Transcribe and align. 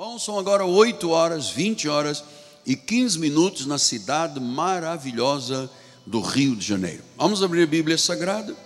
Bom, 0.00 0.18
são 0.18 0.38
agora 0.38 0.64
8 0.64 1.10
horas, 1.10 1.50
20 1.50 1.86
horas 1.86 2.24
e 2.64 2.74
15 2.74 3.18
minutos 3.18 3.66
na 3.66 3.76
cidade 3.76 4.40
maravilhosa 4.40 5.70
do 6.06 6.22
Rio 6.22 6.56
de 6.56 6.66
Janeiro. 6.66 7.02
Vamos 7.18 7.42
abrir 7.42 7.64
a 7.64 7.66
Bíblia 7.66 7.98
Sagrada 7.98 8.56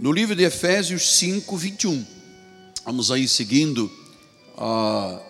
no 0.00 0.10
livro 0.10 0.34
de 0.34 0.42
Efésios 0.42 1.08
5, 1.18 1.56
21. 1.56 2.04
Vamos 2.84 3.12
aí 3.12 3.28
seguindo 3.28 3.88
uh, 4.58 5.20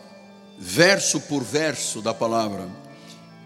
verso 0.58 1.20
por 1.20 1.44
verso 1.44 2.00
da 2.00 2.14
palavra. 2.14 2.66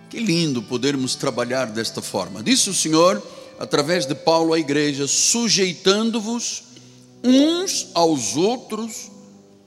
Que 0.08 0.20
lindo 0.20 0.62
podermos 0.62 1.16
trabalhar 1.16 1.66
desta 1.66 2.00
forma. 2.00 2.40
Disse 2.40 2.70
o 2.70 2.74
Senhor, 2.74 3.20
através 3.58 4.06
de 4.06 4.14
Paulo 4.14 4.52
à 4.52 4.60
igreja, 4.60 5.08
sujeitando-vos 5.08 6.62
uns 7.24 7.88
aos 7.94 8.36
outros 8.36 9.15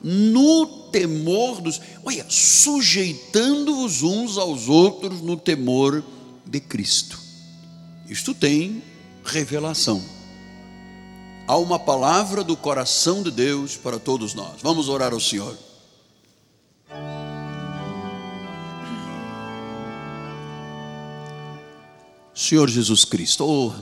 no 0.02 0.66
temor 0.92 1.62
dos. 1.62 1.80
Olha, 2.04 2.26
sujeitando-vos 2.30 4.04
uns 4.04 4.38
aos 4.38 4.68
outros 4.68 5.22
no 5.22 5.38
temor 5.38 6.04
de 6.46 6.60
Cristo. 6.60 7.20
Isto 8.08 8.34
tem 8.34 8.82
revelação. 9.24 10.02
Há 11.48 11.58
uma 11.58 11.80
palavra 11.80 12.44
do 12.44 12.56
coração 12.56 13.24
de 13.24 13.32
Deus 13.32 13.76
para 13.76 14.00
todos 14.00 14.34
nós. 14.34 14.62
Vamos 14.62 14.88
orar 14.88 15.14
ao 15.14 15.20
Senhor. 15.20 15.58
Senhor 22.34 22.70
Jesus 22.70 23.04
Cristo, 23.04 23.46
oh, 23.46 23.74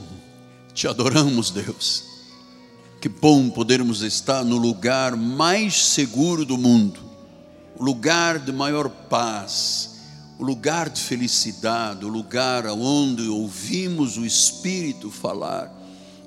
te 0.74 0.88
adoramos, 0.88 1.50
Deus. 1.50 2.07
Que 3.00 3.08
bom 3.08 3.48
podermos 3.48 4.02
estar 4.02 4.44
no 4.44 4.56
lugar 4.56 5.14
mais 5.14 5.86
seguro 5.86 6.44
do 6.44 6.58
mundo, 6.58 6.98
o 7.78 7.84
lugar 7.84 8.40
de 8.40 8.50
maior 8.50 8.88
paz, 8.88 9.98
o 10.36 10.44
lugar 10.44 10.90
de 10.90 11.00
felicidade, 11.00 12.04
o 12.04 12.08
lugar 12.08 12.66
onde 12.66 13.28
ouvimos 13.28 14.16
o 14.16 14.26
Espírito 14.26 15.12
falar, 15.12 15.72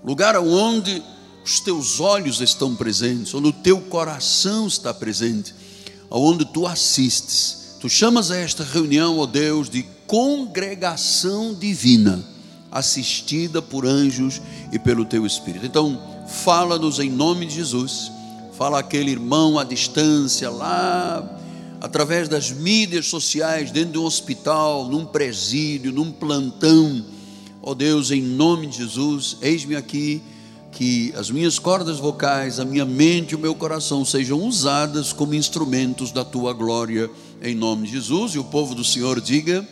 o 0.02 0.08
lugar 0.08 0.38
onde 0.38 1.04
os 1.44 1.60
teus 1.60 2.00
olhos 2.00 2.40
estão 2.40 2.74
presentes, 2.74 3.34
onde 3.34 3.50
o 3.50 3.54
teu 3.54 3.82
coração 3.82 4.66
está 4.66 4.94
presente, 4.94 5.54
onde 6.10 6.46
tu 6.46 6.66
assistes. 6.66 7.76
Tu 7.82 7.90
chamas 7.90 8.32
a 8.32 8.38
esta 8.38 8.64
reunião, 8.64 9.18
ó 9.18 9.26
Deus, 9.26 9.70
de 9.70 9.84
congregação 10.08 11.54
divina, 11.54 12.24
assistida 12.72 13.62
por 13.62 13.86
anjos 13.86 14.42
e 14.72 14.80
pelo 14.80 15.04
teu 15.04 15.26
Espírito. 15.26 15.66
Então, 15.66 16.11
fala-nos 16.32 17.00
em 17.00 17.10
nome 17.10 17.46
de 17.46 17.56
Jesus. 17.56 18.12
Fala 18.54 18.80
aquele 18.80 19.12
irmão 19.12 19.60
à 19.60 19.64
distância, 19.64 20.50
lá, 20.50 21.38
através 21.80 22.30
das 22.30 22.52
mídias 22.52 23.08
sociais, 23.08 23.72
dentro 23.72 23.94
de 23.94 23.98
um 23.98 24.06
hospital, 24.06 24.88
num 24.88 25.06
presídio, 25.06 25.92
num 25.92 26.12
plantão. 26.12 27.04
Ó 27.62 27.72
oh 27.72 27.76
Deus, 27.76 28.12
em 28.12 28.22
nome 28.22 28.68
de 28.68 28.78
Jesus, 28.78 29.38
eis-me 29.42 29.76
aqui, 29.76 30.22
que 30.72 31.14
as 31.18 31.30
minhas 31.30 31.60
cordas 31.60 32.00
vocais, 32.00 32.60
a 32.60 32.66
minha 32.66 32.86
mente 32.86 33.32
e 33.32 33.36
o 33.36 33.40
meu 33.40 33.54
coração 33.54 34.06
sejam 34.06 34.40
usadas 34.40 35.12
como 35.12 35.36
instrumentos 35.36 36.12
da 36.12 36.24
tua 36.24 36.54
glória, 36.54 37.10
em 37.42 37.54
nome 37.54 37.88
de 37.88 37.94
Jesus. 37.94 38.34
E 38.34 38.40
o 38.40 38.44
povo 38.44 38.74
do 38.74 38.84
Senhor 38.84 39.20
diga: 39.20 39.68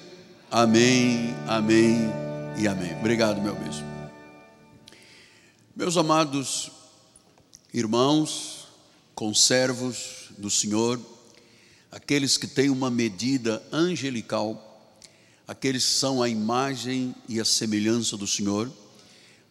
Amém, 0.51 1.33
Amém 1.47 1.97
e 2.57 2.67
Amém. 2.67 2.95
Obrigado, 2.99 3.41
meu 3.41 3.55
bispo. 3.55 3.88
Meus 5.75 5.95
amados 5.95 6.71
irmãos, 7.73 8.67
conservos 9.13 10.31
do 10.37 10.49
Senhor, 10.49 10.99
aqueles 11.91 12.37
que 12.37 12.47
têm 12.47 12.69
uma 12.69 12.89
medida 12.89 13.63
angelical, 13.71 14.97
aqueles 15.47 15.85
que 15.85 15.91
são 15.91 16.21
a 16.21 16.27
imagem 16.27 17.15
e 17.29 17.39
a 17.39 17.45
semelhança 17.45 18.17
do 18.17 18.27
Senhor, 18.27 18.69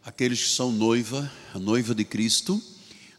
aqueles 0.05 0.43
que 0.43 0.51
são 0.51 0.73
noiva, 0.73 1.31
a 1.55 1.59
noiva 1.59 1.95
de 1.95 2.05
Cristo, 2.05 2.61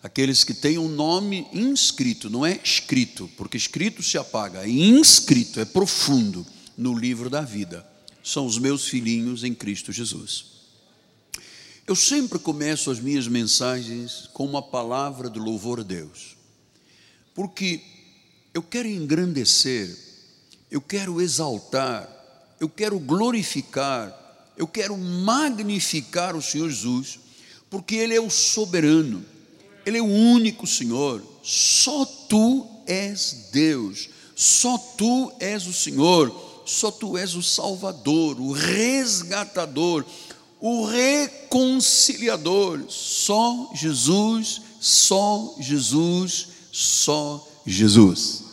aqueles 0.03 0.43
que 0.43 0.53
têm 0.53 0.77
um 0.77 0.89
nome 0.89 1.47
inscrito, 1.53 2.29
não 2.29 2.45
é 2.45 2.59
escrito, 2.63 3.29
porque 3.37 3.57
escrito 3.57 4.03
se 4.03 4.17
apaga, 4.17 4.65
é 4.65 4.69
inscrito, 4.69 5.59
é 5.59 5.65
profundo 5.65 6.45
no 6.77 6.93
livro 6.93 7.29
da 7.29 7.41
vida. 7.41 7.87
São 8.21 8.45
os 8.45 8.59
meus 8.59 8.85
filhinhos 8.85 9.43
em 9.43 9.53
Cristo 9.55 9.91
Jesus. 9.91 10.58
Eu 11.89 11.95
sempre 11.95 12.37
começo 12.37 12.91
as 12.91 12.99
minhas 12.99 13.27
mensagens 13.27 14.29
com 14.31 14.45
uma 14.45 14.61
palavra 14.61 15.27
de 15.27 15.39
louvor 15.39 15.79
a 15.79 15.83
Deus, 15.83 16.37
porque 17.33 17.81
eu 18.53 18.61
quero 18.61 18.87
engrandecer, 18.87 19.97
eu 20.69 20.81
quero 20.81 21.19
exaltar, 21.19 22.07
eu 22.59 22.69
quero 22.69 22.99
glorificar, 22.99 24.15
eu 24.55 24.67
quero 24.67 24.95
magnificar 24.95 26.35
o 26.35 26.43
Senhor 26.43 26.69
Jesus, 26.69 27.17
porque 27.71 27.95
Ele 27.95 28.13
é 28.13 28.21
o 28.21 28.29
soberano, 28.29 29.25
Ele 29.83 29.97
é 29.97 30.01
o 30.03 30.05
único 30.05 30.67
Senhor, 30.67 31.23
só 31.41 32.05
Tu 32.05 32.67
és 32.85 33.49
Deus, 33.51 34.09
só 34.35 34.77
Tu 34.77 35.31
és 35.39 35.65
o 35.65 35.73
Senhor, 35.73 36.61
só 36.67 36.91
Tu 36.91 37.17
és 37.17 37.33
o 37.33 37.41
Salvador, 37.41 38.39
o 38.39 38.51
resgatador, 38.51 40.05
o 40.59 40.85
reconciliador. 40.85 42.85
Só 42.89 43.71
Jesus, 43.73 44.61
só 44.79 45.55
Jesus, 45.59 46.47
só 46.71 47.47
Jesus. 47.65 48.43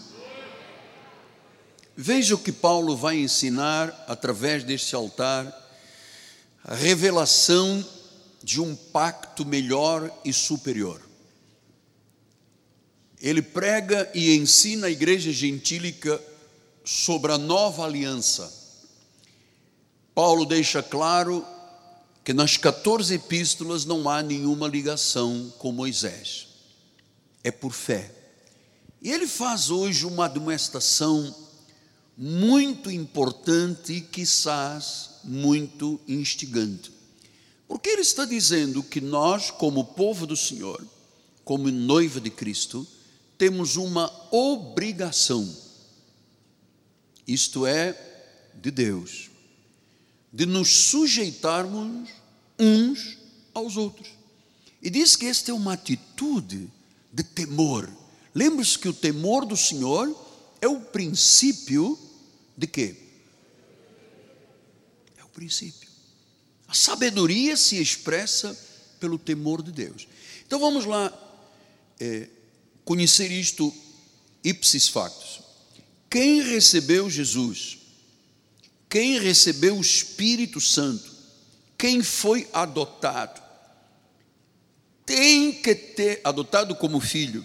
Veja 1.96 2.34
o 2.34 2.38
que 2.38 2.52
Paulo 2.52 2.94
vai 2.94 3.18
ensinar 3.18 4.04
através 4.06 4.62
deste 4.62 4.94
altar, 4.94 5.50
a 6.62 6.74
revelação 6.74 7.84
de 8.42 8.60
um 8.60 8.76
pacto 8.76 9.46
melhor 9.46 10.10
e 10.24 10.32
superior. 10.32 11.00
Ele 13.20 13.40
prega 13.40 14.10
e 14.14 14.36
ensina 14.36 14.88
a 14.88 14.90
igreja 14.90 15.32
gentílica 15.32 16.22
sobre 16.84 17.32
a 17.32 17.38
nova 17.38 17.84
aliança. 17.84 18.52
Paulo 20.14 20.44
deixa 20.44 20.82
claro 20.82 21.44
que 22.26 22.34
nas 22.34 22.56
14 22.56 23.14
epístolas 23.14 23.84
não 23.84 24.10
há 24.10 24.20
nenhuma 24.20 24.66
ligação 24.66 25.48
com 25.58 25.70
Moisés, 25.70 26.48
é 27.44 27.52
por 27.52 27.72
fé. 27.72 28.12
E 29.00 29.12
ele 29.12 29.28
faz 29.28 29.70
hoje 29.70 30.04
uma 30.04 30.24
admoestação 30.24 31.32
muito 32.18 32.90
importante 32.90 33.92
e, 33.92 34.00
quizás, 34.00 35.20
muito 35.22 36.00
instigante. 36.08 36.90
Porque 37.68 37.90
ele 37.90 38.02
está 38.02 38.24
dizendo 38.24 38.82
que 38.82 39.00
nós, 39.00 39.52
como 39.52 39.84
povo 39.84 40.26
do 40.26 40.36
Senhor, 40.36 40.84
como 41.44 41.70
noiva 41.70 42.20
de 42.20 42.30
Cristo, 42.30 42.84
temos 43.38 43.76
uma 43.76 44.12
obrigação, 44.32 45.48
isto 47.24 47.64
é, 47.64 47.96
de 48.60 48.72
Deus, 48.72 49.30
de 50.32 50.44
nos 50.44 50.88
sujeitarmos 50.88 52.15
uns 52.58 53.18
aos 53.54 53.76
outros. 53.76 54.08
E 54.82 54.90
diz 54.90 55.16
que 55.16 55.26
esta 55.26 55.50
é 55.50 55.54
uma 55.54 55.72
atitude 55.72 56.70
de 57.12 57.22
temor. 57.22 57.90
Lembre-se 58.34 58.78
que 58.78 58.88
o 58.88 58.92
temor 58.92 59.44
do 59.44 59.56
Senhor 59.56 60.14
é 60.60 60.68
o 60.68 60.80
princípio 60.80 61.98
de 62.56 62.66
quê? 62.66 62.94
É 65.16 65.24
o 65.24 65.28
princípio. 65.28 65.88
A 66.68 66.74
sabedoria 66.74 67.56
se 67.56 67.80
expressa 67.80 68.56
pelo 69.00 69.18
temor 69.18 69.62
de 69.62 69.72
Deus. 69.72 70.06
Então 70.46 70.58
vamos 70.58 70.84
lá 70.84 71.12
é, 71.98 72.28
conhecer 72.84 73.30
isto 73.30 73.72
ipsis 74.44 74.88
factus. 74.88 75.40
Quem 76.10 76.42
recebeu 76.42 77.10
Jesus 77.10 77.78
quem 78.88 79.18
recebeu 79.18 79.76
o 79.76 79.80
Espírito 79.80 80.60
Santo, 80.60 81.15
quem 81.78 82.02
foi 82.02 82.48
adotado, 82.52 83.42
tem 85.04 85.52
que 85.52 85.74
ter, 85.74 86.20
adotado 86.24 86.74
como 86.74 87.00
filho, 87.00 87.44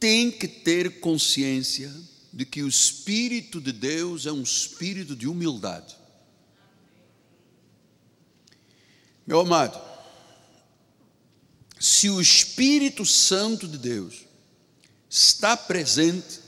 tem 0.00 0.30
que 0.30 0.48
ter 0.48 1.00
consciência 1.00 1.92
de 2.32 2.44
que 2.44 2.62
o 2.62 2.68
Espírito 2.68 3.60
de 3.60 3.72
Deus 3.72 4.26
é 4.26 4.32
um 4.32 4.42
espírito 4.42 5.14
de 5.14 5.28
humildade. 5.28 5.96
Meu 9.26 9.40
amado, 9.40 9.80
se 11.78 12.10
o 12.10 12.20
Espírito 12.20 13.06
Santo 13.06 13.68
de 13.68 13.78
Deus 13.78 14.24
está 15.08 15.56
presente, 15.56 16.40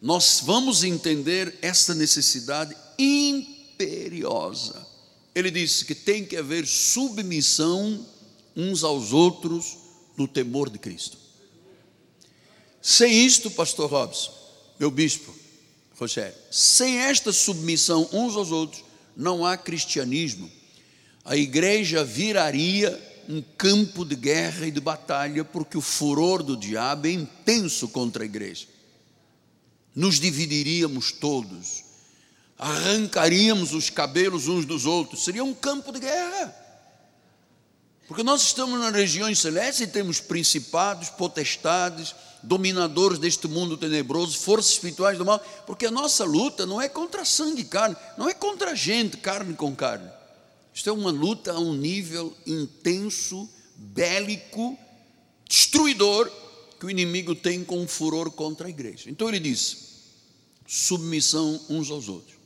nós 0.00 0.40
vamos 0.42 0.82
entender 0.82 1.58
essa 1.60 1.94
necessidade 1.94 2.74
imperiosa. 2.98 4.87
Ele 5.38 5.52
disse 5.52 5.84
que 5.84 5.94
tem 5.94 6.24
que 6.24 6.36
haver 6.36 6.66
submissão 6.66 8.04
uns 8.56 8.82
aos 8.82 9.12
outros 9.12 9.76
no 10.16 10.26
temor 10.26 10.68
de 10.68 10.80
Cristo. 10.80 11.16
Sem 12.82 13.24
isto, 13.24 13.48
pastor 13.48 13.88
Robson, 13.88 14.32
meu 14.80 14.90
bispo, 14.90 15.32
Rogério, 15.96 16.34
sem 16.50 16.98
esta 16.98 17.32
submissão 17.32 18.08
uns 18.12 18.34
aos 18.34 18.50
outros, 18.50 18.82
não 19.16 19.46
há 19.46 19.56
cristianismo. 19.56 20.50
A 21.24 21.36
igreja 21.36 22.02
viraria 22.02 23.00
um 23.28 23.40
campo 23.40 24.04
de 24.04 24.16
guerra 24.16 24.66
e 24.66 24.72
de 24.72 24.80
batalha, 24.80 25.44
porque 25.44 25.78
o 25.78 25.80
furor 25.80 26.42
do 26.42 26.56
diabo 26.56 27.06
é 27.06 27.12
intenso 27.12 27.86
contra 27.86 28.24
a 28.24 28.26
igreja. 28.26 28.66
Nos 29.94 30.18
dividiríamos 30.18 31.12
todos, 31.12 31.84
arrancaríamos 32.58 33.72
os 33.72 33.88
cabelos 33.88 34.48
uns 34.48 34.66
dos 34.66 34.84
outros, 34.84 35.24
seria 35.24 35.44
um 35.44 35.54
campo 35.54 35.92
de 35.92 36.00
guerra. 36.00 36.54
Porque 38.08 38.22
nós 38.22 38.42
estamos 38.42 38.80
nas 38.80 38.92
regiões 38.92 39.38
celestes 39.38 39.82
e 39.82 39.86
temos 39.86 40.18
principados, 40.18 41.10
potestades, 41.10 42.14
dominadores 42.42 43.18
deste 43.18 43.46
mundo 43.46 43.76
tenebroso, 43.76 44.38
forças 44.38 44.72
espirituais 44.72 45.18
do 45.18 45.24
mal, 45.24 45.38
porque 45.66 45.86
a 45.86 45.90
nossa 45.90 46.24
luta 46.24 46.64
não 46.64 46.80
é 46.80 46.88
contra 46.88 47.24
sangue 47.24 47.62
e 47.62 47.64
carne, 47.66 47.96
não 48.16 48.28
é 48.28 48.34
contra 48.34 48.74
gente, 48.74 49.18
carne 49.18 49.54
com 49.54 49.76
carne. 49.76 50.10
Isto 50.72 50.90
é 50.90 50.92
uma 50.92 51.10
luta 51.10 51.52
a 51.52 51.58
um 51.58 51.74
nível 51.74 52.34
intenso, 52.46 53.48
bélico, 53.76 54.78
destruidor, 55.46 56.30
que 56.80 56.86
o 56.86 56.90
inimigo 56.90 57.34
tem 57.34 57.64
com 57.64 57.86
furor 57.86 58.30
contra 58.30 58.68
a 58.68 58.70
igreja. 58.70 59.10
Então 59.10 59.28
ele 59.28 59.40
diz: 59.40 59.88
submissão 60.66 61.60
uns 61.68 61.90
aos 61.90 62.08
outros. 62.08 62.37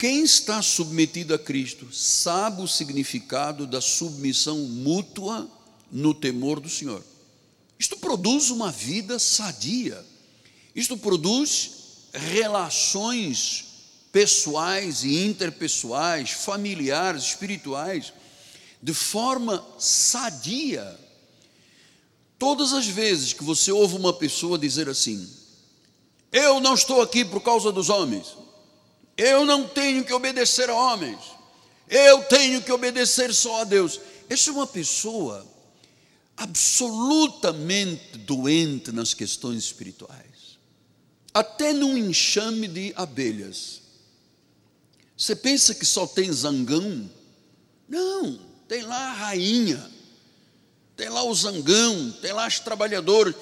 Quem 0.00 0.24
está 0.24 0.62
submetido 0.62 1.34
a 1.34 1.38
Cristo 1.38 1.92
sabe 1.92 2.62
o 2.62 2.66
significado 2.66 3.66
da 3.66 3.82
submissão 3.82 4.56
mútua 4.56 5.46
no 5.92 6.14
temor 6.14 6.58
do 6.58 6.70
Senhor. 6.70 7.04
Isto 7.78 7.98
produz 7.98 8.48
uma 8.48 8.72
vida 8.72 9.18
sadia. 9.18 10.02
Isto 10.74 10.96
produz 10.96 11.72
relações 12.14 13.66
pessoais 14.10 15.04
e 15.04 15.22
interpessoais, 15.26 16.30
familiares, 16.30 17.24
espirituais, 17.24 18.10
de 18.82 18.94
forma 18.94 19.62
sadia. 19.78 20.98
Todas 22.38 22.72
as 22.72 22.86
vezes 22.86 23.34
que 23.34 23.44
você 23.44 23.70
ouve 23.70 23.96
uma 23.96 24.14
pessoa 24.14 24.58
dizer 24.58 24.88
assim: 24.88 25.30
Eu 26.32 26.58
não 26.58 26.72
estou 26.72 27.02
aqui 27.02 27.22
por 27.22 27.42
causa 27.42 27.70
dos 27.70 27.90
homens, 27.90 28.39
eu 29.20 29.44
não 29.44 29.68
tenho 29.68 30.02
que 30.02 30.14
obedecer 30.14 30.70
a 30.70 30.74
homens, 30.74 31.18
eu 31.86 32.24
tenho 32.24 32.62
que 32.62 32.72
obedecer 32.72 33.34
só 33.34 33.60
a 33.60 33.64
Deus. 33.64 34.00
Essa 34.30 34.48
é 34.48 34.52
uma 34.52 34.66
pessoa 34.66 35.46
absolutamente 36.38 38.16
doente 38.16 38.90
nas 38.92 39.12
questões 39.12 39.58
espirituais, 39.58 40.58
até 41.34 41.74
num 41.74 41.98
enxame 41.98 42.66
de 42.66 42.94
abelhas. 42.96 43.82
Você 45.14 45.36
pensa 45.36 45.74
que 45.74 45.84
só 45.84 46.06
tem 46.06 46.32
zangão? 46.32 47.10
Não, 47.86 48.40
tem 48.66 48.82
lá 48.84 49.10
a 49.10 49.12
rainha, 49.12 49.90
tem 50.96 51.10
lá 51.10 51.22
o 51.24 51.34
zangão, 51.34 52.10
tem 52.22 52.32
lá 52.32 52.46
as 52.46 52.58
trabalhadoras. 52.58 53.34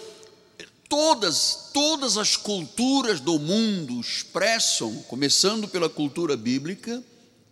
Todas, 0.88 1.70
todas 1.75 2.17
as 2.17 2.35
culturas 2.37 3.20
do 3.20 3.38
mundo 3.38 4.00
expressam, 4.00 5.02
começando 5.02 5.69
pela 5.69 5.88
cultura 5.88 6.37
bíblica, 6.37 7.05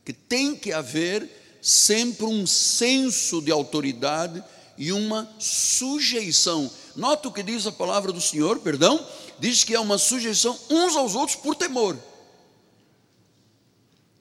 que 0.04 0.12
tem 0.12 0.56
que 0.56 0.72
haver 0.72 1.58
sempre 1.60 2.24
um 2.24 2.46
senso 2.46 3.42
de 3.42 3.52
autoridade 3.52 4.42
e 4.78 4.90
uma 4.90 5.28
sujeição. 5.38 6.70
Nota 6.94 7.28
o 7.28 7.32
que 7.32 7.42
diz 7.42 7.66
a 7.66 7.72
palavra 7.72 8.10
do 8.10 8.20
Senhor, 8.20 8.58
perdão, 8.60 9.06
diz 9.38 9.64
que 9.64 9.74
é 9.74 9.80
uma 9.80 9.98
sujeição 9.98 10.58
uns 10.70 10.96
aos 10.96 11.14
outros 11.14 11.36
por 11.36 11.54
temor. 11.54 11.96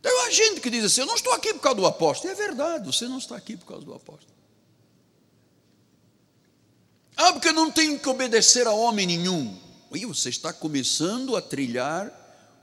Tem 0.01 0.11
uma 0.11 0.29
gente 0.29 0.59
que 0.59 0.69
diz 0.69 0.83
assim: 0.83 1.01
Eu 1.01 1.07
não 1.07 1.15
estou 1.15 1.33
aqui 1.33 1.53
por 1.53 1.61
causa 1.61 1.77
do 1.77 1.85
apóstolo. 1.85 2.33
é 2.33 2.35
verdade, 2.35 2.85
você 2.85 3.07
não 3.07 3.17
está 3.17 3.37
aqui 3.37 3.55
por 3.55 3.65
causa 3.65 3.85
do 3.85 3.93
apóstolo. 3.93 4.34
Ah, 7.15 7.31
porque 7.31 7.49
eu 7.49 7.53
não 7.53 7.71
tenho 7.71 7.99
que 7.99 8.09
obedecer 8.09 8.67
a 8.67 8.71
homem 8.71 9.07
nenhum. 9.07 9.57
E 9.93 10.05
você 10.05 10.29
está 10.29 10.51
começando 10.51 11.35
a 11.35 11.41
trilhar 11.41 12.11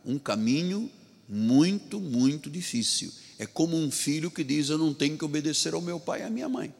um 0.05 0.19
caminho 0.19 0.91
muito, 1.29 1.99
muito 1.99 2.51
difícil. 2.51 3.13
É 3.39 3.47
como 3.47 3.77
um 3.77 3.91
filho 3.91 4.31
que 4.31 4.45
diz: 4.45 4.69
Eu 4.69 4.79
não 4.79 4.93
tenho 4.93 5.17
que 5.17 5.25
obedecer 5.25 5.73
ao 5.73 5.81
meu 5.81 5.99
pai 5.99 6.21
e 6.21 6.25
à 6.25 6.31
minha 6.31 6.49
mãe 6.49 6.75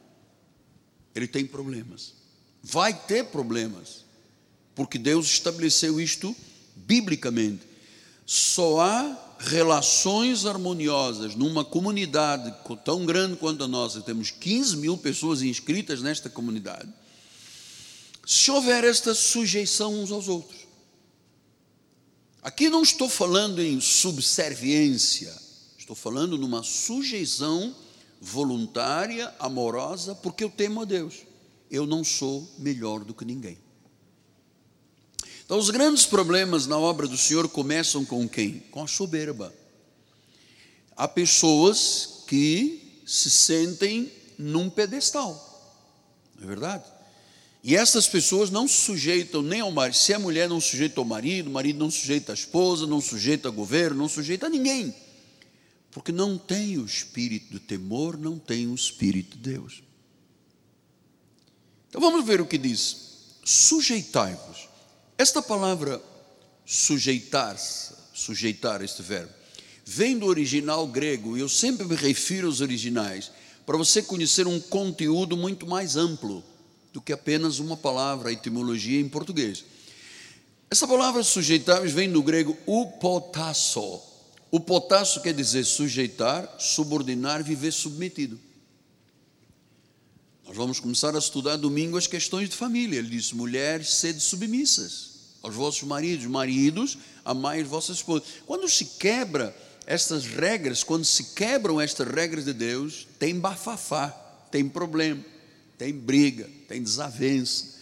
ele 1.15 1.27
tem 1.27 1.47
problemas. 1.47 2.15
Vai 2.63 2.95
ter 2.95 3.27
problemas, 3.27 4.05
porque 4.75 4.99
Deus 4.99 5.27
estabeleceu 5.27 6.01
isto 6.01 6.35
biblicamente. 6.77 7.63
Só 8.25 8.81
há 8.81 9.35
relações 9.39 10.47
harmoniosas 10.47 11.35
numa 11.35 11.65
comunidade 11.65 12.55
tão 12.85 13.05
grande 13.05 13.37
quanto 13.37 13.65
a 13.65 13.69
nossa, 13.69 14.01
temos 14.01 14.31
15 14.31 14.77
mil 14.77 14.97
pessoas 14.97 15.43
inscritas 15.43 16.01
nesta 16.01 16.31
comunidade, 16.31 16.89
se 18.25 18.51
houver 18.51 18.85
esta 18.85 19.15
sujeição 19.15 19.95
uns 20.03 20.11
aos 20.11 20.29
outros. 20.29 20.61
Aqui 22.43 22.69
não 22.69 22.83
estou 22.83 23.09
falando 23.09 23.61
em 23.63 23.81
subserviência, 23.81 25.33
estou 25.79 25.95
falando 25.95 26.37
numa 26.37 26.63
sujeição 26.63 27.75
voluntária, 28.21 29.33
amorosa, 29.39 30.15
porque 30.15 30.43
eu 30.45 30.51
temo 30.51 30.83
a 30.83 30.85
Deus. 30.85 31.23
Eu 31.71 31.87
não 31.87 32.05
sou 32.05 32.49
melhor 32.59 33.05
do 33.05 33.15
que 33.15 33.25
ninguém. 33.25 33.59
Então, 35.45 35.59
os 35.59 35.71
grandes 35.71 36.07
problemas 36.07 36.67
na 36.67 36.79
obra 36.79 37.07
do 37.07 37.17
Senhor 37.17 37.49
começam 37.49 38.05
com 38.05 38.29
quem? 38.29 38.61
Com 38.71 38.83
a 38.83 38.87
soberba. 38.87 39.53
Há 40.97 41.09
pessoas 41.09 42.25
que 42.27 43.03
se 43.07 43.31
sentem 43.31 44.11
num 44.39 44.71
pedestal, 44.71 45.33
não 46.37 46.45
é 46.45 46.47
verdade? 46.47 46.85
E 47.63 47.77
essas 47.77 48.09
pessoas 48.09 48.51
não 48.51 48.67
se 48.67 48.75
sujeitam 48.75 49.41
nem 49.41 49.61
ao 49.61 49.71
marido. 49.71 49.97
Se 49.97 50.13
a 50.13 50.19
mulher 50.19 50.49
não 50.49 50.61
sujeita 50.61 51.01
ao 51.01 51.05
marido, 51.05 51.49
o 51.49 51.53
marido 51.53 51.79
não 51.79 51.91
sujeita 51.91 52.33
a 52.33 52.35
esposa, 52.35 52.87
não 52.87 53.01
sujeita 53.01 53.49
ao 53.49 53.55
governo, 53.55 53.99
não 53.99 54.09
sujeita 54.09 54.47
a 54.47 54.51
ninguém 54.51 54.95
porque 55.93 56.11
não 56.11 56.39
tem 56.39 56.79
o 56.79 56.87
espírito 56.87 57.53
do 57.53 57.61
temor, 57.61 58.17
não 58.17 58.39
tem 58.39 58.67
o 58.67 58.75
espírito 58.75 59.37
de 59.37 59.51
Deus. 59.51 59.83
Então 61.89 62.01
vamos 62.01 62.25
ver 62.25 62.41
o 62.41 62.47
que 62.47 62.59
diz: 62.59 62.97
sujeitai-vos. 63.45 64.69
Esta 65.19 65.43
palavra 65.43 66.03
sujeitar-se, 66.65 67.95
sujeitar 68.15 68.83
este 68.83 69.03
verbo, 69.03 69.33
vem 69.85 70.19
do 70.19 70.27
original 70.27 70.87
grego, 70.87 71.37
e 71.37 71.41
eu 71.41 71.49
sempre 71.49 71.87
me 71.87 71.95
refiro 71.95 72.47
aos 72.47 72.63
originais, 72.63 73.31
para 73.67 73.77
você 73.77 74.03
conhecer 74.03 74.47
um 74.47 74.59
conteúdo 74.59 75.37
muito 75.37 75.67
mais 75.67 75.97
amplo 75.97 76.43
do 76.93 77.01
que 77.01 77.13
apenas 77.13 77.59
uma 77.59 77.77
palavra, 77.77 78.29
a 78.29 78.33
etimologia 78.33 79.01
em 79.01 79.09
português. 79.09 79.65
Essa 80.71 80.87
palavra 80.87 81.23
sujeitar 81.23 81.87
vem 81.89 82.11
do 82.11 82.23
grego 82.23 82.57
upotasso, 82.67 84.01
o 84.51 84.61
potássio 84.61 85.23
quer 85.23 85.33
dizer 85.33 85.65
sujeitar, 85.65 86.57
subordinar, 86.59 87.43
viver 87.43 87.73
submetido. 87.73 88.39
Nós 90.47 90.57
vamos 90.57 90.79
começar 90.79 91.15
a 91.15 91.19
estudar 91.19 91.57
domingo 91.57 91.97
as 91.97 92.07
questões 92.07 92.51
de 92.51 92.57
família. 92.57 92.99
Ele 92.99 93.09
diz: 93.09 93.33
mulheres, 93.33 93.95
sede 93.95 94.21
submissas 94.21 95.13
aos 95.43 95.55
vossos 95.55 95.83
maridos, 95.83 96.27
maridos, 96.27 96.99
amai 97.25 97.63
as 97.63 97.69
vossas 97.69 97.97
esposas. 97.97 98.29
Quando 98.47 98.69
se 98.69 98.85
quebra 98.85 99.57
estas 99.87 100.27
regras, 100.27 100.85
quando 100.85 101.05
se 101.05 101.35
quebram 101.35 101.81
estas 101.81 102.07
regras 102.07 102.45
de 102.45 102.53
Deus, 102.53 103.07
tem 103.19 103.39
bafafá, 103.39 104.11
tem 104.51 104.69
problema, 104.69 105.25
tem 105.79 105.93
briga, 105.93 106.49
tem 106.69 106.83
desavença, 106.83 107.73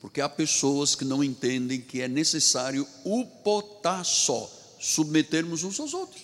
porque 0.00 0.20
há 0.20 0.28
pessoas 0.28 0.94
que 0.94 1.04
não 1.04 1.22
entendem 1.24 1.80
que 1.80 2.00
é 2.00 2.08
necessário 2.08 2.86
o 3.04 3.24
potássio 3.24 4.48
submetermos 4.78 5.64
uns 5.64 5.78
aos 5.80 5.92
outros. 5.92 6.22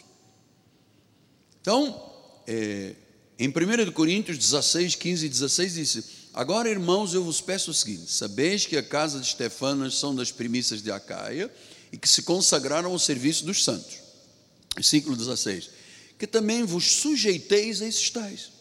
Então, 1.60 2.12
é, 2.46 2.94
em 3.38 3.48
1 3.48 3.92
Coríntios 3.92 4.38
16, 4.38 4.94
15 4.94 5.26
e 5.26 5.28
16 5.28 5.74
disse: 5.74 6.04
Agora, 6.32 6.68
irmãos, 6.68 7.14
eu 7.14 7.24
vos 7.24 7.40
peço 7.40 7.70
o 7.70 7.74
seguinte: 7.74 8.10
sabeis 8.10 8.66
que 8.66 8.76
a 8.76 8.82
casa 8.82 9.18
de 9.18 9.26
Estefanas 9.26 9.94
são 9.94 10.14
das 10.14 10.30
primícias 10.30 10.82
de 10.82 10.90
Acaia 10.90 11.52
e 11.90 11.96
que 11.96 12.08
se 12.08 12.22
consagraram 12.22 12.90
ao 12.92 12.98
serviço 12.98 13.44
dos 13.44 13.64
santos. 13.64 13.98
Versículo 14.74 15.16
16: 15.16 15.70
Que 16.18 16.26
também 16.26 16.64
vos 16.64 16.92
sujeiteis 16.92 17.82
a 17.82 17.86
esses 17.86 18.10
tais. 18.10 18.52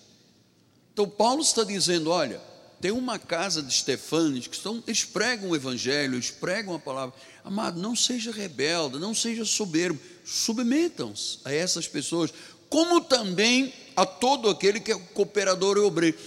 Então, 0.94 1.10
Paulo 1.10 1.42
está 1.42 1.64
dizendo: 1.64 2.10
olha, 2.10 2.42
tem 2.84 2.92
uma 2.92 3.18
casa 3.18 3.64
de 3.64 3.72
Estefanes 3.72 4.46
que 4.46 4.58
estão, 4.58 4.84
eles 4.86 5.06
pregam 5.06 5.52
o 5.52 5.56
evangelho, 5.56 6.16
eles 6.16 6.30
pregam 6.30 6.76
a 6.76 6.80
palavra. 6.80 7.16
Amado, 7.42 7.80
não 7.80 7.96
seja 7.96 8.30
rebelde, 8.30 9.00
não 9.00 9.16
seja 9.16 9.46
soberbo, 9.46 9.98
submetam-se 10.26 11.40
a 11.46 11.54
essas 11.54 11.88
pessoas, 11.88 12.34
como 12.68 13.00
também 13.00 13.74
a 13.96 14.06
todo 14.06 14.50
aquele 14.50 14.82
que 14.82 14.92
é 14.92 15.00
cooperador 15.00 15.78
e 15.78 15.80
obreiro. 15.80 16.18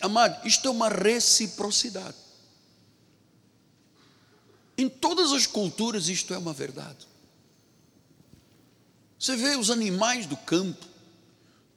Amado, 0.00 0.44
isto 0.44 0.66
é 0.66 0.70
uma 0.72 0.88
reciprocidade. 0.88 2.16
Em 4.76 4.88
todas 4.88 5.30
as 5.30 5.46
culturas 5.46 6.08
isto 6.08 6.34
é 6.34 6.38
uma 6.38 6.52
verdade. 6.52 7.06
Você 9.16 9.36
vê 9.36 9.54
os 9.54 9.70
animais 9.70 10.26
do 10.26 10.36
campo, 10.38 10.84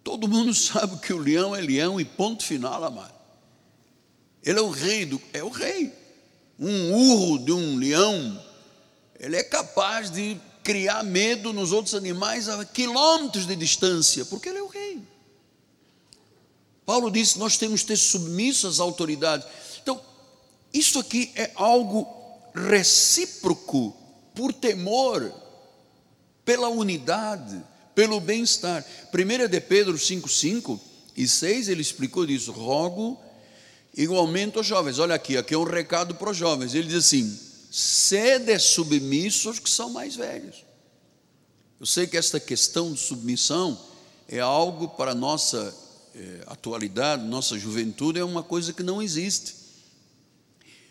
todo 0.04 0.28
mundo 0.28 0.56
sabe 0.58 0.98
que 0.98 1.14
o 1.14 1.20
leão 1.20 1.56
é 1.56 1.62
leão 1.62 2.02
e 2.02 2.04
ponto 2.04 2.44
final, 2.44 2.84
amado. 2.84 3.21
Ele 4.44 4.60
é 4.60 4.62
o 4.62 4.70
rei 4.70 5.06
do, 5.06 5.22
é 5.34 5.44
o 5.44 5.50
rei. 5.50 5.94
Um 6.60 6.94
urro 6.94 7.40
de 7.40 7.52
um 7.52 7.78
leão, 7.78 8.44
ele 9.20 9.36
é 9.36 9.44
capaz 9.44 10.10
de 10.10 10.40
criar 10.64 11.04
medo 11.04 11.52
nos 11.54 11.72
outros 11.72 11.96
animais 11.96 12.48
a 12.48 12.64
quilômetros 12.66 13.46
de 13.46 13.56
distância, 13.56 14.26
porque 14.26 14.50
ele 14.50 14.60
é 14.60 14.64
o 14.64 14.68
rei. 14.68 15.02
Paulo 16.86 17.10
disse: 17.10 17.40
nós 17.40 17.58
temos 17.58 17.82
que 17.82 17.88
ter 17.88 17.98
submisso 17.98 18.68
às 18.68 18.80
autoridades. 18.80 19.48
Então, 19.82 20.02
isso 20.74 21.00
aqui 21.00 21.32
é 21.36 21.52
algo 21.56 22.08
recíproco 22.54 23.96
por 24.36 24.54
temor, 24.54 25.32
pela 26.44 26.70
unidade, 26.70 27.62
pelo 27.94 28.20
bem-estar. 28.20 28.86
1 29.14 29.48
de 29.48 29.62
Pedro 29.62 29.98
5, 29.98 30.28
5 30.28 30.80
e 31.16 31.28
6, 31.28 31.70
ele 31.70 31.82
explicou 31.82 32.26
disso: 32.26 32.52
rogo 32.52 33.20
igualmente 33.96 34.58
aos 34.58 34.68
jovens. 34.68 35.00
Olha 35.00 35.16
aqui, 35.16 35.38
aqui 35.38 35.54
é 35.54 35.58
um 35.58 35.64
recado 35.64 36.16
para 36.16 36.32
os 36.32 36.38
jovens. 36.38 36.74
Ele 36.74 36.88
diz 36.88 37.06
assim: 37.06 37.40
sede 37.72 38.58
submissos 38.60 39.60
que 39.60 39.70
são 39.70 39.90
mais 39.90 40.16
velhos. 40.16 40.64
Eu 41.80 41.86
sei 41.86 42.06
que 42.06 42.18
esta 42.18 42.40
questão 42.40 42.94
de 42.94 43.00
submissão 43.00 43.80
é 44.28 44.40
algo 44.40 44.90
para 44.90 45.12
a 45.12 45.16
nossa 45.16 45.76
é, 46.14 46.44
atualidade, 46.48 47.24
nossa 47.24 47.58
juventude, 47.58 48.20
é 48.20 48.24
uma 48.24 48.44
coisa 48.44 48.74
que 48.74 48.84
não 48.84 49.02
existe. 49.02 49.56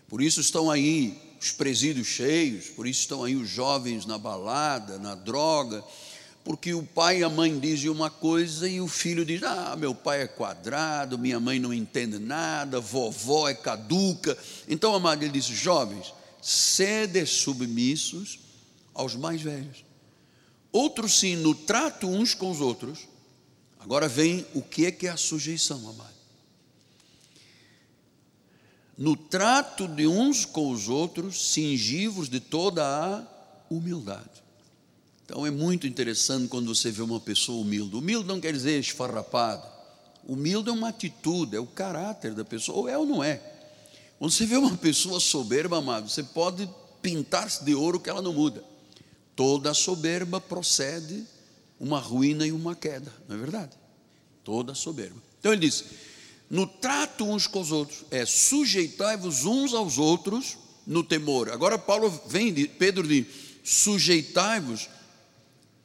Por 0.09 0.21
isso 0.21 0.41
estão 0.41 0.71
aí 0.71 1.37
os 1.41 1.53
presídios 1.53 2.09
cheios, 2.09 2.67
por 2.67 2.87
isso 2.87 3.01
estão 3.01 3.23
aí 3.25 3.37
os 3.37 3.49
jovens 3.49 4.05
na 4.05 4.19
balada, 4.19 4.99
na 4.99 5.15
droga, 5.15 5.85
porque 6.45 6.73
o 6.73 6.83
pai 6.83 7.21
e 7.21 7.25
a 7.25 7.29
mãe 7.29 7.59
dizem 7.59 7.91
uma 7.91 8.11
coisa 8.11 8.69
e 8.69 8.81
o 8.81 8.89
filho 8.89 9.25
diz: 9.25 9.43
Ah, 9.43 9.77
meu 9.77 9.95
pai 9.95 10.23
é 10.23 10.27
quadrado, 10.27 11.19
minha 11.19 11.39
mãe 11.39 11.59
não 11.59 11.73
entende 11.73 12.19
nada, 12.19 12.81
vovó 12.81 13.49
é 13.49 13.55
caduca. 13.55 14.37
Então, 14.67 14.95
amado, 14.95 15.23
ele 15.23 15.33
diz: 15.33 15.45
Jovens, 15.45 16.15
sede 16.41 17.27
submissos 17.27 18.41
aos 18.95 19.15
mais 19.15 19.43
velhos. 19.43 19.85
Outros, 20.73 21.19
sim, 21.19 21.37
no 21.37 21.55
trato 21.55 22.09
uns 22.09 22.35
com 22.35 22.51
os 22.51 22.61
outros. 22.61 23.09
Agora 23.79 24.09
vem 24.09 24.47
o 24.55 24.63
que 24.63 24.87
é 24.87 24.93
que 24.93 25.07
é 25.07 25.11
a 25.11 25.17
sujeição, 25.17 25.89
amado. 25.89 26.11
No 28.97 29.17
trato 29.17 29.89
de 29.89 30.07
uns 30.07 30.45
com 30.45 30.71
os 30.71 30.89
outros, 30.89 31.53
cingivos 31.53 32.29
de 32.29 32.39
toda 32.39 32.85
a 32.85 33.27
humildade. 33.71 34.43
Então 35.31 35.47
é 35.47 35.51
muito 35.51 35.87
interessante 35.87 36.49
quando 36.49 36.75
você 36.75 36.91
vê 36.91 37.03
uma 37.03 37.21
pessoa 37.21 37.63
humilde. 37.63 37.95
Humilde 37.95 38.27
não 38.27 38.41
quer 38.41 38.53
dizer 38.53 38.81
esfarrapado. 38.81 39.65
Humilde 40.27 40.71
é 40.71 40.73
uma 40.73 40.89
atitude, 40.89 41.55
é 41.55 41.61
o 41.61 41.67
caráter 41.67 42.35
da 42.35 42.45
pessoa, 42.45 42.77
ou 42.77 42.89
é 42.89 42.99
ou 42.99 43.07
não 43.07 43.23
é. 43.23 43.41
Quando 44.19 44.33
você 44.33 44.45
vê 44.45 44.57
uma 44.57 44.77
pessoa 44.77 45.21
soberba, 45.21 45.79
amado, 45.79 46.11
você 46.11 46.25
pode 46.25 46.69
pintar-se 47.01 47.65
de 47.65 47.77
ouro 47.77 48.01
que 48.01 48.11
ela 48.11 48.21
não 48.21 48.33
muda. 48.33 48.65
Toda 49.37 49.73
soberba 49.73 50.41
procede 50.41 51.25
uma 51.79 52.01
ruína 52.01 52.45
e 52.45 52.51
uma 52.51 52.75
queda, 52.75 53.15
não 53.29 53.37
é 53.37 53.39
verdade? 53.39 53.71
Toda 54.43 54.75
soberba. 54.75 55.23
Então 55.39 55.53
ele 55.53 55.61
diz: 55.61 55.85
no 56.51 56.67
trato 56.67 57.25
uns 57.25 57.47
com 57.47 57.61
os 57.61 57.71
outros, 57.71 58.05
é 58.11 58.27
sujeitai-vos 58.27 59.45
uns 59.45 59.75
aos 59.75 59.97
outros 59.97 60.59
no 60.85 61.05
temor. 61.05 61.51
Agora 61.51 61.79
Paulo 61.79 62.11
vem, 62.27 62.53
Pedro 62.67 63.07
diz: 63.07 63.27
sujeitai-vos 63.63 64.89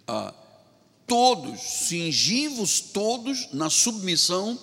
a 0.07 0.33
todos, 1.07 1.59
cingi-vos 1.61 2.79
todos 2.79 3.51
na 3.53 3.69
submissão 3.69 4.59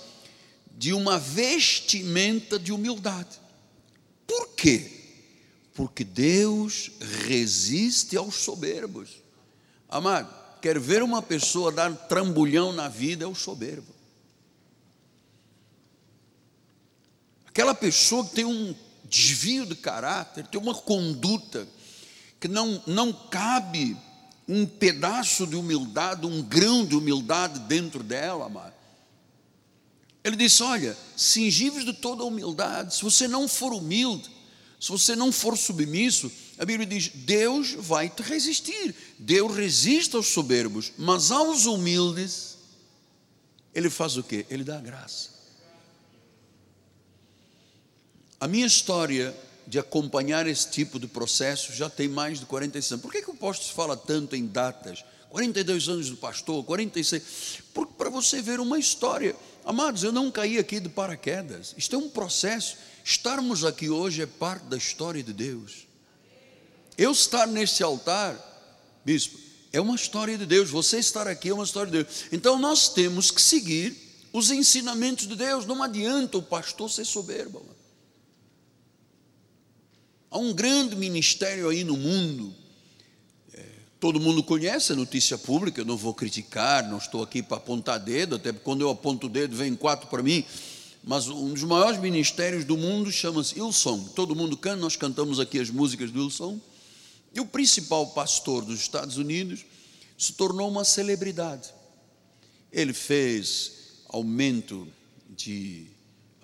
de 0.76 0.92
uma 0.92 1.18
vestimenta 1.18 2.58
de 2.58 2.72
humildade. 2.72 3.40
Por 4.26 4.48
quê? 4.54 4.90
Porque 5.74 6.04
Deus 6.04 6.90
resiste 7.26 8.16
aos 8.16 8.36
soberbos. 8.36 9.10
Amado, 9.88 10.32
quer 10.60 10.78
ver 10.78 11.02
uma 11.02 11.22
pessoa 11.22 11.70
dar 11.70 11.94
trambolhão 12.08 12.72
na 12.72 12.88
vida 12.88 13.24
é 13.24 13.28
o 13.28 13.34
soberbo. 13.34 13.92
Aquela 17.46 17.74
pessoa 17.74 18.24
que 18.24 18.34
tem 18.34 18.44
um 18.44 18.74
desvio 19.04 19.66
de 19.66 19.74
caráter, 19.74 20.46
tem 20.46 20.58
uma 20.58 20.74
conduta 20.74 21.68
que 22.40 22.48
não, 22.48 22.82
não 22.86 23.12
cabe 23.12 23.96
um 24.52 24.66
pedaço 24.66 25.46
de 25.46 25.56
humildade, 25.56 26.26
um 26.26 26.42
grão 26.42 26.84
de 26.84 26.94
humildade 26.94 27.58
dentro 27.60 28.02
dela, 28.02 28.46
amado. 28.46 28.74
Ele 30.22 30.36
disse: 30.36 30.62
Olha, 30.62 30.96
cingivos 31.16 31.86
de 31.86 31.94
toda 31.94 32.22
humildade, 32.22 32.94
se 32.94 33.02
você 33.02 33.26
não 33.26 33.48
for 33.48 33.72
humilde, 33.72 34.30
se 34.78 34.90
você 34.90 35.16
não 35.16 35.32
for 35.32 35.56
submisso, 35.56 36.30
a 36.58 36.66
Bíblia 36.66 36.86
diz: 36.86 37.08
Deus 37.08 37.72
vai 37.72 38.10
te 38.10 38.22
resistir. 38.22 38.94
Deus 39.18 39.56
resiste 39.56 40.16
aos 40.16 40.28
soberbos, 40.28 40.92
mas 40.98 41.30
aos 41.30 41.64
humildes, 41.64 42.58
Ele 43.74 43.88
faz 43.88 44.18
o 44.18 44.22
quê? 44.22 44.44
Ele 44.50 44.64
dá 44.64 44.78
graça. 44.78 45.30
A 48.38 48.46
minha 48.46 48.66
história 48.66 49.34
de 49.66 49.78
acompanhar 49.78 50.46
esse 50.46 50.70
tipo 50.70 50.98
de 50.98 51.06
processo 51.06 51.72
já 51.72 51.88
tem 51.88 52.08
mais 52.08 52.40
de 52.40 52.46
46 52.46 52.92
anos. 52.92 53.02
Por 53.02 53.12
que, 53.12 53.22
que 53.22 53.30
o 53.30 53.34
apóstolo 53.34 53.72
fala 53.74 53.96
tanto 53.96 54.36
em 54.36 54.46
datas? 54.46 55.04
42 55.30 55.88
anos 55.88 56.10
do 56.10 56.16
pastor, 56.16 56.62
46. 56.64 57.22
Porque 57.72 57.94
para 57.96 58.10
você 58.10 58.42
ver 58.42 58.60
uma 58.60 58.78
história. 58.78 59.34
Amados, 59.64 60.02
eu 60.02 60.12
não 60.12 60.30
caí 60.30 60.58
aqui 60.58 60.78
de 60.78 60.88
paraquedas. 60.88 61.74
Isto 61.76 61.96
é 61.96 61.98
um 61.98 62.08
processo. 62.08 62.76
Estarmos 63.04 63.64
aqui 63.64 63.88
hoje 63.88 64.22
é 64.22 64.26
parte 64.26 64.64
da 64.64 64.76
história 64.76 65.22
de 65.22 65.32
Deus. 65.32 65.86
Eu 66.98 67.12
estar 67.12 67.46
nesse 67.46 67.82
altar, 67.82 68.36
bispo, 69.04 69.38
é 69.72 69.80
uma 69.80 69.94
história 69.94 70.36
de 70.36 70.44
Deus. 70.44 70.68
Você 70.68 70.98
estar 70.98 71.26
aqui 71.26 71.48
é 71.48 71.54
uma 71.54 71.64
história 71.64 71.90
de 71.90 72.02
Deus. 72.02 72.24
Então 72.30 72.58
nós 72.58 72.90
temos 72.90 73.30
que 73.30 73.40
seguir 73.40 73.96
os 74.32 74.50
ensinamentos 74.50 75.26
de 75.26 75.34
Deus. 75.34 75.64
Não 75.64 75.82
adianta 75.82 76.36
o 76.36 76.42
pastor 76.42 76.90
ser 76.90 77.06
soberbo. 77.06 77.64
Há 80.32 80.38
um 80.38 80.54
grande 80.54 80.96
ministério 80.96 81.68
aí 81.68 81.84
no 81.84 81.94
mundo. 81.94 82.54
É, 83.52 83.62
todo 84.00 84.18
mundo 84.18 84.42
conhece 84.42 84.90
a 84.90 84.96
notícia 84.96 85.36
pública, 85.36 85.82
eu 85.82 85.84
não 85.84 85.94
vou 85.94 86.14
criticar, 86.14 86.88
não 86.88 86.96
estou 86.96 87.22
aqui 87.22 87.42
para 87.42 87.58
apontar 87.58 88.00
dedo, 88.00 88.36
até 88.36 88.50
porque 88.50 88.64
quando 88.64 88.80
eu 88.80 88.88
aponto 88.88 89.26
o 89.26 89.30
dedo 89.30 89.54
vem 89.54 89.76
quatro 89.76 90.08
para 90.08 90.22
mim. 90.22 90.42
Mas 91.04 91.28
um 91.28 91.52
dos 91.52 91.64
maiores 91.64 92.00
ministérios 92.00 92.64
do 92.64 92.78
mundo 92.78 93.12
chama-se 93.12 93.58
Ilson. 93.58 94.04
Todo 94.14 94.34
mundo 94.34 94.56
canta, 94.56 94.80
nós 94.80 94.96
cantamos 94.96 95.38
aqui 95.38 95.58
as 95.58 95.68
músicas 95.68 96.10
do 96.10 96.22
Ilson. 96.22 96.58
E 97.34 97.38
o 97.38 97.44
principal 97.44 98.06
pastor 98.06 98.64
dos 98.64 98.80
Estados 98.80 99.18
Unidos 99.18 99.66
se 100.16 100.32
tornou 100.32 100.70
uma 100.70 100.82
celebridade. 100.82 101.74
Ele 102.72 102.94
fez 102.94 103.72
aumento 104.08 104.88
de 105.28 105.88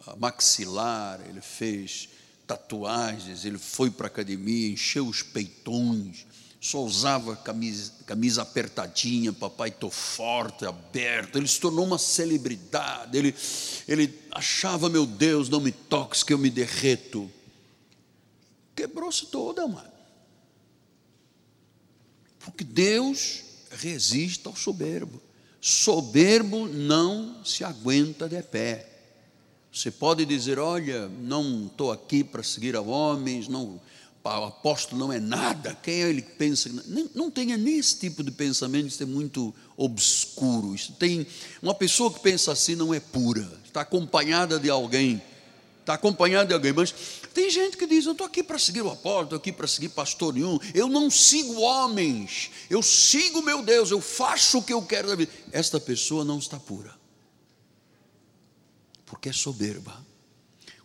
ah, 0.06 0.14
maxilar, 0.16 1.22
ele 1.26 1.40
fez 1.40 2.10
tatuagens, 2.48 3.44
ele 3.44 3.58
foi 3.58 3.90
para 3.90 4.06
a 4.06 4.08
academia, 4.08 4.70
encheu 4.70 5.06
os 5.06 5.22
peitões, 5.22 6.26
só 6.58 6.82
usava 6.82 7.36
camisa, 7.36 7.92
camisa 8.06 8.40
apertadinha, 8.40 9.32
papai 9.34 9.70
tô 9.70 9.90
forte, 9.90 10.64
aberto, 10.64 11.36
ele 11.36 11.46
se 11.46 11.60
tornou 11.60 11.84
uma 11.84 11.98
celebridade, 11.98 13.16
ele, 13.16 13.34
ele 13.86 14.18
achava, 14.30 14.88
meu 14.88 15.04
Deus, 15.04 15.50
não 15.50 15.60
me 15.60 15.70
toques 15.70 16.22
que 16.22 16.32
eu 16.32 16.38
me 16.38 16.48
derreto. 16.48 17.30
Quebrou-se 18.74 19.26
toda, 19.26 19.68
mano. 19.68 19.92
Porque 22.38 22.64
Deus 22.64 23.42
resiste 23.70 24.48
ao 24.48 24.56
soberbo. 24.56 25.20
Soberbo 25.60 26.66
não 26.66 27.44
se 27.44 27.62
aguenta 27.62 28.26
de 28.28 28.42
pé. 28.42 28.97
Você 29.72 29.90
pode 29.90 30.24
dizer: 30.24 30.58
olha, 30.58 31.08
não 31.20 31.66
estou 31.66 31.92
aqui 31.92 32.24
para 32.24 32.42
seguir 32.42 32.74
a 32.74 32.80
homens, 32.80 33.48
não, 33.48 33.80
o 34.24 34.44
apóstolo 34.44 34.98
não 34.98 35.12
é 35.12 35.18
nada. 35.18 35.76
Quem 35.82 36.02
é 36.02 36.08
ele 36.10 36.22
que 36.22 36.32
pensa? 36.32 36.70
Não, 37.14 37.30
tenha 37.30 37.56
nem 37.56 37.78
esse 37.78 37.98
tipo 37.98 38.22
de 38.22 38.30
pensamento, 38.30 38.88
isso 38.88 39.02
é 39.02 39.06
muito 39.06 39.54
obscuro. 39.76 40.74
Isso 40.74 40.92
tem 40.92 41.26
uma 41.62 41.74
pessoa 41.74 42.12
que 42.12 42.20
pensa 42.20 42.52
assim 42.52 42.74
não 42.74 42.92
é 42.92 43.00
pura, 43.00 43.48
está 43.64 43.82
acompanhada 43.82 44.58
de 44.58 44.68
alguém, 44.68 45.22
está 45.80 45.94
acompanhada 45.94 46.46
de 46.46 46.54
alguém. 46.54 46.72
Mas 46.72 46.92
tem 47.32 47.50
gente 47.50 47.76
que 47.76 47.86
diz: 47.86 48.04
eu 48.04 48.12
estou 48.12 48.26
aqui 48.26 48.42
para 48.42 48.58
seguir 48.58 48.82
o 48.82 48.90
apóstolo, 48.90 49.24
estou 49.24 49.36
aqui 49.38 49.52
para 49.52 49.66
seguir 49.66 49.90
pastor 49.90 50.34
nenhum. 50.34 50.58
Eu 50.74 50.88
não 50.88 51.10
sigo 51.10 51.60
homens, 51.60 52.50
eu 52.68 52.82
sigo 52.82 53.42
meu 53.42 53.62
Deus, 53.62 53.90
eu 53.90 54.00
faço 54.00 54.58
o 54.58 54.62
que 54.62 54.72
eu 54.72 54.82
quero 54.82 55.08
da 55.08 55.14
vida. 55.14 55.32
Esta 55.52 55.78
pessoa 55.78 56.24
não 56.24 56.38
está 56.38 56.58
pura 56.58 56.98
porque 59.08 59.30
é 59.30 59.32
soberba. 59.32 60.06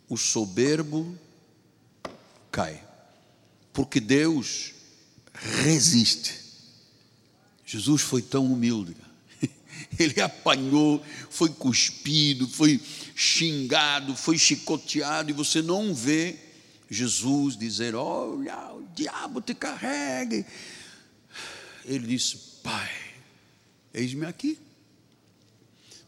O 0.07 0.17
soberbo 0.17 1.17
cai. 2.51 2.81
Porque 3.73 3.99
Deus 3.99 4.71
resiste. 5.33 6.39
Jesus 7.65 8.01
foi 8.01 8.21
tão 8.21 8.51
humilde. 8.51 8.95
Ele 9.99 10.21
apanhou, 10.21 11.03
foi 11.29 11.49
cuspido, 11.49 12.47
foi 12.47 12.79
xingado, 13.15 14.15
foi 14.15 14.37
chicoteado, 14.37 15.29
e 15.29 15.33
você 15.33 15.61
não 15.61 15.93
vê 15.93 16.37
Jesus 16.89 17.57
dizer: 17.57 17.95
Olha, 17.95 18.73
o 18.73 18.87
diabo 18.95 19.41
te 19.41 19.53
carregue. 19.53 20.45
Ele 21.85 22.07
disse: 22.07 22.37
Pai, 22.61 22.91
eis-me 23.93 24.25
aqui. 24.25 24.57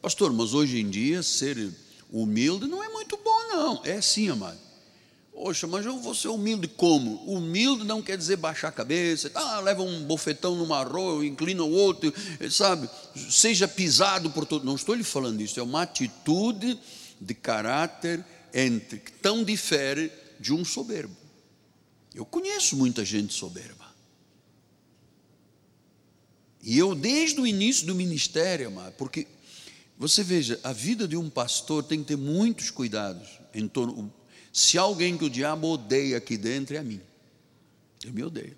Pastor, 0.02 0.32
mas 0.32 0.54
hoje 0.54 0.80
em 0.80 0.90
dia 0.90 1.24
ser 1.24 1.74
humilde 2.22 2.68
não 2.68 2.84
é 2.84 2.90
muito 2.90 3.18
bom, 3.18 3.48
não. 3.50 3.82
É 3.84 4.00
sim, 4.02 4.30
amado. 4.30 4.58
Poxa, 5.34 5.68
mas 5.68 5.86
eu 5.86 6.00
vou 6.00 6.16
ser 6.16 6.30
humilde 6.30 6.66
como? 6.66 7.16
Humilde 7.26 7.84
não 7.84 8.02
quer 8.02 8.18
dizer 8.18 8.38
baixar 8.38 8.70
a 8.70 8.72
cabeça, 8.72 9.30
ah, 9.36 9.60
leva 9.60 9.84
um 9.84 10.06
bofetão 10.06 10.56
numa 10.56 10.82
roa, 10.82 11.26
inclina 11.26 11.62
o 11.62 11.72
outro, 11.72 12.14
sabe? 12.50 12.90
Seja 13.30 13.68
pisado 13.68 14.32
por 14.32 14.46
todo. 14.46 14.66
Não 14.66 14.76
estou 14.76 14.96
lhe 14.96 15.04
falando 15.04 15.42
isso, 15.42 15.60
é 15.60 15.64
uma 15.64 15.82
atitude 15.82 16.80
de 17.20 17.34
caráter 17.34 18.24
entre 18.54 19.00
que 19.00 19.12
tão 19.12 19.44
difere 19.44 20.10
de 20.40 20.54
um 20.54 20.64
soberbo. 20.64 21.16
Eu 22.14 22.26
conheço 22.26 22.78
muita 22.78 23.04
gente 23.04 23.34
soberba. 23.34 23.86
E 26.64 26.78
eu, 26.78 26.96
desde 26.96 27.40
o 27.40 27.46
início 27.46 27.86
do 27.86 27.94
ministério, 27.94 28.70
amado, 28.70 28.94
porque 28.94 29.28
você 29.98 30.24
veja, 30.24 30.60
a 30.64 30.74
vida 30.74 31.08
de 31.08 31.16
um 31.16 31.30
pastor 31.30 31.84
tem 31.84 32.00
que 32.00 32.06
ter 32.06 32.18
muitos 32.18 32.70
cuidados 32.70 33.40
em 33.54 33.68
torno 33.68 34.14
se 34.52 34.78
alguém 34.78 35.18
que 35.18 35.26
o 35.26 35.30
diabo 35.30 35.68
odeia 35.68 36.16
aqui 36.16 36.38
dentro 36.38 36.78
é 36.78 36.80
a 36.80 36.84
mim. 36.84 37.02
Ele 38.02 38.14
me 38.14 38.24
odeia. 38.24 38.58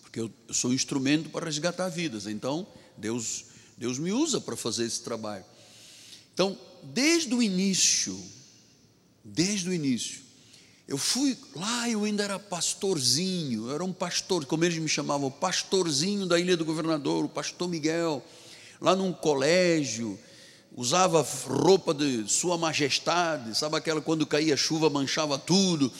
Porque 0.00 0.18
eu, 0.18 0.32
eu 0.48 0.54
sou 0.54 0.70
um 0.70 0.74
instrumento 0.74 1.28
para 1.28 1.44
resgatar 1.44 1.90
vidas. 1.90 2.26
Então, 2.26 2.66
Deus, 2.96 3.44
Deus 3.76 3.98
me 3.98 4.12
usa 4.12 4.40
para 4.40 4.56
fazer 4.56 4.86
esse 4.86 5.02
trabalho. 5.02 5.44
Então, 6.32 6.58
desde 6.82 7.34
o 7.34 7.42
início, 7.42 8.18
desde 9.22 9.68
o 9.68 9.74
início, 9.74 10.22
eu 10.88 10.96
fui 10.96 11.36
lá, 11.54 11.88
eu 11.88 12.04
ainda 12.04 12.24
era 12.24 12.38
pastorzinho, 12.38 13.68
eu 13.68 13.74
era 13.74 13.84
um 13.84 13.92
pastor, 13.92 14.46
como 14.46 14.64
eles 14.64 14.78
me 14.78 14.88
chamavam, 14.88 15.30
pastorzinho 15.30 16.26
da 16.26 16.38
Ilha 16.40 16.56
do 16.56 16.64
Governador, 16.64 17.26
o 17.26 17.28
pastor 17.28 17.68
Miguel, 17.68 18.24
lá 18.80 18.96
num 18.96 19.12
colégio, 19.12 20.18
usava 20.76 21.22
roupa 21.46 21.94
de 21.94 22.28
Sua 22.28 22.58
Majestade, 22.58 23.56
sabe 23.56 23.76
aquela 23.76 24.00
quando 24.00 24.26
caía 24.26 24.56
chuva 24.56 24.90
manchava 24.90 25.38
tudo. 25.38 25.92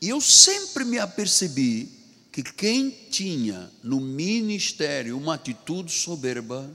E 0.00 0.08
eu 0.08 0.20
sempre 0.20 0.84
me 0.84 0.98
apercebi 0.98 1.90
que 2.30 2.42
quem 2.42 2.90
tinha 3.10 3.70
no 3.82 4.00
ministério 4.00 5.18
uma 5.18 5.34
atitude 5.34 5.90
soberba 5.90 6.70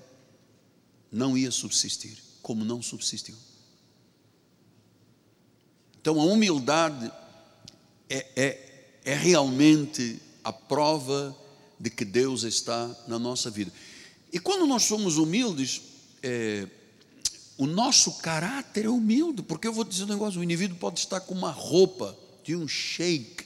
não 1.10 1.38
ia 1.38 1.52
subsistir, 1.52 2.18
como 2.42 2.66
não 2.66 2.82
subsistiu. 2.82 3.36
Então 6.02 6.20
a 6.20 6.26
humildade 6.26 7.10
é, 8.10 8.28
é, 8.36 9.00
é 9.06 9.16
realmente 9.16 10.20
a 10.44 10.52
prova 10.52 11.34
de 11.80 11.90
que 11.90 12.04
Deus 12.04 12.44
está 12.44 12.94
na 13.08 13.18
nossa 13.18 13.50
vida. 13.50 13.72
E 14.34 14.40
quando 14.40 14.68
nós 14.68 14.84
somos 14.84 15.18
humildes, 15.18 15.82
é, 16.22 16.68
o 17.58 17.68
nosso 17.68 18.14
caráter 18.16 18.86
é 18.86 18.90
humilde, 18.90 19.44
porque 19.44 19.68
eu 19.68 19.74
vou 19.74 19.84
dizer 19.84 20.04
um 20.04 20.08
negócio: 20.08 20.40
o 20.40 20.44
indivíduo 20.44 20.78
pode 20.78 21.00
estar 21.00 21.20
com 21.20 21.34
uma 21.34 21.52
roupa 21.52 22.18
de 22.44 22.56
um 22.56 22.68
sheik 22.68 23.46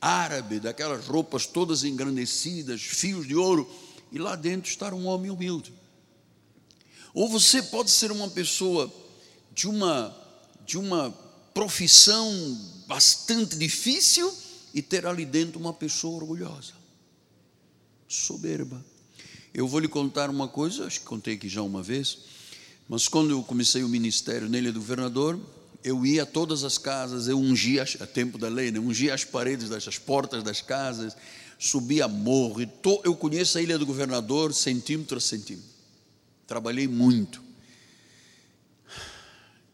árabe, 0.00 0.60
daquelas 0.60 1.06
roupas 1.06 1.46
todas 1.46 1.84
engrandecidas, 1.84 2.80
fios 2.80 3.26
de 3.26 3.36
ouro, 3.36 3.68
e 4.10 4.18
lá 4.18 4.34
dentro 4.36 4.70
estar 4.70 4.94
um 4.94 5.06
homem 5.06 5.30
humilde. 5.30 5.72
Ou 7.12 7.28
você 7.28 7.62
pode 7.62 7.90
ser 7.90 8.12
uma 8.12 8.28
pessoa 8.28 8.92
de 9.52 9.68
uma 9.68 10.16
de 10.64 10.78
uma 10.78 11.10
profissão 11.52 12.30
bastante 12.86 13.56
difícil 13.56 14.32
e 14.72 14.80
ter 14.80 15.04
ali 15.04 15.24
dentro 15.24 15.58
uma 15.58 15.72
pessoa 15.72 16.16
orgulhosa, 16.16 16.74
soberba. 18.06 18.84
Eu 19.52 19.66
vou 19.66 19.80
lhe 19.80 19.88
contar 19.88 20.30
uma 20.30 20.46
coisa, 20.46 20.86
acho 20.86 21.00
que 21.00 21.06
contei 21.06 21.34
aqui 21.34 21.48
já 21.48 21.60
uma 21.60 21.82
vez. 21.82 22.18
Mas 22.90 23.06
quando 23.06 23.30
eu 23.30 23.40
comecei 23.44 23.84
o 23.84 23.88
ministério 23.88 24.48
nele 24.48 24.72
do 24.72 24.80
governador, 24.80 25.38
eu 25.84 26.04
ia 26.04 26.24
a 26.24 26.26
todas 26.26 26.64
as 26.64 26.76
casas, 26.76 27.28
eu 27.28 27.38
ungia, 27.38 27.84
a 28.00 28.04
tempo 28.04 28.36
da 28.36 28.48
lei, 28.48 28.72
né? 28.72 28.80
ungia 28.80 29.14
as 29.14 29.24
paredes 29.24 29.68
das 29.68 29.96
portas 29.96 30.42
das 30.42 30.60
casas, 30.60 31.16
subia 31.56 32.08
morro. 32.08 32.66
To, 32.66 33.00
eu 33.04 33.14
conheço 33.14 33.58
a 33.58 33.62
ilha 33.62 33.78
do 33.78 33.86
governador 33.86 34.52
centímetro 34.52 35.18
a 35.18 35.20
centímetro. 35.20 35.70
Trabalhei 36.48 36.88
muito. 36.88 37.40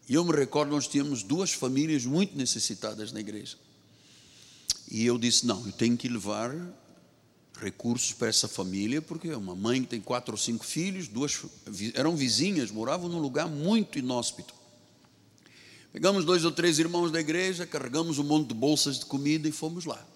E 0.07 0.13
eu 0.13 0.23
me 0.23 0.37
recordo, 0.37 0.73
nós 0.73 0.87
tínhamos 0.87 1.23
duas 1.23 1.51
famílias 1.51 2.05
muito 2.05 2.37
necessitadas 2.37 3.13
na 3.13 3.21
igreja. 3.21 3.57
E 4.91 5.07
eu 5.07 5.17
disse: 5.17 5.47
não, 5.47 5.65
eu 5.65 5.73
tenho 5.73 5.97
que 5.97 6.07
levar 6.07 6.55
recursos 7.57 8.13
para 8.13 8.29
essa 8.29 8.47
família, 8.47 9.01
porque 9.01 9.31
uma 9.33 9.55
mãe 9.55 9.83
que 9.83 9.89
tem 9.89 10.01
quatro 10.01 10.33
ou 10.33 10.39
cinco 10.39 10.65
filhos, 10.65 11.09
duas 11.09 11.41
eram 11.95 12.17
vizinhas, 12.17 12.71
moravam 12.71 13.09
num 13.09 13.19
lugar 13.19 13.49
muito 13.49 13.99
inóspito. 13.99 14.55
Pegamos 15.93 16.25
dois 16.25 16.45
ou 16.45 16.53
três 16.53 16.79
irmãos 16.79 17.11
da 17.11 17.19
igreja, 17.19 17.67
carregamos 17.67 18.19
um 18.19 18.25
monte 18.25 18.49
de 18.49 18.55
bolsas 18.55 18.99
de 18.99 19.07
comida 19.07 19.49
e 19.49 19.53
fomos 19.53 19.87
lá. 19.87 20.07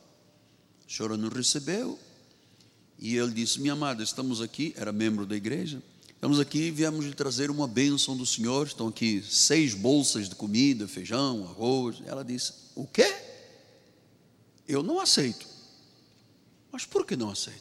A 0.87 0.93
senhora 0.93 1.17
nos 1.17 1.33
recebeu 1.33 1.99
e 2.99 3.17
ele 3.17 3.33
disse: 3.33 3.61
Minha 3.61 3.73
amada, 3.73 4.03
estamos 4.03 4.43
aqui, 4.43 4.75
era 4.77 4.93
membro 4.93 5.25
da 5.25 5.35
igreja, 5.35 5.83
estamos 6.13 6.39
aqui 6.39 6.65
e 6.65 6.71
viemos 6.71 7.07
lhe 7.07 7.15
trazer 7.15 7.51
uma 7.51 7.67
bênção 7.67 8.15
do 8.15 8.27
Senhor. 8.27 8.67
Estão 8.67 8.89
aqui 8.89 9.25
seis 9.27 9.73
bolsas 9.73 10.29
de 10.29 10.35
comida, 10.35 10.87
feijão, 10.87 11.45
arroz. 11.45 12.03
Ela 12.05 12.23
disse: 12.23 12.53
O 12.75 12.87
quê? 12.87 13.11
Eu 14.69 14.83
não 14.83 15.01
aceito. 15.01 15.47
Mas 16.73 16.85
por 16.85 17.05
que 17.05 17.17
não 17.17 17.31
aceita? 17.31 17.61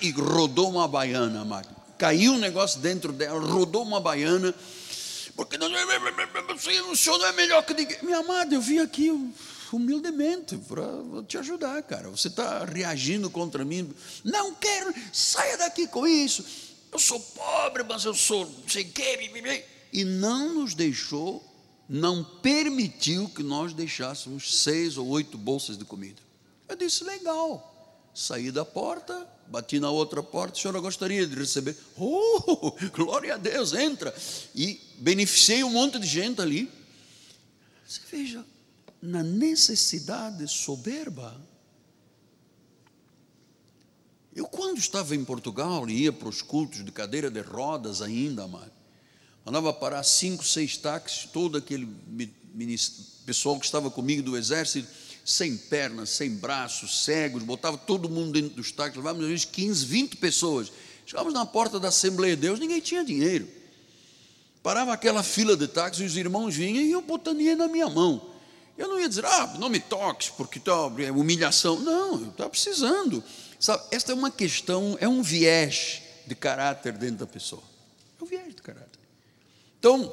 E 0.00 0.10
rodou 0.10 0.70
uma 0.70 0.86
baiana, 0.86 1.40
amado. 1.40 1.68
Caiu 1.98 2.32
um 2.32 2.38
negócio 2.38 2.80
dentro 2.80 3.12
dela, 3.12 3.40
rodou 3.40 3.82
uma 3.82 4.00
baiana. 4.00 4.54
Porque 5.36 5.58
não, 5.58 5.68
o 6.90 6.96
senhor 6.96 7.18
não 7.18 7.26
é 7.26 7.32
melhor 7.32 7.64
que 7.64 7.74
ninguém. 7.74 7.98
Minha 8.02 8.18
amada, 8.18 8.54
eu 8.54 8.60
vim 8.60 8.78
aqui 8.78 9.10
humildemente 9.72 10.56
para 10.56 10.84
te 11.26 11.38
ajudar, 11.38 11.82
cara. 11.82 12.08
Você 12.10 12.28
está 12.28 12.64
reagindo 12.64 13.28
contra 13.30 13.64
mim. 13.64 13.92
Não 14.22 14.54
quero, 14.54 14.94
saia 15.12 15.56
daqui 15.56 15.86
com 15.86 16.06
isso. 16.06 16.44
Eu 16.92 16.98
sou 16.98 17.18
pobre, 17.18 17.82
mas 17.82 18.04
eu 18.04 18.14
sou 18.14 18.44
o 18.44 18.62
quê. 18.62 18.86
E 19.92 20.04
não 20.04 20.54
nos 20.54 20.74
deixou, 20.74 21.44
não 21.88 22.22
permitiu 22.22 23.28
que 23.28 23.42
nós 23.42 23.72
deixássemos 23.72 24.60
seis 24.62 24.96
ou 24.96 25.08
oito 25.08 25.36
bolsas 25.36 25.76
de 25.76 25.84
comida. 25.84 26.22
Eu 26.68 26.76
disse, 26.76 27.02
legal. 27.02 27.73
Saí 28.14 28.52
da 28.52 28.64
porta, 28.64 29.28
bati 29.48 29.80
na 29.80 29.90
outra 29.90 30.22
porta, 30.22 30.56
a 30.56 30.60
senhora 30.62 30.78
gostaria 30.78 31.26
de 31.26 31.34
receber? 31.34 31.76
Oh, 31.98 32.72
glória 32.94 33.34
a 33.34 33.36
Deus, 33.36 33.72
entra. 33.72 34.14
E 34.54 34.80
beneficiei 34.98 35.64
um 35.64 35.70
monte 35.70 35.98
de 35.98 36.06
gente 36.06 36.40
ali. 36.40 36.70
Você 37.84 38.00
veja, 38.10 38.44
na 39.02 39.22
necessidade 39.22 40.46
soberba. 40.46 41.36
Eu, 44.34 44.46
quando 44.46 44.78
estava 44.78 45.14
em 45.14 45.24
Portugal 45.24 45.88
e 45.88 46.04
ia 46.04 46.12
para 46.12 46.28
os 46.28 46.40
cultos 46.40 46.84
de 46.84 46.92
cadeira 46.92 47.30
de 47.30 47.40
rodas 47.40 48.00
ainda, 48.00 48.44
amado, 48.44 48.72
andava 49.44 49.72
parar 49.72 50.02
cinco, 50.04 50.44
seis 50.44 50.76
táxis, 50.76 51.28
todo 51.30 51.58
aquele 51.58 51.88
pessoal 53.26 53.58
que 53.58 53.66
estava 53.66 53.90
comigo 53.90 54.22
do 54.22 54.36
exército, 54.36 54.88
sem 55.24 55.56
pernas, 55.56 56.10
sem 56.10 56.30
braços, 56.30 57.04
cegos, 57.04 57.42
botava 57.42 57.78
todo 57.78 58.10
mundo 58.10 58.32
dentro 58.32 58.56
dos 58.56 58.70
táxis, 58.70 58.96
levávamos 58.96 59.24
às 59.24 59.30
vezes 59.30 59.44
15, 59.46 59.86
20 59.86 60.16
pessoas. 60.16 60.70
Chegávamos 61.06 61.34
na 61.34 61.46
porta 61.46 61.80
da 61.80 61.88
Assembleia 61.88 62.36
de 62.36 62.42
Deus, 62.42 62.60
ninguém 62.60 62.80
tinha 62.80 63.04
dinheiro. 63.04 63.48
Parava 64.62 64.92
aquela 64.92 65.22
fila 65.22 65.56
de 65.56 65.66
táxis 65.66 66.02
e 66.02 66.04
os 66.06 66.16
irmãos 66.16 66.54
vinham 66.54 66.82
e 66.82 66.90
eu 66.90 67.00
botando 67.00 67.38
dinheiro 67.38 67.58
na 67.58 67.68
minha 67.68 67.88
mão. 67.88 68.30
Eu 68.76 68.88
não 68.88 69.00
ia 69.00 69.08
dizer, 69.08 69.24
ah, 69.24 69.54
não 69.58 69.68
me 69.68 69.78
toques, 69.78 70.30
porque 70.30 70.60
é 71.04 71.12
humilhação. 71.12 71.78
Não, 71.78 72.20
eu 72.20 72.28
estava 72.28 72.50
precisando. 72.50 73.22
Sabe, 73.58 73.84
esta 73.90 74.12
é 74.12 74.14
uma 74.14 74.30
questão, 74.30 74.96
é 75.00 75.08
um 75.08 75.22
viés 75.22 76.02
de 76.26 76.34
caráter 76.34 76.92
dentro 76.94 77.18
da 77.18 77.26
pessoa. 77.26 77.62
É 78.20 78.24
um 78.24 78.26
viés 78.26 78.54
de 78.54 78.62
caráter. 78.62 78.98
Então, 79.78 80.12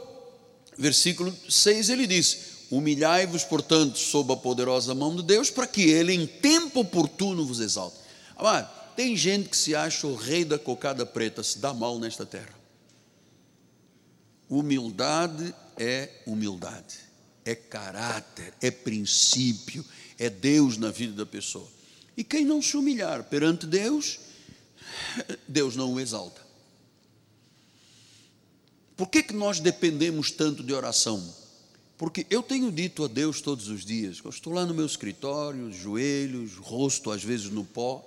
versículo 0.77 1.35
6 1.49 1.89
ele 1.89 2.05
diz: 2.05 2.50
Humilhai-vos, 2.71 3.43
portanto, 3.43 3.99
sob 3.99 4.31
a 4.31 4.37
poderosa 4.37 4.95
mão 4.95 5.13
de 5.13 5.23
Deus, 5.23 5.49
para 5.49 5.67
que 5.67 5.89
Ele, 5.89 6.13
em 6.13 6.25
tempo 6.25 6.79
oportuno, 6.79 7.45
vos 7.45 7.59
exalte. 7.59 7.97
Amado, 8.33 8.69
tem 8.95 9.15
gente 9.17 9.49
que 9.49 9.57
se 9.57 9.75
acha 9.75 10.07
o 10.07 10.15
rei 10.15 10.45
da 10.45 10.57
cocada 10.57 11.05
preta, 11.05 11.43
se 11.43 11.59
dá 11.59 11.73
mal 11.73 11.99
nesta 11.99 12.25
terra. 12.25 12.53
Humildade 14.49 15.53
é 15.77 16.09
humildade, 16.25 16.99
é 17.43 17.53
caráter, 17.55 18.53
é 18.61 18.71
princípio, 18.71 19.83
é 20.17 20.29
Deus 20.29 20.77
na 20.77 20.91
vida 20.91 21.13
da 21.13 21.25
pessoa. 21.25 21.67
E 22.15 22.23
quem 22.23 22.45
não 22.45 22.61
se 22.61 22.77
humilhar 22.77 23.25
perante 23.25 23.65
Deus, 23.65 24.19
Deus 25.45 25.75
não 25.75 25.93
o 25.93 25.99
exalta. 25.99 26.41
Por 28.95 29.09
que, 29.09 29.23
que 29.23 29.33
nós 29.33 29.59
dependemos 29.59 30.31
tanto 30.31 30.63
de 30.63 30.73
oração? 30.73 31.40
Porque 32.01 32.25
eu 32.31 32.41
tenho 32.41 32.71
dito 32.71 33.03
a 33.03 33.07
Deus 33.07 33.41
todos 33.41 33.67
os 33.67 33.85
dias, 33.85 34.21
eu 34.23 34.31
estou 34.31 34.51
lá 34.51 34.65
no 34.65 34.73
meu 34.73 34.87
escritório, 34.87 35.71
joelhos, 35.71 36.55
rosto 36.55 37.11
às 37.11 37.23
vezes 37.23 37.51
no 37.51 37.63
pó. 37.63 38.03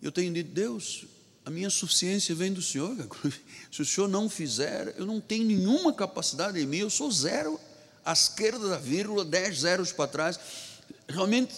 Eu 0.00 0.10
tenho 0.10 0.32
dito, 0.32 0.50
Deus, 0.50 1.04
a 1.44 1.50
minha 1.50 1.68
suficiência 1.68 2.34
vem 2.34 2.50
do 2.50 2.62
Senhor. 2.62 2.96
Se 3.70 3.82
o 3.82 3.84
Senhor 3.84 4.08
não 4.08 4.30
fizer, 4.30 4.94
eu 4.96 5.04
não 5.04 5.20
tenho 5.20 5.44
nenhuma 5.44 5.92
capacidade 5.92 6.58
em 6.58 6.64
mim, 6.64 6.78
eu 6.78 6.88
sou 6.88 7.12
zero 7.12 7.60
à 8.02 8.14
esquerda 8.14 8.70
da 8.70 8.78
vírgula, 8.78 9.22
dez 9.22 9.60
zeros 9.60 9.92
para 9.92 10.08
trás. 10.08 10.40
Realmente, 11.06 11.52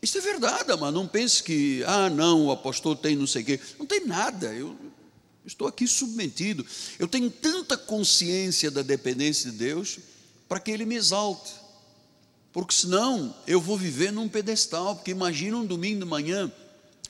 isso 0.00 0.18
é 0.18 0.20
verdade, 0.20 0.72
mas 0.78 0.94
não 0.94 1.08
pense 1.08 1.42
que, 1.42 1.82
ah, 1.84 2.08
não, 2.08 2.46
o 2.46 2.52
apóstolo 2.52 2.94
tem 2.94 3.16
não 3.16 3.26
sei 3.26 3.42
o 3.42 3.44
quê. 3.44 3.60
Não 3.76 3.86
tem 3.86 4.06
nada, 4.06 4.54
eu 4.54 4.76
estou 5.44 5.66
aqui 5.66 5.84
submetido. 5.88 6.64
Eu 6.96 7.08
tenho 7.08 7.28
tanta 7.28 7.76
consciência 7.76 8.70
da 8.70 8.82
dependência 8.82 9.50
de 9.50 9.58
Deus 9.58 9.98
para 10.52 10.60
que 10.60 10.70
Ele 10.70 10.84
me 10.84 10.96
exalte. 10.96 11.50
Porque 12.52 12.74
senão 12.74 13.34
eu 13.46 13.58
vou 13.58 13.78
viver 13.78 14.12
num 14.12 14.28
pedestal, 14.28 14.94
porque 14.94 15.10
imagina 15.10 15.56
um 15.56 15.64
domingo 15.64 16.00
de 16.00 16.04
manhã, 16.04 16.52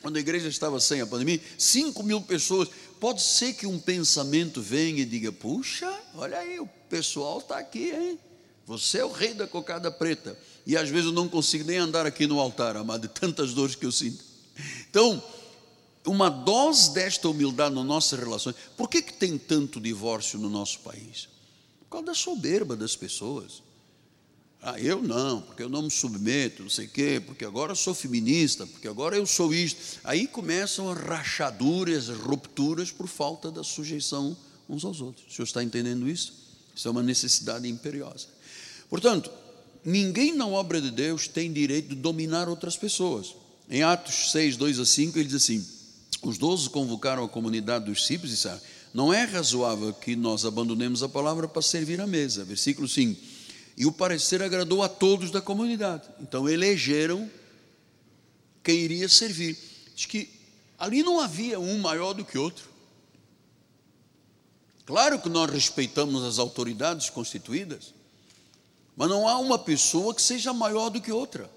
quando 0.00 0.16
a 0.16 0.20
igreja 0.20 0.46
estava 0.46 0.78
sem 0.78 1.00
a 1.00 1.06
pandemia, 1.08 1.40
5 1.58 2.04
mil 2.04 2.20
pessoas. 2.20 2.68
Pode 3.00 3.20
ser 3.20 3.54
que 3.54 3.66
um 3.66 3.80
pensamento 3.80 4.62
venha 4.62 5.02
e 5.02 5.04
diga: 5.04 5.32
puxa, 5.32 5.92
olha 6.14 6.38
aí, 6.38 6.60
o 6.60 6.68
pessoal 6.88 7.38
está 7.38 7.58
aqui, 7.58 7.90
hein? 7.90 8.16
Você 8.64 8.98
é 8.98 9.04
o 9.04 9.10
rei 9.10 9.34
da 9.34 9.48
cocada 9.48 9.90
preta. 9.90 10.38
E 10.64 10.76
às 10.76 10.88
vezes 10.88 11.06
eu 11.06 11.12
não 11.12 11.28
consigo 11.28 11.64
nem 11.64 11.78
andar 11.78 12.06
aqui 12.06 12.28
no 12.28 12.38
altar, 12.38 12.76
amado, 12.76 13.08
de 13.08 13.12
tantas 13.12 13.52
dores 13.52 13.74
que 13.74 13.84
eu 13.84 13.90
sinto. 13.90 14.22
Então, 14.88 15.20
uma 16.06 16.28
dose 16.28 16.94
desta 16.94 17.28
humildade 17.28 17.74
nas 17.74 17.84
nossas 17.84 18.20
relações. 18.20 18.54
Por 18.76 18.88
que, 18.88 19.02
que 19.02 19.14
tem 19.14 19.36
tanto 19.36 19.80
divórcio 19.80 20.38
no 20.38 20.48
nosso 20.48 20.78
país? 20.78 21.32
Causa 21.92 22.06
da 22.06 22.14
soberba 22.14 22.74
das 22.74 22.96
pessoas. 22.96 23.62
Ah, 24.62 24.80
eu 24.80 25.02
não, 25.02 25.42
porque 25.42 25.62
eu 25.62 25.68
não 25.68 25.82
me 25.82 25.90
submeto, 25.90 26.62
não 26.62 26.70
sei 26.70 26.86
o 26.86 26.88
quê, 26.88 27.22
porque 27.24 27.44
agora 27.44 27.72
eu 27.72 27.76
sou 27.76 27.94
feminista, 27.94 28.66
porque 28.66 28.88
agora 28.88 29.16
eu 29.16 29.26
sou 29.26 29.52
isto. 29.52 29.98
Aí 30.02 30.26
começam 30.26 30.88
as 30.88 30.98
rachaduras, 30.98 32.08
as 32.08 32.16
rupturas 32.16 32.90
por 32.90 33.08
falta 33.08 33.50
da 33.50 33.62
sujeição 33.62 34.36
uns 34.68 34.84
aos 34.84 35.00
outros. 35.00 35.26
O 35.26 35.34
senhor 35.34 35.44
está 35.44 35.62
entendendo 35.62 36.08
isso? 36.08 36.32
Isso 36.74 36.88
é 36.88 36.90
uma 36.90 37.02
necessidade 37.02 37.68
imperiosa. 37.68 38.28
Portanto, 38.88 39.30
ninguém 39.84 40.34
na 40.34 40.46
obra 40.46 40.80
de 40.80 40.90
Deus 40.90 41.28
tem 41.28 41.52
direito 41.52 41.88
de 41.88 41.96
dominar 41.96 42.48
outras 42.48 42.76
pessoas. 42.76 43.34
Em 43.68 43.82
Atos 43.82 44.30
6, 44.30 44.56
2 44.56 44.78
a 44.78 44.86
5, 44.86 45.18
ele 45.18 45.28
diz 45.28 45.42
assim: 45.42 45.66
Os 46.22 46.38
doze 46.38 46.70
convocaram 46.70 47.24
a 47.24 47.28
comunidade 47.28 47.84
dos 47.86 47.98
discípulos 47.98 48.32
e 48.32 48.36
disseram: 48.36 48.60
Não 48.92 49.12
é 49.12 49.24
razoável 49.24 49.92
que 49.92 50.14
nós 50.14 50.44
abandonemos 50.44 51.02
a 51.02 51.08
palavra 51.08 51.48
para 51.48 51.62
servir 51.62 52.00
à 52.00 52.06
mesa. 52.06 52.44
Versículo 52.44 52.88
5 52.88 53.32
e 53.76 53.86
o 53.86 53.92
parecer 53.92 54.42
agradou 54.42 54.82
a 54.82 54.88
todos 54.88 55.30
da 55.30 55.40
comunidade. 55.40 56.08
Então 56.20 56.48
elegeram 56.48 57.30
quem 58.62 58.76
iria 58.76 59.08
servir. 59.08 59.58
Diz 59.94 60.06
que 60.06 60.28
ali 60.78 61.02
não 61.02 61.20
havia 61.20 61.58
um 61.58 61.78
maior 61.78 62.12
do 62.12 62.24
que 62.24 62.38
outro. 62.38 62.70
Claro 64.84 65.18
que 65.20 65.28
nós 65.28 65.50
respeitamos 65.50 66.22
as 66.24 66.38
autoridades 66.38 67.08
constituídas, 67.08 67.94
mas 68.96 69.08
não 69.08 69.28
há 69.28 69.38
uma 69.38 69.58
pessoa 69.58 70.14
que 70.14 70.20
seja 70.20 70.52
maior 70.52 70.90
do 70.90 71.00
que 71.00 71.12
outra. 71.12 71.50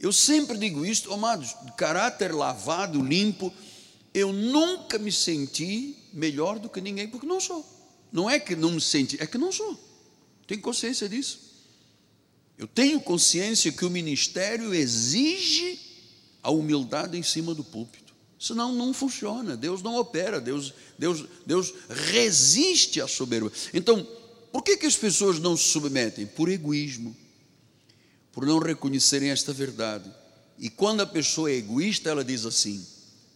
Eu 0.00 0.12
sempre 0.12 0.56
digo 0.58 0.86
isto, 0.86 1.12
amados, 1.12 1.54
de 1.64 1.72
caráter 1.72 2.34
lavado, 2.34 3.02
limpo, 3.02 3.52
eu 4.14 4.32
nunca 4.32 4.98
me 4.98 5.10
senti 5.10 5.96
melhor 6.12 6.58
do 6.58 6.68
que 6.68 6.80
ninguém, 6.80 7.08
porque 7.08 7.26
não 7.26 7.40
sou. 7.40 7.64
Não 8.12 8.28
é 8.28 8.38
que 8.38 8.54
não 8.54 8.72
me 8.72 8.80
senti, 8.80 9.16
é 9.20 9.26
que 9.26 9.38
não 9.38 9.50
sou. 9.50 9.78
Tenho 10.46 10.60
consciência 10.60 11.08
disso. 11.08 11.40
Eu 12.58 12.66
tenho 12.66 13.00
consciência 13.00 13.72
que 13.72 13.84
o 13.84 13.90
ministério 13.90 14.74
exige 14.74 15.80
a 16.42 16.50
humildade 16.50 17.16
em 17.16 17.22
cima 17.22 17.54
do 17.54 17.64
púlpito. 17.64 18.12
Senão 18.38 18.74
não 18.74 18.92
funciona, 18.92 19.56
Deus 19.56 19.82
não 19.82 19.96
opera, 19.96 20.40
Deus, 20.40 20.74
Deus, 20.98 21.24
Deus 21.46 21.72
resiste 21.88 23.00
à 23.00 23.06
soberba. 23.06 23.50
Então, 23.72 24.06
por 24.52 24.62
que, 24.62 24.76
que 24.76 24.86
as 24.86 24.96
pessoas 24.96 25.38
não 25.38 25.56
se 25.56 25.68
submetem? 25.68 26.26
Por 26.26 26.48
egoísmo, 26.48 27.16
por 28.32 28.44
não 28.44 28.58
reconhecerem 28.58 29.30
esta 29.30 29.52
verdade. 29.52 30.12
E 30.58 30.68
quando 30.68 31.00
a 31.00 31.06
pessoa 31.06 31.50
é 31.50 31.54
egoísta, 31.54 32.10
ela 32.10 32.24
diz 32.24 32.44
assim: 32.44 32.84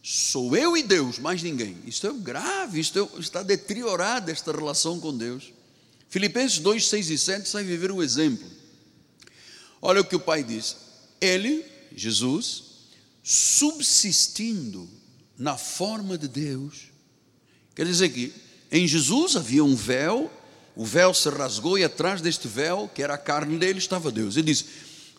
sou 0.09 0.57
eu 0.57 0.77
e 0.77 0.85
Deus, 0.85 1.19
mais 1.19 1.43
ninguém. 1.43 1.77
Isto 1.85 2.07
é 2.07 2.13
grave, 2.13 2.79
é, 2.79 3.19
está 3.19 3.43
deteriorada 3.43 4.31
esta 4.31 4.53
relação 4.53 5.01
com 5.01 5.13
Deus. 5.13 5.53
Filipenses 6.09 6.61
2, 6.61 6.89
6 6.89 7.11
e 7.11 7.19
7 7.19 7.49
sai 7.49 7.65
viver 7.65 7.91
um 7.91 8.01
exemplo. 8.01 8.49
Olha 9.83 10.01
o 10.01 10.05
que 10.05 10.15
o 10.15 10.21
pai 10.21 10.45
diz. 10.45 10.77
Ele, 11.21 11.65
Jesus, 11.93 12.63
subsistindo 13.21 14.89
na 15.37 15.59
forma 15.59 16.17
de 16.17 16.29
Deus. 16.29 16.85
Quer 17.75 17.85
dizer 17.85 18.11
que 18.11 18.33
em 18.71 18.87
Jesus 18.87 19.35
havia 19.35 19.65
um 19.65 19.75
véu, 19.75 20.31
o 20.77 20.85
véu 20.85 21.13
se 21.15 21.29
rasgou 21.31 21.77
e 21.77 21.83
atrás 21.83 22.21
deste 22.21 22.47
véu, 22.47 22.89
que 22.95 23.03
era 23.03 23.15
a 23.15 23.19
carne 23.19 23.59
dele, 23.59 23.81
estava 23.81 24.13
Deus. 24.13 24.37
Ele 24.37 24.53
diz: 24.53 24.65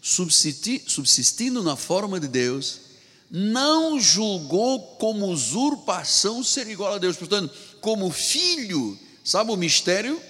subsistindo 0.02 1.62
na 1.62 1.76
forma 1.76 2.22
de 2.22 2.30
Deus, 2.30 2.87
não 3.30 4.00
julgou 4.00 4.80
como 4.98 5.28
usurpação 5.28 6.44
ser 6.44 6.68
igual 6.68 6.94
a 6.94 6.98
Deus. 6.98 7.18
Portanto, 7.18 7.54
como 7.82 8.10
filho, 8.10 8.98
sabe 9.24 9.52
o 9.52 9.58
mistério? 9.58 10.22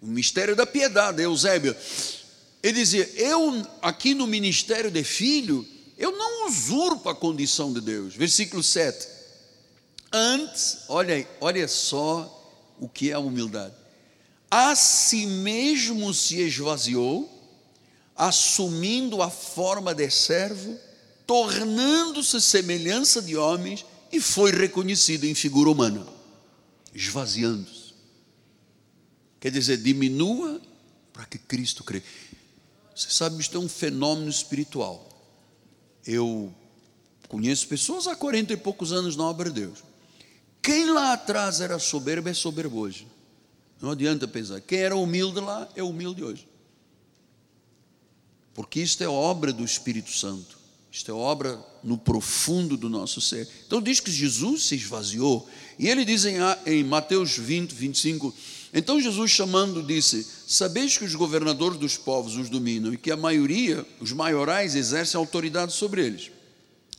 O 0.00 0.06
mistério 0.06 0.54
da 0.54 0.66
piedade, 0.66 1.22
Eusébio. 1.22 1.76
Ele 2.62 2.78
dizia: 2.78 3.08
Eu, 3.16 3.66
aqui 3.80 4.14
no 4.14 4.26
ministério 4.26 4.90
de 4.90 5.02
filho, 5.02 5.66
eu 5.98 6.12
não 6.12 6.46
usurpo 6.46 7.08
a 7.08 7.14
condição 7.14 7.72
de 7.72 7.80
Deus. 7.80 8.14
Versículo 8.14 8.62
7. 8.62 9.08
Antes, 10.12 10.78
olha, 10.88 11.26
olha 11.40 11.66
só 11.66 12.38
o 12.78 12.88
que 12.88 13.10
é 13.10 13.14
a 13.14 13.18
humildade. 13.18 13.74
A 14.50 14.76
si 14.76 15.26
mesmo 15.26 16.12
se 16.12 16.40
esvaziou, 16.40 17.28
assumindo 18.14 19.22
a 19.22 19.30
forma 19.30 19.94
de 19.94 20.10
servo 20.10 20.78
tornando-se 21.32 22.38
semelhança 22.42 23.22
de 23.22 23.38
homens 23.38 23.86
e 24.12 24.20
foi 24.20 24.50
reconhecido 24.50 25.24
em 25.24 25.34
figura 25.34 25.70
humana, 25.70 26.06
esvaziando-se. 26.94 27.94
Quer 29.40 29.50
dizer, 29.50 29.78
diminua 29.78 30.60
para 31.10 31.24
que 31.24 31.38
Cristo 31.38 31.82
crê. 31.84 32.02
Você 32.94 33.08
sabe, 33.08 33.40
isto 33.40 33.56
é 33.56 33.60
um 33.60 33.66
fenômeno 33.66 34.28
espiritual. 34.28 35.08
Eu 36.06 36.52
conheço 37.28 37.66
pessoas 37.66 38.06
há 38.06 38.14
40 38.14 38.52
e 38.52 38.56
poucos 38.58 38.92
anos 38.92 39.16
na 39.16 39.24
obra 39.24 39.48
de 39.48 39.62
Deus. 39.62 39.78
Quem 40.60 40.90
lá 40.90 41.14
atrás 41.14 41.62
era 41.62 41.78
soberbo 41.78 42.28
é 42.28 42.34
soberbo 42.34 42.76
hoje. 42.78 43.06
Não 43.80 43.92
adianta 43.92 44.28
pensar. 44.28 44.60
Quem 44.60 44.80
era 44.80 44.94
humilde 44.94 45.40
lá 45.40 45.66
é 45.74 45.82
humilde 45.82 46.22
hoje. 46.22 46.46
Porque 48.52 48.80
isto 48.80 49.02
é 49.02 49.08
obra 49.08 49.50
do 49.50 49.64
Espírito 49.64 50.10
Santo. 50.10 50.60
Isto 50.92 51.10
é 51.10 51.14
obra 51.14 51.58
no 51.82 51.96
profundo 51.96 52.76
do 52.76 52.90
nosso 52.90 53.18
ser. 53.18 53.48
Então 53.66 53.80
diz 53.80 53.98
que 53.98 54.12
Jesus 54.12 54.64
se 54.64 54.74
esvaziou. 54.74 55.48
E 55.78 55.88
ele 55.88 56.04
diz 56.04 56.26
em, 56.26 56.36
em 56.66 56.84
Mateus 56.84 57.38
20, 57.38 57.72
25: 57.72 58.34
Então 58.74 59.00
Jesus 59.00 59.30
chamando 59.30 59.82
disse: 59.82 60.26
Sabeis 60.46 60.98
que 60.98 61.06
os 61.06 61.14
governadores 61.14 61.78
dos 61.78 61.96
povos 61.96 62.36
os 62.36 62.50
dominam 62.50 62.92
e 62.92 62.98
que 62.98 63.10
a 63.10 63.16
maioria, 63.16 63.86
os 64.00 64.12
maiorais, 64.12 64.74
exercem 64.74 65.16
autoridade 65.18 65.72
sobre 65.72 66.04
eles. 66.04 66.30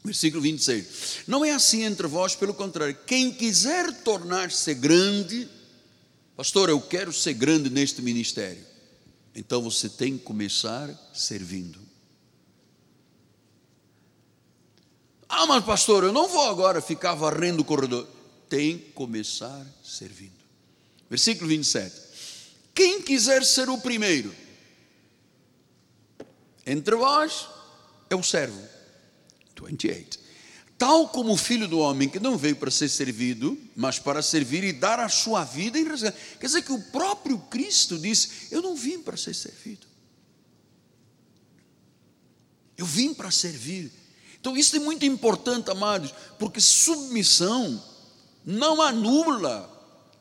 Versículo 0.04 0.42
26. 0.42 1.20
Não 1.28 1.46
é 1.46 1.52
assim 1.52 1.84
entre 1.84 2.08
vós, 2.08 2.36
pelo 2.36 2.56
contrário, 2.56 2.98
quem 3.06 3.32
quiser 3.32 4.02
tornar-se 4.02 4.74
grande, 4.74 5.48
pastor, 6.36 6.68
eu 6.68 6.82
quero 6.82 7.14
ser 7.14 7.36
grande 7.36 7.70
neste 7.70 8.02
ministério. 8.02 8.66
Então 9.36 9.62
você 9.62 9.88
tem 9.88 10.18
que 10.18 10.24
começar 10.24 10.90
servindo. 11.14 11.93
Ah, 15.36 15.48
mas 15.48 15.66
pastor, 15.66 16.04
eu 16.04 16.14
não 16.14 16.28
vou 16.28 16.48
agora 16.48 16.80
ficar 16.80 17.16
varrendo 17.16 17.64
o 17.64 17.66
corredor. 17.66 18.08
Tem 18.48 18.78
que 18.78 18.92
começar 18.92 19.66
servindo. 19.84 20.44
Versículo 21.10 21.50
27. 21.50 21.96
Quem 22.76 23.02
quiser 23.02 23.44
ser 23.44 23.68
o 23.68 23.80
primeiro 23.80 24.34
entre 26.66 26.96
vós 26.96 27.48
é 28.12 28.16
o 28.16 28.22
servo. 28.22 28.62
28. 29.60 30.20
Tal 30.78 31.08
como 31.08 31.34
o 31.34 31.38
filho 31.38 31.68
do 31.68 31.80
homem 31.80 32.10
que 32.10 32.20
não 32.20 32.38
veio 32.38 32.56
para 32.56 32.70
ser 32.70 32.90
servido, 32.90 33.58
mas 33.76 33.98
para 33.98 34.22
servir 34.22 34.64
e 34.64 34.74
dar 34.74 35.00
a 35.00 35.10
sua 35.10 35.44
vida 35.44 35.80
em 35.80 35.88
resgate. 35.88 36.18
Quer 36.40 36.46
dizer 36.46 36.62
que 36.62 36.74
o 36.74 36.82
próprio 36.92 37.40
Cristo 37.40 37.98
disse: 37.98 38.50
Eu 38.52 38.62
não 38.62 38.76
vim 38.76 39.02
para 39.02 39.18
ser 39.18 39.34
servido. 39.34 39.88
Eu 42.78 42.86
vim 42.86 43.14
para 43.14 43.32
servir. 43.32 44.03
Então 44.44 44.58
isso 44.58 44.76
é 44.76 44.80
muito 44.80 45.06
importante, 45.06 45.72
amados, 45.72 46.14
porque 46.38 46.60
submissão 46.60 47.82
não 48.46 48.82
anula 48.82 49.72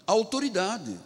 a 0.07 0.13
autoridade. 0.13 0.97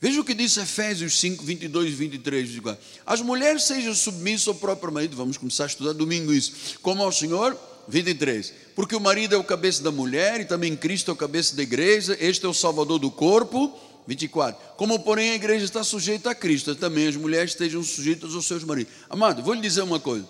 Veja 0.00 0.20
o 0.20 0.24
que 0.24 0.34
diz 0.34 0.56
Efésios 0.56 1.20
5, 1.20 1.44
22 1.44 1.92
e 1.92 1.94
23. 1.94 2.60
As 3.06 3.20
mulheres 3.20 3.62
sejam 3.62 3.94
submissas 3.94 4.48
ao 4.48 4.56
próprio 4.56 4.92
marido. 4.92 5.14
Vamos 5.14 5.36
começar 5.36 5.62
a 5.62 5.66
estudar 5.68 5.92
domingo 5.92 6.32
isso. 6.32 6.80
Como 6.82 7.04
ao 7.04 7.12
Senhor, 7.12 7.56
23. 7.86 8.52
Porque 8.74 8.96
o 8.96 9.00
marido 9.00 9.36
é 9.36 9.38
o 9.38 9.44
cabeça 9.44 9.80
da 9.80 9.92
mulher 9.92 10.40
e 10.40 10.44
também 10.46 10.74
Cristo 10.74 11.12
é 11.12 11.14
o 11.14 11.16
cabeça 11.16 11.54
da 11.54 11.62
igreja. 11.62 12.16
Este 12.18 12.44
é 12.44 12.48
o 12.48 12.52
salvador 12.52 12.98
do 12.98 13.12
corpo. 13.12 13.78
24. 14.08 14.60
Como, 14.76 14.98
porém, 14.98 15.30
a 15.30 15.34
igreja 15.36 15.64
está 15.64 15.84
sujeita 15.84 16.30
a 16.30 16.34
Cristo, 16.34 16.74
também 16.74 17.06
as 17.06 17.14
mulheres 17.14 17.52
estejam 17.52 17.80
sujeitas 17.84 18.34
aos 18.34 18.44
seus 18.44 18.64
maridos. 18.64 18.92
Amado, 19.08 19.40
vou 19.40 19.54
lhe 19.54 19.60
dizer 19.60 19.82
uma 19.82 20.00
coisa. 20.00 20.26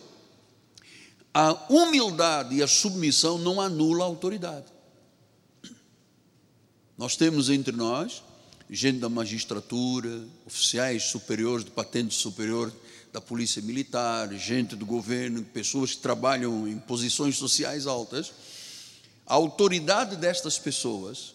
A 1.34 1.52
humildade 1.68 2.54
e 2.54 2.62
a 2.62 2.66
submissão 2.68 3.36
não 3.36 3.60
anula 3.60 4.04
a 4.04 4.06
autoridade. 4.06 4.72
Nós 6.96 7.16
temos 7.16 7.50
entre 7.50 7.74
nós 7.74 8.22
gente 8.70 8.98
da 8.98 9.08
magistratura, 9.08 10.24
oficiais 10.46 11.04
superiores 11.04 11.64
de 11.64 11.70
patente 11.70 12.14
superior 12.14 12.72
da 13.12 13.20
polícia 13.20 13.62
militar, 13.62 14.32
gente 14.34 14.74
do 14.74 14.86
governo, 14.86 15.42
pessoas 15.44 15.94
que 15.94 16.00
trabalham 16.00 16.66
em 16.66 16.78
posições 16.78 17.36
sociais 17.36 17.86
altas. 17.86 18.32
A 19.26 19.34
autoridade 19.34 20.16
destas 20.16 20.58
pessoas, 20.58 21.34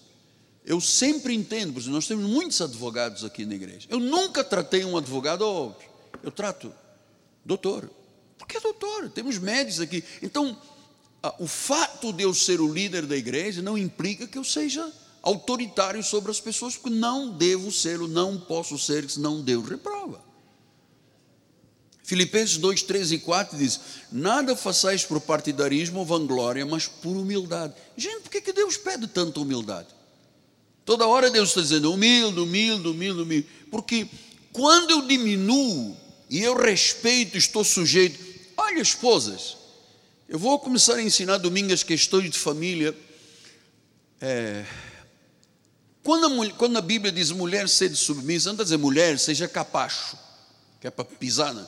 eu 0.66 0.82
sempre 0.82 1.34
entendo, 1.34 1.74
porque 1.74 1.90
nós 1.90 2.08
temos 2.08 2.30
muitos 2.30 2.60
advogados 2.62 3.24
aqui 3.24 3.46
na 3.46 3.56
igreja. 3.56 3.88
Eu 3.90 4.00
nunca 4.00 4.44
tratei 4.44 4.84
um 4.84 4.98
advogado, 4.98 5.42
oh, 5.42 5.74
eu 6.22 6.32
trato 6.32 6.74
doutor, 7.46 7.90
porque 8.50 8.58
é 8.58 8.62
doutor, 8.62 9.10
temos 9.12 9.38
médicos 9.38 9.80
aqui. 9.80 10.04
Então, 10.24 10.60
o 11.38 11.46
fato 11.46 12.12
de 12.12 12.24
eu 12.24 12.34
ser 12.34 12.60
o 12.60 12.74
líder 12.74 13.06
da 13.06 13.16
igreja 13.16 13.62
não 13.62 13.78
implica 13.78 14.26
que 14.26 14.40
eu 14.40 14.44
seja 14.44 14.92
autoritário 15.22 16.02
sobre 16.02 16.32
as 16.32 16.40
pessoas, 16.40 16.76
porque 16.76 16.90
não 16.90 17.30
devo 17.30 17.72
ser, 17.72 18.00
não 18.00 18.40
posso 18.40 18.80
ser, 18.80 19.08
senão 19.08 19.40
Deus 19.40 19.70
reprova. 19.70 20.20
Filipenses 22.04 22.58
2, 22.58 22.82
3 22.82 23.12
e 23.12 23.20
4 23.20 23.56
diz: 23.56 23.80
Nada 24.12 24.56
façais 24.56 25.06
por 25.06 25.22
partidarismo 25.22 26.00
ou 26.00 26.06
vanglória, 26.06 26.66
mas 26.66 26.88
por 26.88 27.16
humildade. 27.16 27.76
Gente, 27.96 28.22
por 28.22 28.32
que, 28.32 28.42
que 28.42 28.52
Deus 28.52 28.78
pede 28.78 29.06
tanta 29.06 29.40
humildade? 29.40 29.90
Toda 30.84 31.06
hora 31.06 31.30
Deus 31.30 31.50
está 31.50 31.62
dizendo 31.62 31.94
humilde, 31.94 32.40
humilde, 32.40 32.88
humilde, 32.88 33.22
humilde. 33.22 33.48
Porque 33.70 34.08
quando 34.52 34.90
eu 34.90 35.04
diminuo 35.04 35.96
e 36.30 36.40
eu 36.40 36.56
respeito, 36.56 37.38
estou 37.38 37.64
sujeito. 37.64 38.29
Olha, 38.62 38.82
esposas, 38.82 39.56
eu 40.28 40.38
vou 40.38 40.60
começar 40.60 40.96
a 40.96 41.02
ensinar 41.02 41.38
domingo 41.38 41.72
as 41.72 41.82
questões 41.82 42.30
de 42.30 42.38
família. 42.38 42.94
É, 44.20 44.66
quando 46.04 46.26
a, 46.26 46.52
quando 46.52 46.78
a 46.78 46.82
Bíblia 46.82 47.10
diz 47.10 47.32
mulher 47.32 47.70
seja 47.70 47.96
submissa, 47.96 48.50
não 48.50 48.56
está 48.56 48.66
dizendo 48.66 48.82
mulher 48.82 49.18
seja 49.18 49.48
capacho, 49.48 50.18
que 50.82 50.88
é 50.88 50.92
para 50.92 51.06
pisar. 51.06 51.54
Né? 51.54 51.66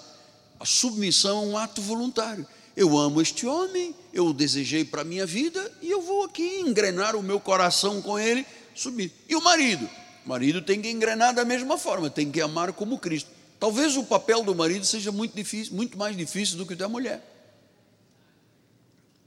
A 0.59 0.65
submissão 0.65 1.43
é 1.43 1.45
um 1.45 1.57
ato 1.57 1.81
voluntário. 1.81 2.45
Eu 2.75 2.97
amo 2.97 3.21
este 3.21 3.47
homem, 3.47 3.95
eu 4.13 4.25
o 4.25 4.33
desejei 4.33 4.83
para 4.83 5.01
a 5.01 5.05
minha 5.05 5.25
vida 5.25 5.71
e 5.81 5.89
eu 5.89 6.01
vou 6.01 6.25
aqui 6.25 6.59
engrenar 6.59 7.15
o 7.15 7.23
meu 7.23 7.39
coração 7.39 8.01
com 8.01 8.19
ele, 8.19 8.45
subir. 8.75 9.13
E 9.29 9.35
o 9.37 9.41
marido? 9.41 9.89
O 10.25 10.29
marido 10.29 10.61
tem 10.61 10.81
que 10.81 10.91
engrenar 10.91 11.33
da 11.33 11.45
mesma 11.45 11.77
forma, 11.77 12.09
tem 12.09 12.29
que 12.29 12.41
amar 12.41 12.73
como 12.73 12.99
Cristo. 12.99 13.40
Talvez 13.61 13.95
o 13.95 14.03
papel 14.03 14.41
do 14.41 14.55
marido 14.55 14.83
seja 14.87 15.11
muito 15.11 15.35
difícil, 15.35 15.75
muito 15.75 15.95
mais 15.95 16.17
difícil 16.17 16.57
do 16.57 16.65
que 16.65 16.73
o 16.73 16.75
da 16.75 16.89
mulher. 16.89 17.23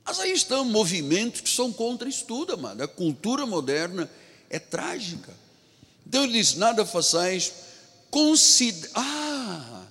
Mas 0.04 0.18
aí 0.18 0.32
estão 0.32 0.64
movimentos 0.64 1.40
que 1.40 1.48
são 1.48 1.72
contra 1.72 2.08
isso 2.08 2.24
tudo, 2.24 2.52
amado. 2.52 2.82
A 2.82 2.88
cultura 2.88 3.46
moderna 3.46 4.10
é 4.50 4.58
trágica. 4.58 5.32
Então 6.04 6.24
ele 6.24 6.32
diz: 6.32 6.56
nada 6.56 6.84
façais, 6.84 7.52
consider... 8.10 8.90
ah, 8.96 9.84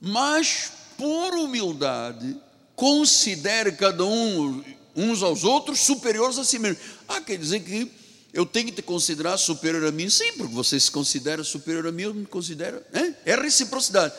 mas 0.00 0.70
por 0.96 1.34
humildade, 1.34 2.40
considere 2.76 3.72
cada 3.72 4.04
um 4.04 4.62
uns 4.94 5.20
aos 5.20 5.42
outros 5.42 5.80
superiores 5.80 6.38
a 6.38 6.44
si 6.44 6.60
mesmo. 6.60 6.80
Ah, 7.08 7.20
quer 7.20 7.38
dizer 7.38 7.58
que 7.58 7.90
eu 8.34 8.44
tenho 8.44 8.66
que 8.66 8.72
te 8.72 8.82
considerar 8.82 9.38
superior 9.38 9.84
a 9.86 9.92
mim? 9.92 10.10
Sim, 10.10 10.32
porque 10.32 10.52
você 10.52 10.78
se 10.78 10.90
considera 10.90 11.44
superior 11.44 11.86
a 11.86 11.92
mim, 11.92 12.02
eu 12.02 12.12
me 12.12 12.26
considero. 12.26 12.82
É, 12.92 13.32
é 13.32 13.36
reciprocidade. 13.36 14.12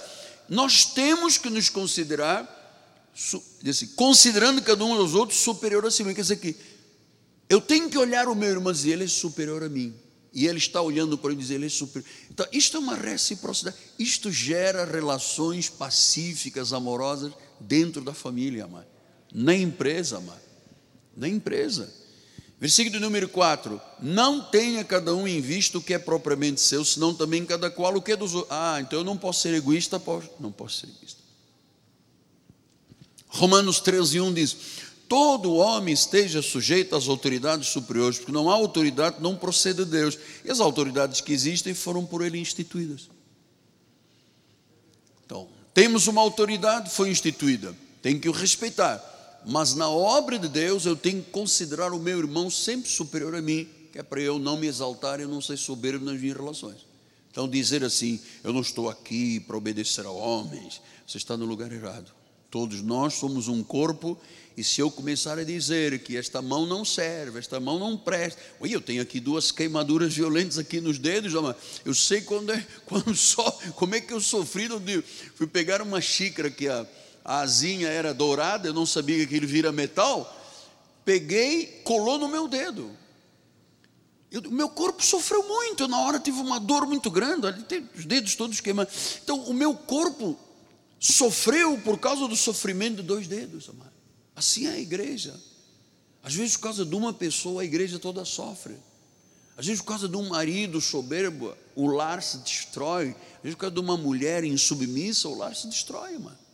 Nós 0.47 0.86
temos 0.86 1.38
que 1.38 1.49
nos 1.49 1.67
considerar, 1.67 2.47
assim, 3.67 3.88
considerando 3.88 4.62
cada 4.62 4.86
um 4.86 4.93
aos 4.93 5.13
outros 5.13 5.39
superior 5.39 5.86
a 5.86 5.91
si 5.91 6.01
mesmo. 6.01 6.15
Quer 6.15 6.21
dizer 6.21 6.38
que 6.38 6.56
eu 7.49 7.60
tenho 7.60 7.89
que 7.89 7.97
olhar 7.97 8.30
o 8.30 8.36
meu 8.36 8.49
irmão 8.49 8.71
e 8.71 8.75
dizer, 8.75 8.91
ele 8.91 9.04
é 9.04 9.08
superior 9.08 9.62
a 9.62 9.67
mim. 9.67 9.93
E 10.32 10.47
ele 10.47 10.60
está 10.60 10.82
olhando 10.82 11.17
para 11.17 11.32
mim 11.32 11.36
e 11.36 11.39
dizer, 11.39 11.56
ele 11.56 11.65
é 11.65 11.69
superior. 11.69 12.10
Então, 12.32 12.47
isto 12.54 12.78
é 12.78 12.80
uma 12.80 12.95
reciprocidade. 12.95 13.75
Isto 13.99 14.32
gera 14.32 14.86
relações 14.86 15.67
pacíficas, 15.67 16.71
amorosas 16.71 17.34
dentro 17.60 18.01
da 18.01 18.13
família, 18.13 18.63
amado. 18.63 18.88
Na 19.34 19.54
empresa, 19.54 20.19
amado. 20.19 20.39
Na 21.17 21.28
empresa. 21.28 22.05
Versículo 22.60 23.00
número 23.00 23.28
4: 23.28 23.82
Não 24.02 24.41
tenha 24.41 24.84
cada 24.84 25.13
um 25.13 25.28
em 25.28 25.41
vista 25.41 25.78
o 25.78 25.82
que 25.82 25.94
é 25.94 26.00
propriamente 26.00 26.62
seu, 26.62 26.86
senão 26.86 27.13
também 27.13 27.46
cada 27.46 27.70
qual 27.70 27.96
o 27.96 28.02
que 28.02 28.13
é 28.13 28.15
dos 28.15 28.34
outros. 28.34 28.52
Ah, 28.56 28.80
então 28.80 29.00
eu 29.00 29.06
não 29.06 29.18
posso 29.18 29.41
ser 29.41 29.54
egoísta? 29.54 30.00
Posso. 30.00 30.30
Não 30.39 30.52
posso 30.52 30.80
ser 30.80 30.88
egoísta. 30.88 31.22
Romanos 33.28 33.80
13, 33.82 34.22
1 34.22 34.34
diz: 34.34 34.58
todo 35.08 35.54
homem 35.54 35.94
esteja 35.94 36.41
sujeito 36.41 36.96
às 36.96 37.08
autoridades 37.08 37.70
superiores, 37.70 38.18
porque 38.18 38.32
não 38.32 38.50
há 38.50 38.54
autoridade 38.54 39.18
que 39.18 39.22
não 39.22 39.36
proceda 39.36 39.84
de 39.84 39.91
Deus. 39.91 40.18
E 40.44 40.50
as 40.50 40.60
autoridades 40.60 41.22
que 41.22 41.34
existem 41.34 41.74
foram 41.74 42.06
por 42.06 42.22
ele 42.24 42.39
instituídas. 42.39 43.10
Então, 45.26 45.50
temos 45.74 46.08
uma 46.08 46.22
autoridade, 46.22 46.89
foi 46.89 47.10
instituída, 47.10 47.76
tem 48.02 48.20
que 48.20 48.30
o 48.30 48.32
respeitar. 48.32 49.14
Mas 49.48 49.76
na 49.76 49.90
obra 49.90 50.40
de 50.40 50.48
Deus 50.48 50.86
eu 50.86 50.96
tenho 50.96 51.22
que 51.22 51.30
considerar 51.30 51.94
o 51.94 52.00
meu 52.00 52.18
irmão 52.18 52.50
sempre 52.50 52.90
superior 52.90 53.36
a 53.36 53.42
mim, 53.42 53.68
que 53.92 54.00
é 54.00 54.04
para 54.04 54.20
eu 54.20 54.40
não 54.40 54.58
me 54.58 54.68
exaltar 54.68 55.20
e 55.20 55.26
não 55.26 55.40
ser 55.40 55.58
soberbo 55.58 56.04
nas 56.04 56.20
minhas 56.20 56.36
relações. 56.36 56.86
Então, 57.32 57.48
dizer 57.48 57.84
assim, 57.84 58.20
eu 58.44 58.54
não 58.54 58.62
estou 58.62 58.90
aqui 58.90 59.42
para 59.42 59.58
obedecer 59.58 60.06
a 60.06 60.10
homens, 60.10 60.82
você 61.06 61.18
está 61.18 61.36
no 61.36 61.46
lugar 61.46 61.72
errado. 61.72 62.12
Todos 62.50 62.82
nós 62.82 63.16
somos 63.16 63.50
um 63.50 63.62
corpo, 63.62 64.18
e 64.56 64.64
se 64.64 64.80
eu 64.80 64.90
começar 64.90 65.38
a 65.38 65.44
dizer 65.44 66.00
que 66.00 66.16
esta 66.16 66.42
mão 66.42 66.66
não 66.66 66.86
serve, 66.86 67.38
esta 67.38 67.60
mão 67.60 67.78
não 67.78 67.98
presta, 67.98 68.42
Oi, 68.62 68.74
eu 68.74 68.80
tenho 68.80 69.02
aqui 69.02 69.20
duas 69.20 69.52
queimaduras 69.52 70.14
violentas 70.14 70.58
aqui 70.58 70.80
nos 70.80 70.98
dedos, 70.98 71.34
eu 71.84 71.94
sei 71.94 72.22
quando 72.22 72.54
é, 72.54 72.66
quando 72.88 73.14
só, 73.14 73.52
como 73.76 73.96
é 73.96 74.02
que 74.02 74.14
eu 74.14 74.22
sofri, 74.22 74.70
fui 75.36 75.46
pegar 75.46 75.82
uma 75.82 76.00
xícara 76.00 76.50
que 76.50 76.70
a, 76.70 76.88
a 77.26 77.40
asinha 77.40 77.88
era 77.88 78.14
dourada, 78.14 78.68
eu 78.68 78.74
não 78.74 78.86
sabia 78.86 79.18
que 79.18 79.24
aquilo 79.24 79.48
vira 79.48 79.72
metal, 79.72 80.32
peguei, 81.04 81.82
colou 81.84 82.20
no 82.20 82.28
meu 82.28 82.48
dedo. 82.48 82.96
O 84.46 84.52
meu 84.52 84.70
corpo 84.70 85.04
sofreu 85.04 85.48
muito, 85.48 85.88
na 85.88 86.00
hora 86.02 86.20
tive 86.20 86.40
uma 86.40 86.60
dor 86.60 86.86
muito 86.86 87.10
grande, 87.10 87.48
ali 87.48 87.64
tem 87.64 87.90
os 87.96 88.06
dedos 88.06 88.36
todos 88.36 88.60
queimando. 88.60 88.92
Então, 89.24 89.40
o 89.46 89.54
meu 89.54 89.74
corpo 89.74 90.38
sofreu 91.00 91.80
por 91.80 91.98
causa 91.98 92.28
do 92.28 92.36
sofrimento 92.36 92.98
de 92.98 93.04
dois 93.04 93.28
dedos, 93.28 93.70
amado. 93.70 93.94
Assim 94.36 94.68
é 94.68 94.72
a 94.72 94.80
igreja. 94.80 95.34
Às 96.22 96.36
vezes, 96.36 96.56
por 96.58 96.64
causa 96.64 96.86
de 96.86 96.94
uma 96.96 97.14
pessoa, 97.14 97.64
a 97.64 97.66
igreja 97.66 97.98
toda 97.98 98.24
sofre. 98.24 98.76
Às 99.58 99.66
vezes, 99.66 99.82
por 99.82 99.88
causa 99.88 100.08
de 100.08 100.18
um 100.18 100.30
marido 100.30 100.80
soberbo, 100.80 101.56
o 101.76 101.88
lar 101.88 102.22
se 102.22 102.38
destrói. 102.40 103.16
Às 103.38 103.44
vezes, 103.44 103.56
por 103.56 103.62
causa 103.62 103.76
de 103.76 103.80
uma 103.80 103.98
mulher 103.98 104.44
insubmissa, 104.44 105.28
o 105.30 105.36
lar 105.36 105.56
se 105.56 105.68
destrói, 105.68 106.20
mano. 106.20 106.45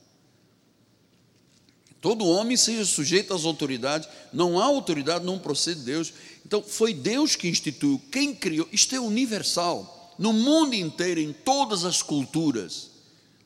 Todo 2.02 2.26
homem 2.26 2.58
seja 2.58 2.84
sujeito 2.84 3.32
às 3.32 3.46
autoridades. 3.46 4.10
Não 4.34 4.60
há 4.60 4.66
autoridade, 4.66 5.24
não 5.24 5.38
procede 5.38 5.82
de 5.82 5.86
Deus. 5.86 6.12
Então, 6.44 6.64
foi 6.64 6.96
Deus 6.96 7.36
que 7.36 7.48
instituiu. 7.48 8.02
Quem 8.12 8.34
criou? 8.34 8.68
Isto 8.72 8.96
é 8.96 9.00
universal. 9.00 10.16
No 10.18 10.34
mundo 10.34 10.74
inteiro, 10.74 11.20
em 11.20 11.32
todas 11.32 11.86
as 11.86 12.02
culturas. 12.02 12.90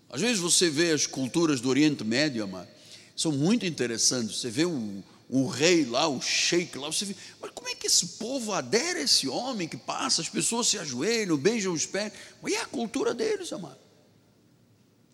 Às 0.09 0.21
vezes 0.21 0.39
você 0.39 0.69
vê 0.69 0.91
as 0.91 1.05
culturas 1.05 1.59
do 1.59 1.67
Oriente 1.67 2.05
Médio, 2.05 2.45
amado, 2.45 2.69
são 3.13 3.33
muito 3.33 3.65
interessantes. 3.65 4.37
Você 4.37 4.49
vê 4.49 4.63
o, 4.63 5.03
o 5.29 5.47
rei 5.47 5.83
lá, 5.83 6.07
o 6.07 6.21
sheik 6.21 6.77
lá, 6.77 6.87
você 6.87 7.03
vê, 7.03 7.15
mas 7.41 7.51
como 7.51 7.67
é 7.67 7.75
que 7.75 7.87
esse 7.87 8.07
povo 8.17 8.53
adere 8.53 8.99
a 8.99 9.03
esse 9.03 9.27
homem 9.27 9.67
que 9.67 9.75
passa, 9.75 10.21
as 10.21 10.29
pessoas 10.29 10.67
se 10.67 10.79
ajoelham, 10.79 11.35
beijam 11.35 11.73
os 11.73 11.85
pés? 11.85 12.13
Mas 12.41 12.53
é 12.53 12.61
a 12.61 12.65
cultura 12.65 13.13
deles, 13.13 13.51
amado. 13.51 13.79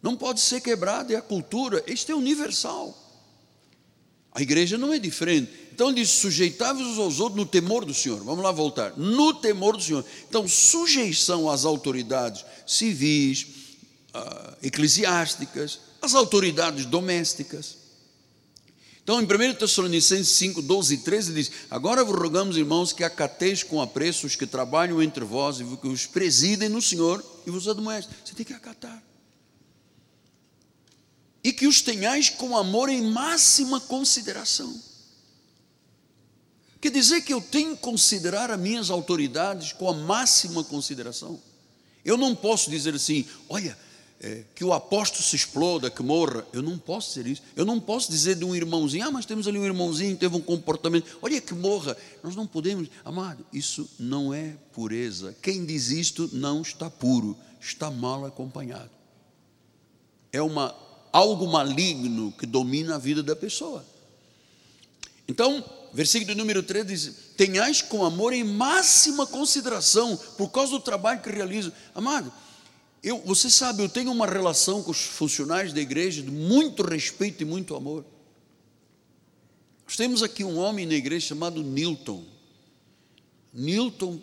Não 0.02 0.16
pode 0.16 0.40
ser 0.40 0.62
quebrada, 0.62 1.12
é 1.12 1.16
a 1.16 1.22
cultura, 1.22 1.84
este 1.88 2.12
é 2.12 2.16
universal. 2.16 2.96
A 4.34 4.42
igreja 4.42 4.78
não 4.78 4.94
é 4.94 5.00
diferente. 5.00 5.52
Então 5.74 5.90
ele 5.90 6.02
diz: 6.02 6.10
sujeitáveis 6.10 6.98
aos 6.98 7.20
outros 7.20 7.38
no 7.38 7.46
temor 7.46 7.84
do 7.86 7.94
Senhor. 7.94 8.24
Vamos 8.24 8.44
lá 8.44 8.52
voltar. 8.52 8.94
No 8.98 9.34
temor 9.34 9.76
do 9.76 9.84
Senhor. 9.84 10.06
Então, 10.30 10.48
sujeição 10.48 11.50
às 11.50 11.66
autoridades 11.66 12.46
civis, 12.66 13.46
uh, 14.16 14.56
eclesiásticas, 14.64 15.80
as 16.02 16.16
autoridades 16.16 16.86
domésticas. 16.86 17.82
Então, 19.04 19.20
em 19.20 19.26
1 19.26 19.56
Tessalonicenses 19.56 20.30
5, 20.36 20.62
12 20.62 20.94
e 20.94 20.98
13, 21.00 21.34
diz: 21.34 21.52
Agora 21.70 22.04
vos 22.04 22.18
rogamos, 22.18 22.56
irmãos, 22.56 22.94
que 22.94 23.04
acateis 23.04 23.64
com 23.64 23.82
apreço 23.82 24.28
os 24.28 24.36
que 24.38 24.48
trabalham 24.48 25.02
entre 25.02 25.26
vós 25.26 25.60
e 25.60 25.66
que 25.78 25.88
os 25.88 26.06
presidem 26.06 26.70
no 26.70 26.82
Senhor 26.82 27.22
e 27.46 27.52
vos 27.52 27.68
admoestem. 27.68 28.16
Você 28.24 28.34
tem 28.34 28.46
que 28.46 28.54
acatar. 28.54 29.11
E 31.44 31.52
que 31.52 31.68
os 31.68 31.82
tenhais 31.82 32.30
com 32.30 32.58
amor 32.58 32.90
em 32.90 33.02
máxima 33.02 33.80
consideração. 33.80 34.80
Quer 36.80 36.92
dizer 36.92 37.22
que 37.22 37.34
eu 37.34 37.42
tenho 37.42 37.76
que 37.76 37.82
considerar 37.82 38.50
as 38.50 38.60
minhas 38.60 38.90
autoridades 38.90 39.72
com 39.72 39.90
a 39.90 39.94
máxima 39.94 40.64
consideração. 40.64 41.40
Eu 42.04 42.18
não 42.18 42.36
posso 42.36 42.70
dizer 42.70 42.96
assim, 42.96 43.26
olha, 43.48 43.78
é, 44.24 44.44
que 44.54 44.64
o 44.64 44.72
apóstolo 44.72 45.24
se 45.24 45.36
exploda, 45.36 45.90
que 45.90 46.04
morra. 46.04 46.46
Eu 46.54 46.62
não 46.62 46.78
posso 46.78 47.10
dizer 47.10 47.28
isso. 47.28 47.42
Eu 47.56 47.66
não 47.66 47.80
posso 47.80 48.12
dizer 48.12 48.36
de 48.36 48.46
um 48.46 48.56
irmãozinho, 48.56 49.08
ah, 49.08 49.12
mas 49.12 49.26
temos 49.26 49.48
ali 49.48 49.58
um 49.58 49.66
irmãozinho 49.66 50.14
que 50.14 50.20
teve 50.20 50.36
um 50.36 50.42
comportamento, 50.42 51.18
olha 51.24 51.42
que 51.42 51.56
morra. 51.56 51.98
Nós 52.24 52.36
não 52.36 52.46
podemos, 52.46 52.88
amado, 53.04 53.44
isso 53.52 53.90
não 54.00 54.32
é 54.32 54.56
pureza. 54.74 55.36
Quem 55.42 55.66
diz 55.66 55.90
isto 55.90 56.30
não 56.34 56.62
está 56.62 56.88
puro, 56.88 57.36
está 57.60 57.90
mal 57.90 58.24
acompanhado. 58.24 58.92
É 60.32 60.40
uma, 60.40 60.76
algo 61.12 61.48
maligno 61.48 62.32
que 62.32 62.46
domina 62.46 62.96
a 62.96 62.98
vida 62.98 63.22
da 63.22 63.36
pessoa. 63.36 63.86
Então, 65.28 65.64
versículo 65.94 66.36
número 66.36 66.64
3 66.64 66.86
diz: 66.86 67.14
Tenhais 67.38 67.82
com 67.82 68.06
amor 68.06 68.34
em 68.34 68.44
máxima 68.44 69.26
consideração, 69.26 70.18
por 70.38 70.50
causa 70.50 70.72
do 70.72 70.80
trabalho 70.80 71.22
que 71.22 71.30
realizo. 71.30 71.72
Amado, 71.94 72.32
eu, 73.04 73.20
você 73.26 73.50
sabe, 73.50 73.84
eu 73.84 73.90
tenho 73.90 74.12
uma 74.12 74.28
relação 74.28 74.84
com 74.84 74.92
os 74.92 75.02
funcionários 75.02 75.74
da 75.74 75.82
igreja 75.82 76.22
de 76.22 76.30
muito 76.30 76.84
respeito 76.84 77.42
e 77.42 77.46
muito 77.46 77.76
amor. 77.76 78.06
Nós 79.86 79.96
temos 79.96 80.24
aqui 80.24 80.44
um 80.44 80.58
homem 80.58 80.86
na 80.86 80.94
igreja 80.94 81.28
chamado 81.28 81.64
Newton. 81.64 82.24
Newton 83.54 84.22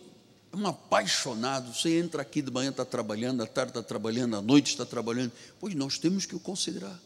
um 0.58 0.66
apaixonado. 0.66 1.72
Você 1.72 1.98
entra 1.98 2.22
aqui 2.22 2.42
de 2.42 2.50
manhã, 2.50 2.70
está 2.70 2.84
trabalhando, 2.84 3.42
à 3.42 3.46
tarde 3.46 3.70
está 3.70 3.82
trabalhando, 3.82 4.36
à 4.36 4.42
noite 4.42 4.68
está 4.72 4.84
trabalhando. 4.84 5.32
Pois 5.60 5.74
nós 5.74 5.98
temos 5.98 6.26
que 6.26 6.34
o 6.34 6.40
considerar. 6.40 6.98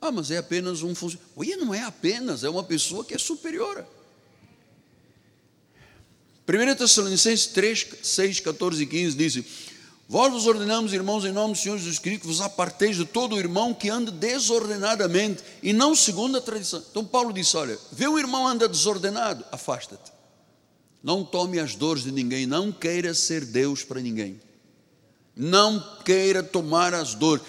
Ah, 0.00 0.12
mas 0.12 0.30
é 0.30 0.38
apenas 0.38 0.82
um 0.82 0.94
funcionário. 0.94 1.32
Olha, 1.36 1.56
não 1.56 1.74
é 1.74 1.82
apenas, 1.82 2.44
é 2.44 2.50
uma 2.50 2.62
pessoa 2.62 3.04
que 3.04 3.14
é 3.14 3.18
superior. 3.18 3.84
1 6.48 6.76
Tessalonicenses 6.76 7.46
3, 7.46 7.86
6, 8.02 8.40
14 8.40 8.82
e 8.82 8.86
15 8.86 9.16
diz: 9.16 9.44
Vós 10.08 10.32
vos 10.32 10.46
ordenamos, 10.46 10.92
irmãos, 10.92 11.24
em 11.24 11.32
nome 11.32 11.54
do 11.54 11.58
Senhor 11.58 11.76
Jesus 11.76 11.98
Cristo, 11.98 12.22
que 12.22 12.26
vos 12.26 12.40
aparteis 12.40 12.96
de 12.96 13.04
todo 13.04 13.34
o 13.34 13.38
irmão 13.38 13.74
que 13.74 13.90
anda 13.90 14.10
desordenadamente 14.10 15.42
e 15.62 15.72
não 15.72 15.94
segundo 15.94 16.38
a 16.38 16.40
tradição. 16.40 16.82
Então 16.90 17.04
Paulo 17.04 17.32
disse: 17.32 17.56
Olha, 17.56 17.78
vê 17.92 18.06
um 18.08 18.18
irmão 18.18 18.46
anda 18.46 18.68
desordenado, 18.68 19.44
afasta-te. 19.50 20.17
Não 21.02 21.24
tome 21.24 21.58
as 21.58 21.74
dores 21.74 22.02
de 22.02 22.12
ninguém, 22.12 22.46
não 22.46 22.72
queira 22.72 23.14
ser 23.14 23.44
Deus 23.44 23.84
para 23.84 24.00
ninguém. 24.00 24.40
Não 25.36 25.80
queira 26.04 26.42
tomar 26.42 26.92
as 26.92 27.14
dores. 27.14 27.44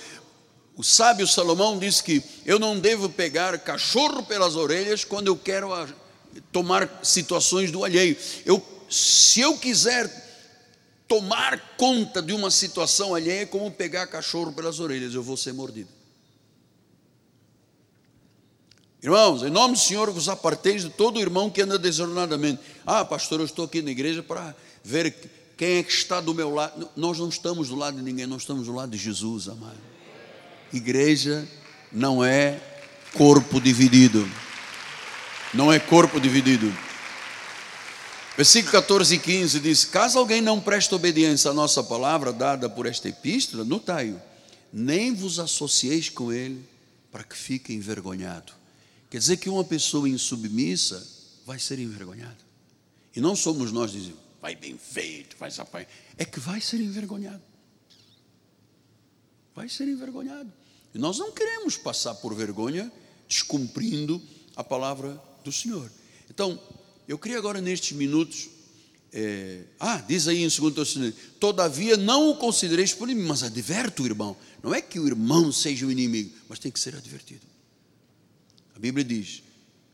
O 0.75 0.83
sábio 0.83 1.27
Salomão 1.27 1.77
disse 1.77 2.03
que 2.03 2.23
eu 2.45 2.59
não 2.59 2.79
devo 2.79 3.09
pegar 3.09 3.57
cachorro 3.59 4.23
pelas 4.23 4.55
orelhas 4.55 5.03
quando 5.03 5.27
eu 5.27 5.35
quero 5.35 5.69
tomar 6.51 7.01
situações 7.03 7.71
do 7.71 7.83
alheio. 7.83 8.15
Eu, 8.45 8.63
se 8.89 9.41
eu 9.41 9.57
quiser 9.57 10.09
tomar 11.07 11.75
conta 11.75 12.21
de 12.21 12.31
uma 12.31 12.51
situação 12.51 13.15
alheia 13.15 13.41
é 13.41 13.45
como 13.45 13.71
pegar 13.71 14.05
cachorro 14.07 14.53
pelas 14.53 14.79
orelhas, 14.79 15.15
eu 15.15 15.23
vou 15.23 15.35
ser 15.35 15.53
mordido. 15.53 15.98
Irmãos, 19.01 19.43
em 19.43 19.49
nome 19.49 19.75
do 19.75 19.79
Senhor 19.79 20.11
vos 20.11 20.27
aparteis 20.27 20.83
de 20.83 20.89
todo 20.89 21.21
irmão 21.21 21.49
que 21.49 21.61
anda 21.61 21.79
desordenadamente. 21.79 22.59
Ah, 22.85 23.05
pastor, 23.05 23.39
eu 23.39 23.45
estou 23.45 23.63
aqui 23.63 23.81
na 23.81 23.91
igreja 23.91 24.21
para 24.21 24.53
ver 24.83 25.15
quem 25.55 25.77
é 25.77 25.83
que 25.83 25.91
está 25.91 26.19
do 26.19 26.33
meu 26.33 26.53
lado. 26.53 26.89
Nós 26.97 27.17
não 27.17 27.29
estamos 27.29 27.69
do 27.69 27.75
lado 27.75 27.95
de 27.95 28.03
ninguém, 28.03 28.27
nós 28.27 28.41
estamos 28.41 28.65
do 28.65 28.73
lado 28.73 28.91
de 28.91 28.97
Jesus, 28.97 29.47
amado. 29.47 29.77
Igreja 30.73 31.47
não 31.91 32.23
é 32.23 32.59
corpo 33.13 33.61
dividido. 33.61 34.29
Não 35.53 35.71
é 35.71 35.79
corpo 35.79 36.19
dividido. 36.19 36.71
Versículo 38.35 38.73
14 38.73 39.15
e 39.15 39.19
15 39.19 39.59
diz: 39.61 39.85
Caso 39.85 40.19
alguém 40.19 40.41
não 40.41 40.59
preste 40.59 40.93
obediência 40.93 41.51
à 41.51 41.53
nossa 41.53 41.81
palavra 41.81 42.33
dada 42.33 42.69
por 42.69 42.85
esta 42.85 43.07
epístola, 43.07 43.63
notai-o, 43.63 44.21
nem 44.71 45.13
vos 45.13 45.39
associeis 45.39 46.09
com 46.09 46.31
ele 46.31 46.63
para 47.11 47.23
que 47.23 47.35
fique 47.35 47.73
envergonhado. 47.73 48.58
Quer 49.09 49.17
dizer 49.17 49.37
que 49.37 49.49
uma 49.49 49.63
pessoa 49.63 50.07
insubmissa 50.07 51.05
vai 51.45 51.57
ser 51.57 51.79
envergonhada. 51.79 52.37
E 53.15 53.19
não 53.19 53.35
somos 53.35 53.71
nós 53.71 53.91
dizendo, 53.91 54.19
vai 54.41 54.55
bem 54.55 54.77
feito, 54.77 55.35
vai 55.37 55.49
apanhar. 55.57 55.87
É 56.17 56.23
que 56.23 56.39
vai 56.39 56.61
ser 56.61 56.79
envergonhado. 56.79 57.41
Vai 59.55 59.67
ser 59.67 59.87
envergonhado. 59.87 60.51
E 60.93 60.99
nós 60.99 61.17
não 61.17 61.31
queremos 61.31 61.75
passar 61.75 62.15
por 62.15 62.35
vergonha 62.35 62.91
descumprindo 63.27 64.21
a 64.55 64.63
palavra 64.63 65.21
do 65.43 65.51
Senhor. 65.51 65.91
Então, 66.29 66.59
eu 67.07 67.17
queria 67.17 67.37
agora, 67.37 67.59
nestes 67.59 67.97
minutos, 67.97 68.49
é, 69.11 69.63
ah, 69.79 69.97
diz 70.07 70.27
aí 70.27 70.43
em 70.43 70.47
2 70.47 70.73
Tessalonicenses, 70.73 71.15
todavia 71.39 71.97
não 71.97 72.29
o 72.29 72.35
considereis 72.35 72.93
por 72.93 73.09
inimigo, 73.09 73.29
mas 73.29 73.41
adverto 73.41 74.03
o 74.03 74.05
irmão. 74.05 74.37
Não 74.61 74.73
é 74.73 74.81
que 74.81 74.99
o 74.99 75.07
irmão 75.07 75.51
seja 75.51 75.85
o 75.85 75.91
inimigo, 75.91 76.31
mas 76.47 76.59
tem 76.59 76.71
que 76.71 76.79
ser 76.79 76.95
advertido. 76.95 77.48
A 78.79 78.81
Bíblia 78.81 79.03
diz: 79.03 79.43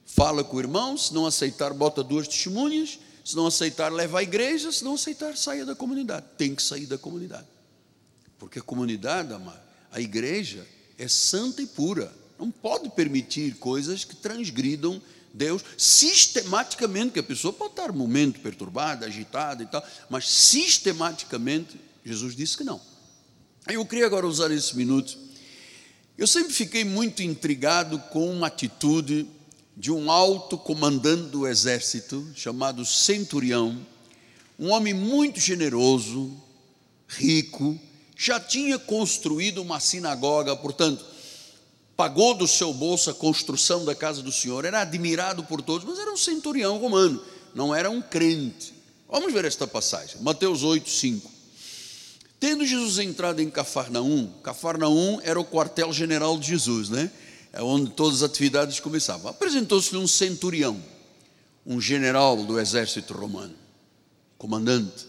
fala 0.06 0.44
com 0.44 0.58
o 0.58 0.60
irmão, 0.60 0.96
se 0.96 1.12
não 1.12 1.26
aceitar, 1.26 1.74
bota 1.74 2.04
duas 2.04 2.28
testemunhas, 2.28 3.00
se 3.24 3.36
não 3.36 3.48
aceitar, 3.48 3.92
leva 3.92 4.20
à 4.20 4.24
igreja, 4.24 4.72
se 4.72 4.84
não 4.84 4.94
aceitar, 4.94 5.36
saia 5.36 5.66
da 5.66 5.74
comunidade. 5.74 6.28
Tem 6.38 6.54
que 6.54 6.62
sair 6.62 6.86
da 6.86 6.96
comunidade. 6.96 7.48
Porque 8.38 8.60
a 8.60 8.62
comunidade, 8.62 9.34
amado, 9.34 9.60
a 9.92 10.00
igreja 10.00 10.68
é 11.00 11.08
santa 11.08 11.64
e 11.64 11.66
pura. 11.66 12.14
Não 12.38 12.52
pode 12.52 12.90
permitir 12.90 13.56
coisas 13.56 14.04
que 14.04 14.16
transgridam 14.16 15.02
Deus 15.34 15.64
sistematicamente, 15.76 17.14
que 17.14 17.20
a 17.20 17.24
pessoa 17.24 17.52
pode 17.52 17.72
estar 17.72 17.90
um 17.90 17.96
momento 17.96 18.40
perturbada, 18.40 19.08
agitada 19.08 19.64
e 19.64 19.66
tal, 19.66 19.84
mas 20.12 20.30
sistematicamente 20.30 21.80
Jesus 22.06 22.36
disse 22.36 22.56
que 22.56 22.64
não. 22.64 22.80
Eu 23.68 23.84
queria 23.84 24.06
agora 24.06 24.28
usar 24.28 24.52
esse 24.52 24.78
minuto. 24.78 25.25
Eu 26.18 26.28
sempre 26.28 26.54
fiquei 26.54 26.86
muito 26.86 27.22
intrigado 27.22 28.00
com 28.10 28.32
uma 28.32 28.48
atitude 28.48 29.28
de 29.76 29.92
um 29.92 30.10
alto 30.10 30.58
comandante 30.58 31.30
do 31.30 31.46
exército 31.46 32.26
chamado 32.34 32.86
Centurião, 32.86 33.86
um 34.58 34.70
homem 34.70 34.94
muito 34.94 35.42
generoso, 35.42 36.32
rico, 37.06 37.78
já 38.16 38.40
tinha 38.40 38.80
construído 38.80 39.62
uma 39.62 39.82
sinagoga, 39.82 40.56
portanto, 40.56 41.06
pagou 41.98 42.34
do 42.34 42.48
seu 42.48 42.74
bolso 42.74 43.10
a 43.10 43.14
construção 43.14 43.84
da 43.84 43.94
casa 43.94 44.22
do 44.22 44.32
Senhor, 44.32 44.64
era 44.64 44.80
admirado 44.80 45.44
por 45.44 45.62
todos, 45.62 45.86
mas 45.86 46.00
era 46.00 46.14
um 46.14 46.18
centurião 46.18 46.78
romano, 46.78 47.22
não 47.54 47.76
era 47.76 47.92
um 47.92 48.02
crente. 48.02 48.74
Vamos 49.10 49.34
ver 49.34 49.44
esta 49.44 49.68
passagem, 49.68 50.22
Mateus 50.22 50.64
8, 50.64 50.90
5. 50.90 51.35
Tendo 52.40 52.66
Jesus 52.66 53.00
entrado 53.00 53.42
em 53.42 53.50
Cafarnaum, 53.50 54.28
Cafarnaum 54.44 55.20
era 55.24 55.40
o 55.40 55.46
quartel-general 55.46 56.38
de 56.38 56.48
Jesus, 56.48 56.90
né? 56.90 57.12
É 57.54 57.62
onde 57.62 57.92
todas 57.92 58.22
as 58.22 58.30
atividades 58.30 58.80
começavam. 58.80 59.32
Apresentou-se 59.32 59.96
um 59.96 60.08
centurião, 60.08 60.82
um 61.66 61.80
general 61.80 62.44
do 62.44 62.60
exército 62.60 63.14
romano, 63.14 63.56
comandante, 64.38 65.08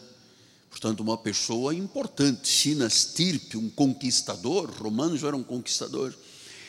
portanto, 0.70 1.00
uma 1.00 1.18
pessoa 1.18 1.74
importante, 1.74 2.48
Sinastirpe, 2.48 3.56
um 3.56 3.68
conquistador, 3.68 4.70
romanos 4.70 5.24
eram 5.24 5.42
conquistadores 5.42 6.16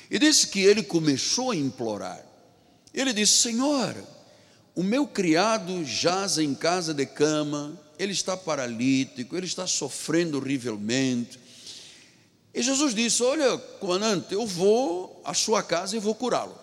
e 0.09 0.17
disse 0.17 0.47
que 0.47 0.59
ele 0.59 0.81
começou 0.81 1.51
a 1.51 1.55
implorar. 1.55 2.23
Ele 2.93 3.13
disse: 3.13 3.37
Senhor, 3.43 3.95
o 4.75 4.83
meu 4.83 5.05
criado 5.05 5.83
jaz 5.83 6.37
em 6.37 6.55
casa 6.55 6.93
de 6.93 7.05
cama, 7.05 7.79
ele 7.97 8.11
está 8.11 8.35
paralítico, 8.35 9.35
ele 9.35 9.45
está 9.45 9.65
sofrendo 9.65 10.37
horrivelmente. 10.37 11.39
E 12.53 12.61
Jesus 12.61 12.93
disse: 12.93 13.23
Olha, 13.23 13.57
comandante, 13.79 14.33
eu 14.33 14.45
vou 14.45 15.21
à 15.25 15.33
sua 15.33 15.61
casa 15.63 15.95
e 15.95 15.99
vou 15.99 16.15
curá-lo. 16.15 16.57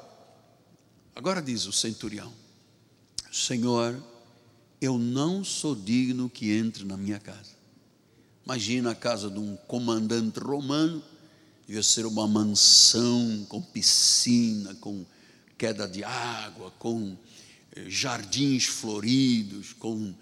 Agora 1.15 1.41
diz 1.41 1.67
o 1.67 1.73
centurião: 1.73 2.33
Senhor, 3.33 4.03
eu 4.81 4.99
não 4.99 5.45
sou 5.45 5.75
digno 5.75 6.31
que 6.31 6.53
entre 6.53 6.85
na 6.85 6.97
minha 6.97 7.19
casa. 7.19 7.55
Imagina 8.45 8.91
a 8.91 8.95
casa 8.95 9.31
de 9.31 9.39
um 9.39 9.57
comandante 9.67 10.39
romano 10.39 11.03
devia 11.67 11.83
ser 11.83 12.05
uma 12.07 12.27
mansão 12.27 13.45
com 13.49 13.61
piscina, 13.61 14.75
com 14.77 15.05
queda 15.57 15.89
de 15.89 16.05
água, 16.05 16.71
com 16.79 17.17
eh, 17.75 17.89
jardins 17.89 18.67
floridos, 18.67 19.73
com 19.73 20.15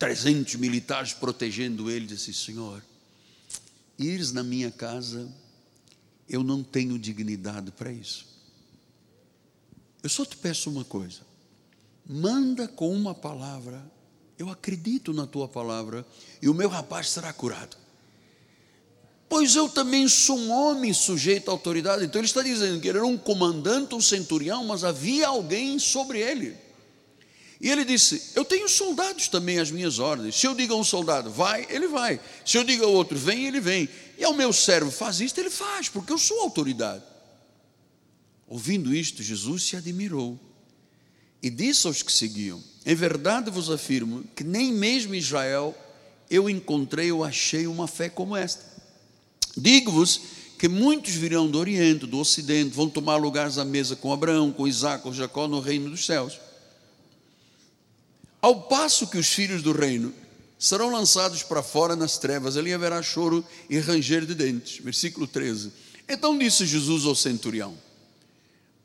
300 0.00 0.54
militares 0.54 1.12
protegendo 1.12 1.90
ele. 1.90 2.06
Disse: 2.06 2.32
Senhor, 2.32 2.82
ires 3.98 4.32
na 4.32 4.42
minha 4.42 4.70
casa, 4.70 5.28
eu 6.26 6.42
não 6.42 6.62
tenho 6.64 6.98
dignidade 6.98 7.70
para 7.70 7.92
isso. 7.92 8.26
Eu 10.02 10.08
só 10.08 10.24
te 10.24 10.36
peço 10.38 10.70
uma 10.70 10.84
coisa: 10.84 11.20
manda 12.04 12.66
com 12.66 12.90
uma 12.90 13.14
palavra, 13.14 13.84
eu 14.38 14.48
acredito 14.48 15.12
na 15.12 15.26
tua 15.26 15.46
palavra, 15.46 16.04
e 16.40 16.48
o 16.48 16.54
meu 16.54 16.70
rapaz 16.70 17.10
será 17.10 17.30
curado. 17.30 17.76
Pois 19.28 19.54
eu 19.54 19.68
também 19.68 20.08
sou 20.08 20.36
um 20.36 20.50
homem 20.50 20.92
sujeito 20.92 21.50
à 21.50 21.52
autoridade. 21.52 22.04
Então 22.04 22.20
ele 22.20 22.26
está 22.26 22.42
dizendo 22.42 22.80
que 22.80 22.88
ele 22.88 22.98
era 22.98 23.06
um 23.06 23.18
comandante, 23.18 23.94
um 23.94 24.00
centurião, 24.00 24.64
mas 24.64 24.82
havia 24.82 25.28
alguém 25.28 25.78
sobre 25.78 26.18
ele. 26.18 26.56
E 27.60 27.68
ele 27.68 27.84
disse: 27.84 28.32
Eu 28.34 28.44
tenho 28.44 28.68
soldados 28.68 29.28
também 29.28 29.58
às 29.58 29.70
minhas 29.70 29.98
ordens. 29.98 30.34
Se 30.34 30.46
eu 30.46 30.54
digo 30.54 30.72
a 30.72 30.76
um 30.76 30.84
soldado, 30.84 31.30
vai, 31.30 31.66
ele 31.68 31.86
vai. 31.88 32.18
Se 32.44 32.56
eu 32.56 32.64
digo 32.64 32.84
ao 32.84 32.92
outro, 32.92 33.18
vem, 33.18 33.46
ele 33.46 33.60
vem. 33.60 33.88
E 34.16 34.24
ao 34.24 34.32
meu 34.32 34.52
servo, 34.52 34.90
faz 34.90 35.20
isto, 35.20 35.38
ele 35.38 35.50
faz, 35.50 35.88
porque 35.88 36.12
eu 36.12 36.18
sou 36.18 36.40
autoridade. 36.40 37.02
Ouvindo 38.46 38.94
isto, 38.94 39.22
Jesus 39.22 39.62
se 39.62 39.76
admirou 39.76 40.40
e 41.42 41.50
disse 41.50 41.86
aos 41.86 42.02
que 42.02 42.10
seguiam: 42.10 42.62
Em 42.86 42.94
verdade 42.94 43.50
vos 43.50 43.70
afirmo 43.70 44.24
que 44.34 44.42
nem 44.42 44.72
mesmo 44.72 45.14
em 45.14 45.18
Israel 45.18 45.76
eu 46.30 46.48
encontrei 46.48 47.12
ou 47.12 47.22
achei 47.22 47.66
uma 47.66 47.86
fé 47.86 48.08
como 48.08 48.34
esta. 48.34 48.64
Digo-vos 49.54 50.20
que 50.58 50.68
muitos 50.68 51.12
virão 51.12 51.50
do 51.50 51.58
Oriente, 51.58 52.06
do 52.06 52.18
Ocidente, 52.18 52.74
vão 52.74 52.88
tomar 52.88 53.16
lugares 53.16 53.58
à 53.58 53.64
mesa 53.64 53.96
com 53.96 54.12
Abraão, 54.12 54.52
com 54.52 54.66
Isaac, 54.66 55.02
com 55.02 55.12
Jacó 55.12 55.46
no 55.46 55.60
reino 55.60 55.90
dos 55.90 56.06
céus. 56.06 56.38
Ao 58.40 58.62
passo 58.62 59.06
que 59.06 59.18
os 59.18 59.28
filhos 59.28 59.62
do 59.62 59.72
reino 59.72 60.14
serão 60.58 60.90
lançados 60.90 61.42
para 61.42 61.62
fora 61.62 61.96
nas 61.96 62.18
trevas, 62.18 62.56
ali 62.56 62.72
haverá 62.72 63.02
choro 63.02 63.44
e 63.68 63.78
ranger 63.78 64.24
de 64.24 64.34
dentes. 64.34 64.82
Versículo 64.82 65.26
13. 65.26 65.72
Então 66.08 66.36
disse 66.36 66.66
Jesus 66.66 67.04
ao 67.04 67.14
centurião: 67.14 67.76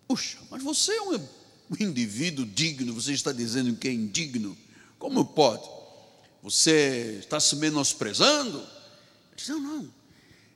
Puxa, 0.08 0.38
mas 0.50 0.62
você 0.62 0.92
é 0.92 1.02
um 1.02 1.20
indivíduo 1.80 2.46
digno, 2.46 2.94
você 2.94 3.14
está 3.14 3.32
dizendo 3.32 3.76
que 3.76 3.88
é 3.88 3.92
indigno. 3.92 4.58
Como 5.00 5.26
pode? 5.26 5.68
Você 6.44 7.18
está 7.20 7.40
se 7.40 7.56
menosprezando? 7.56 8.60
Ele 9.38 9.50
não, 9.50 9.60
não. 9.60 9.94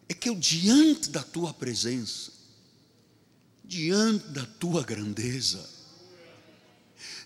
É 0.08 0.14
que 0.14 0.30
eu, 0.30 0.36
diante 0.36 1.10
da 1.10 1.22
tua 1.22 1.54
presença, 1.54 2.32
diante 3.64 4.28
da 4.30 4.46
tua 4.46 4.84
grandeza, 4.84 5.68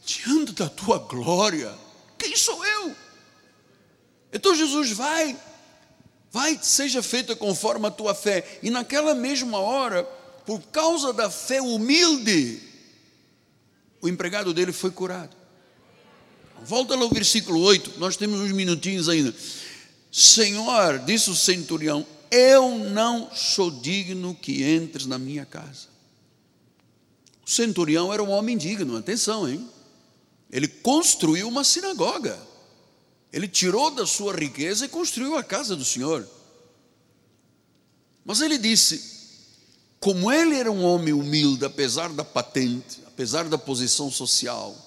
diante 0.05 0.53
da 0.53 0.69
tua 0.69 0.99
glória, 0.99 1.73
quem 2.17 2.35
sou 2.35 2.65
eu? 2.65 2.95
Então 4.31 4.55
Jesus 4.55 4.91
vai, 4.91 5.37
vai, 6.31 6.59
seja 6.61 7.03
feita 7.03 7.35
conforme 7.35 7.87
a 7.87 7.91
tua 7.91 8.15
fé. 8.15 8.59
E 8.63 8.69
naquela 8.69 9.13
mesma 9.13 9.59
hora, 9.59 10.03
por 10.45 10.61
causa 10.63 11.13
da 11.13 11.29
fé 11.29 11.61
humilde, 11.61 12.61
o 14.01 14.09
empregado 14.09 14.53
dele 14.53 14.71
foi 14.71 14.91
curado. 14.91 15.35
Volta 16.63 16.95
lá 16.95 17.03
ao 17.03 17.09
versículo 17.09 17.59
8, 17.61 17.99
nós 17.99 18.17
temos 18.17 18.39
uns 18.39 18.51
minutinhos 18.51 19.09
ainda. 19.09 19.33
Senhor, 20.11 20.99
disse 20.99 21.29
o 21.29 21.35
centurião, 21.35 22.05
eu 22.31 22.77
não 22.77 23.29
sou 23.33 23.69
digno 23.69 24.33
que 24.33 24.63
entres 24.63 25.05
na 25.05 25.17
minha 25.17 25.45
casa. 25.45 25.87
O 27.45 27.49
centurião 27.49 28.13
era 28.13 28.23
um 28.23 28.29
homem 28.29 28.57
digno, 28.57 28.97
atenção, 28.97 29.47
hein? 29.47 29.67
Ele 30.53 30.67
construiu 30.67 31.47
uma 31.47 31.63
sinagoga. 31.63 32.39
Ele 33.31 33.47
tirou 33.47 33.89
da 33.89 34.05
sua 34.05 34.35
riqueza 34.35 34.85
e 34.85 34.87
construiu 34.87 35.35
a 35.35 35.43
casa 35.43 35.75
do 35.75 35.83
Senhor. 35.83 36.29
Mas 38.23 38.39
ele 38.39 38.59
disse: 38.59 39.13
como 39.99 40.31
ele 40.31 40.55
era 40.55 40.71
um 40.71 40.83
homem 40.83 41.11
humilde, 41.11 41.65
apesar 41.65 42.09
da 42.09 42.23
patente, 42.23 43.01
apesar 43.07 43.49
da 43.49 43.57
posição 43.57 44.11
social, 44.11 44.77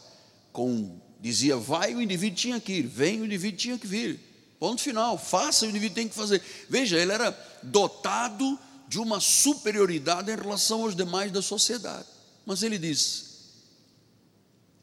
com, 0.53 1.01
dizia 1.21 1.57
vai, 1.57 1.97
o 1.97 2.01
indivíduo 2.01 2.37
tinha 2.37 2.61
que 2.61 2.75
ir, 2.75 2.87
vem, 2.87 3.21
o 3.21 3.25
indivíduo 3.25 3.59
tinha 3.59 3.77
que 3.77 3.89
vir. 3.89 4.21
Ponto 4.61 4.81
final, 4.81 5.19
faça, 5.19 5.67
o 5.67 5.69
indivíduo 5.69 5.97
tem 5.97 6.09
que 6.09 6.15
fazer. 6.15 6.41
Veja, 6.69 6.97
ele 6.97 7.11
era 7.11 7.37
dotado 7.61 8.57
de 8.87 9.01
uma 9.01 9.19
superioridade 9.19 10.31
em 10.31 10.37
relação 10.37 10.83
aos 10.83 10.95
demais 10.95 11.33
da 11.33 11.43
sociedade. 11.43 12.07
Mas 12.47 12.63
ele 12.63 12.79
disse: 12.79 13.25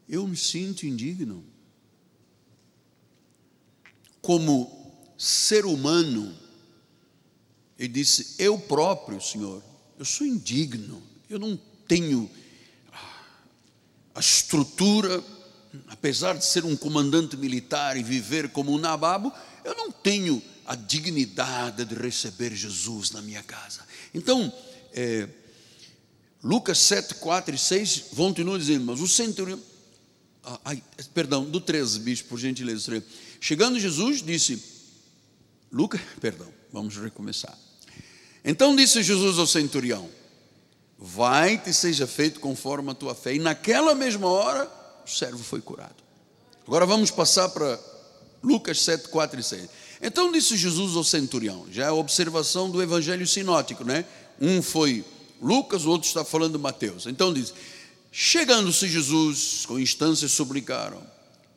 eu 0.08 0.26
me 0.26 0.36
sinto 0.36 0.86
indigno. 0.86 1.44
Como 4.20 4.70
ser 5.18 5.64
humano, 5.66 6.36
ele 7.78 7.88
disse: 7.88 8.36
Eu 8.38 8.58
próprio, 8.58 9.20
Senhor, 9.20 9.62
eu 9.98 10.04
sou 10.04 10.26
indigno, 10.26 11.02
eu 11.28 11.38
não 11.38 11.58
tenho 11.86 12.30
a 14.14 14.20
estrutura, 14.20 15.22
apesar 15.88 16.34
de 16.34 16.44
ser 16.44 16.64
um 16.64 16.76
comandante 16.76 17.36
militar 17.36 17.96
e 17.96 18.02
viver 18.02 18.50
como 18.50 18.72
um 18.72 18.78
nababo, 18.78 19.32
eu 19.64 19.74
não 19.74 19.90
tenho 19.90 20.40
a 20.64 20.76
dignidade 20.76 21.84
de 21.84 21.94
receber 21.94 22.54
Jesus 22.54 23.10
na 23.10 23.20
minha 23.20 23.42
casa. 23.42 23.80
Então, 24.14 24.52
é, 24.92 25.28
Lucas 26.42 26.78
7, 26.78 27.14
4 27.16 27.54
e 27.54 27.58
6 27.58 28.04
continuam 28.14 28.58
dizendo, 28.58 28.84
mas 28.84 29.00
o 29.00 29.08
centurião 29.08 29.60
ai, 30.64 30.82
perdão, 31.12 31.44
do 31.44 31.60
13, 31.60 32.00
bicho, 32.00 32.24
por 32.24 32.38
gentileza. 32.38 33.02
Chegando 33.40 33.78
Jesus, 33.78 34.22
disse, 34.22 34.62
Lucas, 35.72 36.00
perdão, 36.20 36.48
vamos 36.72 36.96
recomeçar. 36.96 37.56
Então 38.44 38.76
disse 38.76 39.02
Jesus 39.02 39.38
ao 39.38 39.46
centurião: 39.46 40.08
Vai-te 40.98 41.72
seja 41.72 42.06
feito 42.06 42.40
conforme 42.40 42.90
a 42.90 42.94
tua 42.94 43.14
fé. 43.14 43.34
E 43.34 43.38
naquela 43.38 43.94
mesma 43.94 44.28
hora, 44.28 44.70
o 45.04 45.08
servo 45.08 45.42
foi 45.42 45.60
curado. 45.60 45.96
Agora 46.66 46.86
vamos 46.86 47.10
passar 47.10 47.48
para 47.48 47.78
Lucas 48.42 48.80
7, 48.82 49.08
4 49.08 49.40
e 49.40 49.42
6. 49.42 49.68
Então 50.02 50.30
disse 50.30 50.56
Jesus 50.56 50.96
ao 50.96 51.04
centurião, 51.04 51.66
já 51.70 51.84
é 51.84 51.88
a 51.88 51.94
observação 51.94 52.70
do 52.70 52.82
evangelho 52.82 53.26
sinótico, 53.26 53.84
né? 53.84 54.04
Um 54.40 54.62
foi 54.62 55.04
Lucas, 55.40 55.84
o 55.84 55.90
outro 55.90 56.06
está 56.06 56.24
falando 56.24 56.58
Mateus. 56.58 57.06
Então 57.06 57.32
diz: 57.32 57.52
Chegando-se 58.16 58.86
Jesus, 58.86 59.66
com 59.66 59.76
instâncias 59.76 60.30
suplicaram: 60.30 61.02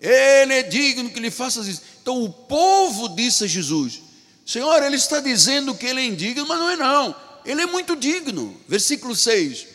Ele 0.01 0.55
é 0.55 0.63
digno 0.63 1.11
que 1.11 1.19
lhe 1.19 1.29
faças 1.29 1.67
isso. 1.67 1.83
Então 2.01 2.23
o 2.23 2.33
povo 2.33 3.09
disse 3.09 3.43
a 3.43 3.47
Jesus: 3.47 4.01
Senhor, 4.43 4.81
ele 4.81 4.95
está 4.95 5.19
dizendo 5.19 5.75
que 5.75 5.85
ele 5.85 6.01
é 6.01 6.05
indigno, 6.05 6.47
mas 6.47 6.57
não 6.57 6.69
é 6.71 6.75
não. 6.75 7.15
Ele 7.45 7.61
é 7.61 7.67
muito 7.67 7.95
digno. 7.95 8.59
Versículo 8.67 9.15
6. 9.15 9.67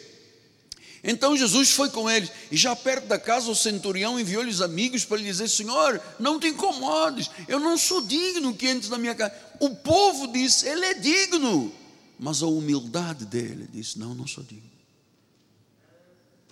Então 1.04 1.36
Jesus 1.36 1.70
foi 1.70 1.88
com 1.88 2.10
eles, 2.10 2.32
e 2.50 2.56
já 2.56 2.74
perto 2.74 3.06
da 3.06 3.18
casa 3.18 3.48
o 3.48 3.54
centurião 3.54 4.18
enviou-lhes 4.18 4.60
amigos 4.60 5.04
para 5.04 5.18
lhe 5.18 5.24
dizer: 5.24 5.48
Senhor, 5.48 6.02
não 6.18 6.40
te 6.40 6.48
incomodes, 6.48 7.30
eu 7.46 7.60
não 7.60 7.78
sou 7.78 8.02
digno 8.02 8.54
que 8.54 8.68
entres 8.68 8.90
na 8.90 8.98
minha 8.98 9.14
casa. 9.14 9.32
O 9.60 9.70
povo 9.70 10.26
disse: 10.32 10.66
Ele 10.66 10.84
é 10.84 10.94
digno, 10.94 11.72
mas 12.18 12.42
a 12.42 12.46
humildade 12.48 13.24
dele 13.24 13.68
disse: 13.72 14.00
Não, 14.00 14.16
não 14.16 14.26
sou 14.26 14.42
digno. 14.42 14.71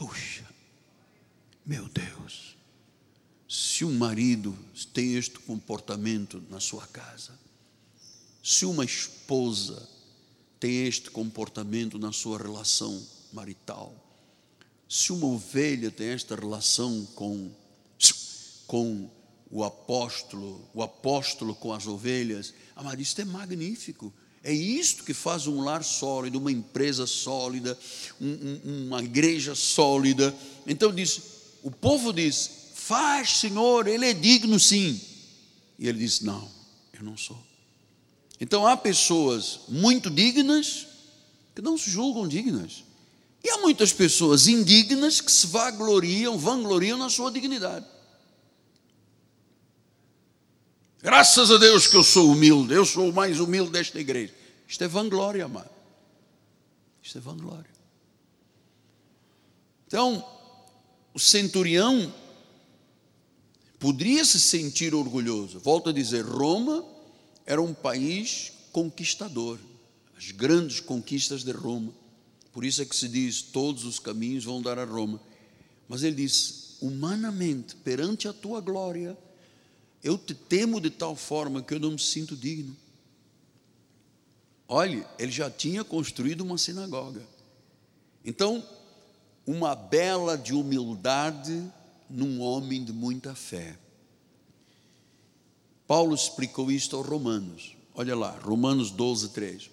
Puxa, 0.00 0.48
meu 1.66 1.86
Deus, 1.86 2.56
se 3.46 3.84
um 3.84 3.98
marido 3.98 4.58
tem 4.94 5.16
este 5.16 5.38
comportamento 5.40 6.42
na 6.48 6.58
sua 6.58 6.86
casa, 6.86 7.38
se 8.42 8.64
uma 8.64 8.82
esposa 8.82 9.86
tem 10.58 10.86
este 10.86 11.10
comportamento 11.10 11.98
na 11.98 12.12
sua 12.12 12.38
relação 12.38 13.06
marital, 13.30 13.94
se 14.88 15.12
uma 15.12 15.26
ovelha 15.26 15.90
tem 15.90 16.08
esta 16.08 16.34
relação 16.34 17.04
com, 17.14 17.50
com 18.66 19.10
o 19.50 19.62
apóstolo, 19.62 20.66
o 20.72 20.82
apóstolo 20.82 21.54
com 21.54 21.74
as 21.74 21.86
ovelhas, 21.86 22.54
amado, 22.74 23.02
isto 23.02 23.20
é 23.20 23.24
magnífico. 23.26 24.10
É 24.42 24.52
isto 24.52 25.04
que 25.04 25.12
faz 25.12 25.46
um 25.46 25.62
lar 25.62 25.84
sólido, 25.84 26.38
uma 26.38 26.50
empresa 26.50 27.06
sólida, 27.06 27.78
um, 28.20 28.60
um, 28.64 28.86
uma 28.86 29.02
igreja 29.02 29.54
sólida. 29.54 30.34
Então 30.66 30.94
disse, 30.94 31.22
o 31.62 31.70
povo 31.70 32.12
disse: 32.12 32.50
Faz, 32.74 33.38
Senhor, 33.38 33.86
ele 33.86 34.06
é 34.06 34.14
digno 34.14 34.58
sim. 34.58 35.00
E 35.78 35.86
ele 35.86 35.98
disse: 35.98 36.24
Não, 36.24 36.50
eu 36.92 37.02
não 37.02 37.16
sou. 37.16 37.38
Então 38.40 38.66
há 38.66 38.76
pessoas 38.76 39.60
muito 39.68 40.08
dignas 40.08 40.86
que 41.54 41.60
não 41.60 41.76
se 41.76 41.90
julgam 41.90 42.26
dignas. 42.26 42.84
E 43.44 43.50
há 43.50 43.58
muitas 43.58 43.92
pessoas 43.92 44.48
indignas 44.48 45.20
que 45.20 45.30
se 45.30 45.46
vangloriam, 45.46 46.38
vangloriam 46.38 46.98
na 46.98 47.08
sua 47.08 47.30
dignidade. 47.30 47.86
Graças 51.02 51.50
a 51.50 51.56
Deus 51.56 51.86
que 51.86 51.96
eu 51.96 52.04
sou 52.04 52.30
humilde, 52.30 52.74
eu 52.74 52.84
sou 52.84 53.08
o 53.08 53.12
mais 53.12 53.40
humilde 53.40 53.70
desta 53.70 53.98
igreja. 53.98 54.34
Isto 54.68 54.84
é 54.84 54.88
vanglória, 54.88 55.44
amado. 55.46 55.70
Isto 57.02 57.18
é 57.18 57.20
vanglória. 57.20 57.70
Então, 59.86 60.24
o 61.14 61.18
centurião 61.18 62.12
poderia 63.78 64.24
se 64.24 64.38
sentir 64.38 64.94
orgulhoso. 64.94 65.58
Volto 65.58 65.88
a 65.88 65.92
dizer, 65.92 66.24
Roma 66.24 66.84
era 67.46 67.60
um 67.60 67.74
país 67.74 68.52
conquistador. 68.70 69.58
as 70.16 70.30
grandes 70.30 70.80
conquistas 70.80 71.42
de 71.42 71.50
Roma. 71.50 71.94
Por 72.52 72.62
isso 72.62 72.82
é 72.82 72.84
que 72.84 72.94
se 72.94 73.08
diz: 73.08 73.40
todos 73.40 73.84
os 73.84 73.98
caminhos 73.98 74.44
vão 74.44 74.60
dar 74.60 74.78
a 74.78 74.84
Roma. 74.84 75.20
Mas 75.88 76.02
ele 76.02 76.16
diz: 76.16 76.76
humanamente, 76.80 77.74
perante 77.76 78.28
a 78.28 78.32
tua 78.32 78.60
glória, 78.60 79.16
eu 80.02 80.16
te 80.16 80.34
temo 80.34 80.80
de 80.80 80.90
tal 80.90 81.14
forma 81.14 81.62
que 81.62 81.74
eu 81.74 81.80
não 81.80 81.92
me 81.92 81.98
sinto 81.98 82.36
digno. 82.36 82.76
Olhe, 84.66 85.04
ele 85.18 85.32
já 85.32 85.50
tinha 85.50 85.82
construído 85.82 86.42
uma 86.42 86.56
sinagoga. 86.56 87.26
Então, 88.24 88.64
uma 89.46 89.74
bela 89.74 90.38
de 90.38 90.54
humildade 90.54 91.70
num 92.08 92.40
homem 92.40 92.84
de 92.84 92.92
muita 92.92 93.34
fé. 93.34 93.76
Paulo 95.86 96.14
explicou 96.14 96.70
isto 96.70 96.96
aos 96.96 97.06
Romanos. 97.06 97.74
Olha 97.94 98.14
lá, 98.14 98.30
Romanos 98.42 98.90
12, 98.92 99.30
3. 99.30 99.70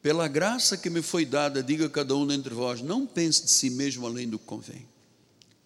Pela 0.00 0.28
graça 0.28 0.76
que 0.76 0.88
me 0.88 1.02
foi 1.02 1.26
dada, 1.26 1.62
diga 1.62 1.86
a 1.86 1.90
cada 1.90 2.14
um 2.16 2.26
dentre 2.26 2.54
vós: 2.54 2.80
não 2.80 3.06
pense 3.06 3.44
de 3.44 3.50
si 3.50 3.68
mesmo 3.68 4.06
além 4.06 4.28
do 4.28 4.38
que 4.38 4.46
convém. 4.46 4.86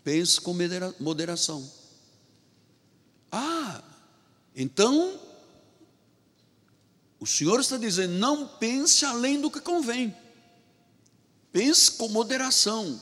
Pense 0.02 0.40
com 0.40 0.56
moderação. 0.98 1.70
Ah, 3.36 3.82
então, 4.54 5.18
o 7.18 7.26
Senhor 7.26 7.58
está 7.58 7.76
dizendo: 7.76 8.12
não 8.12 8.46
pense 8.46 9.04
além 9.04 9.40
do 9.40 9.50
que 9.50 9.60
convém. 9.60 10.14
Pense 11.50 11.90
com 11.90 12.08
moderação. 12.08 13.00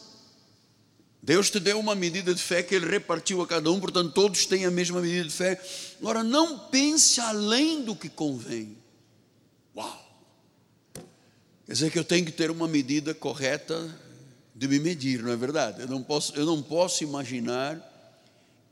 Deus 1.23 1.51
te 1.51 1.61
deu 1.61 1.79
uma 1.79 1.95
medida 1.95 2.35
de 2.35 2.43
fé 2.43 2.63
que 2.63 2.75
Ele 2.75 2.87
repartiu 2.89 3.43
a 3.43 3.47
cada 3.47 3.71
um, 3.71 3.79
portanto, 3.79 4.13
todos 4.15 4.47
têm 4.47 4.65
a 4.65 4.71
mesma 4.71 5.03
medida 5.03 5.25
de 5.25 5.35
fé. 5.35 5.63
Agora, 6.01 6.25
não 6.25 6.59
pense 6.59 7.21
além 7.21 7.85
do 7.85 7.95
que 7.95 8.09
convém. 8.09 8.79
Uau! 9.77 10.03
Quer 11.67 11.73
dizer 11.73 11.93
que 11.93 11.99
eu 11.99 12.05
tenho 12.05 12.25
que 12.25 12.33
ter 12.33 12.51
uma 12.51 12.67
medida 12.67 13.15
correta 13.15 13.95
de 14.55 14.67
me 14.67 14.81
medir, 14.81 15.23
não 15.23 15.31
é 15.31 15.37
verdade? 15.37 15.83
Eu 15.83 15.89
não 15.89 16.03
posso, 16.03 16.35
eu 16.35 16.47
não 16.47 16.63
posso 16.63 17.05
imaginar 17.05 17.92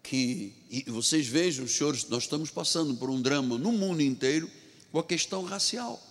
que, 0.03 0.55
e 0.71 0.85
vocês 0.91 1.27
vejam, 1.27 1.67
senhores, 1.67 2.09
nós 2.09 2.25
estamos 2.25 2.51
passando 2.51 2.95
por 2.97 3.11
um 3.11 3.21
drama 3.21 3.59
no 3.59 3.73
mundo 3.73 4.03
inteiro 4.03 4.51
com 4.91 4.99
a 4.99 5.05
questão 5.05 5.45
racial, 5.45 6.03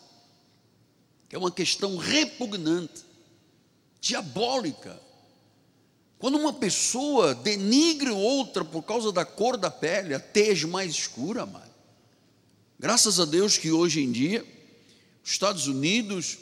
que 1.27 1.35
é 1.35 1.39
uma 1.39 1.51
questão 1.51 1.97
repugnante, 1.97 3.03
diabólica. 3.99 4.99
Quando 6.17 6.37
uma 6.37 6.53
pessoa 6.53 7.33
denigre 7.33 8.09
outra 8.09 8.63
por 8.63 8.83
causa 8.83 9.11
da 9.11 9.25
cor 9.25 9.57
da 9.57 9.71
pele, 9.71 10.13
a 10.13 10.19
tez 10.19 10.63
mais 10.63 10.91
escura, 10.91 11.43
amado. 11.43 11.69
Graças 12.77 13.19
a 13.19 13.25
Deus 13.25 13.57
que 13.57 13.71
hoje 13.71 14.01
em 14.01 14.11
dia, 14.11 14.45
os 15.23 15.31
Estados 15.31 15.67
Unidos, 15.67 16.37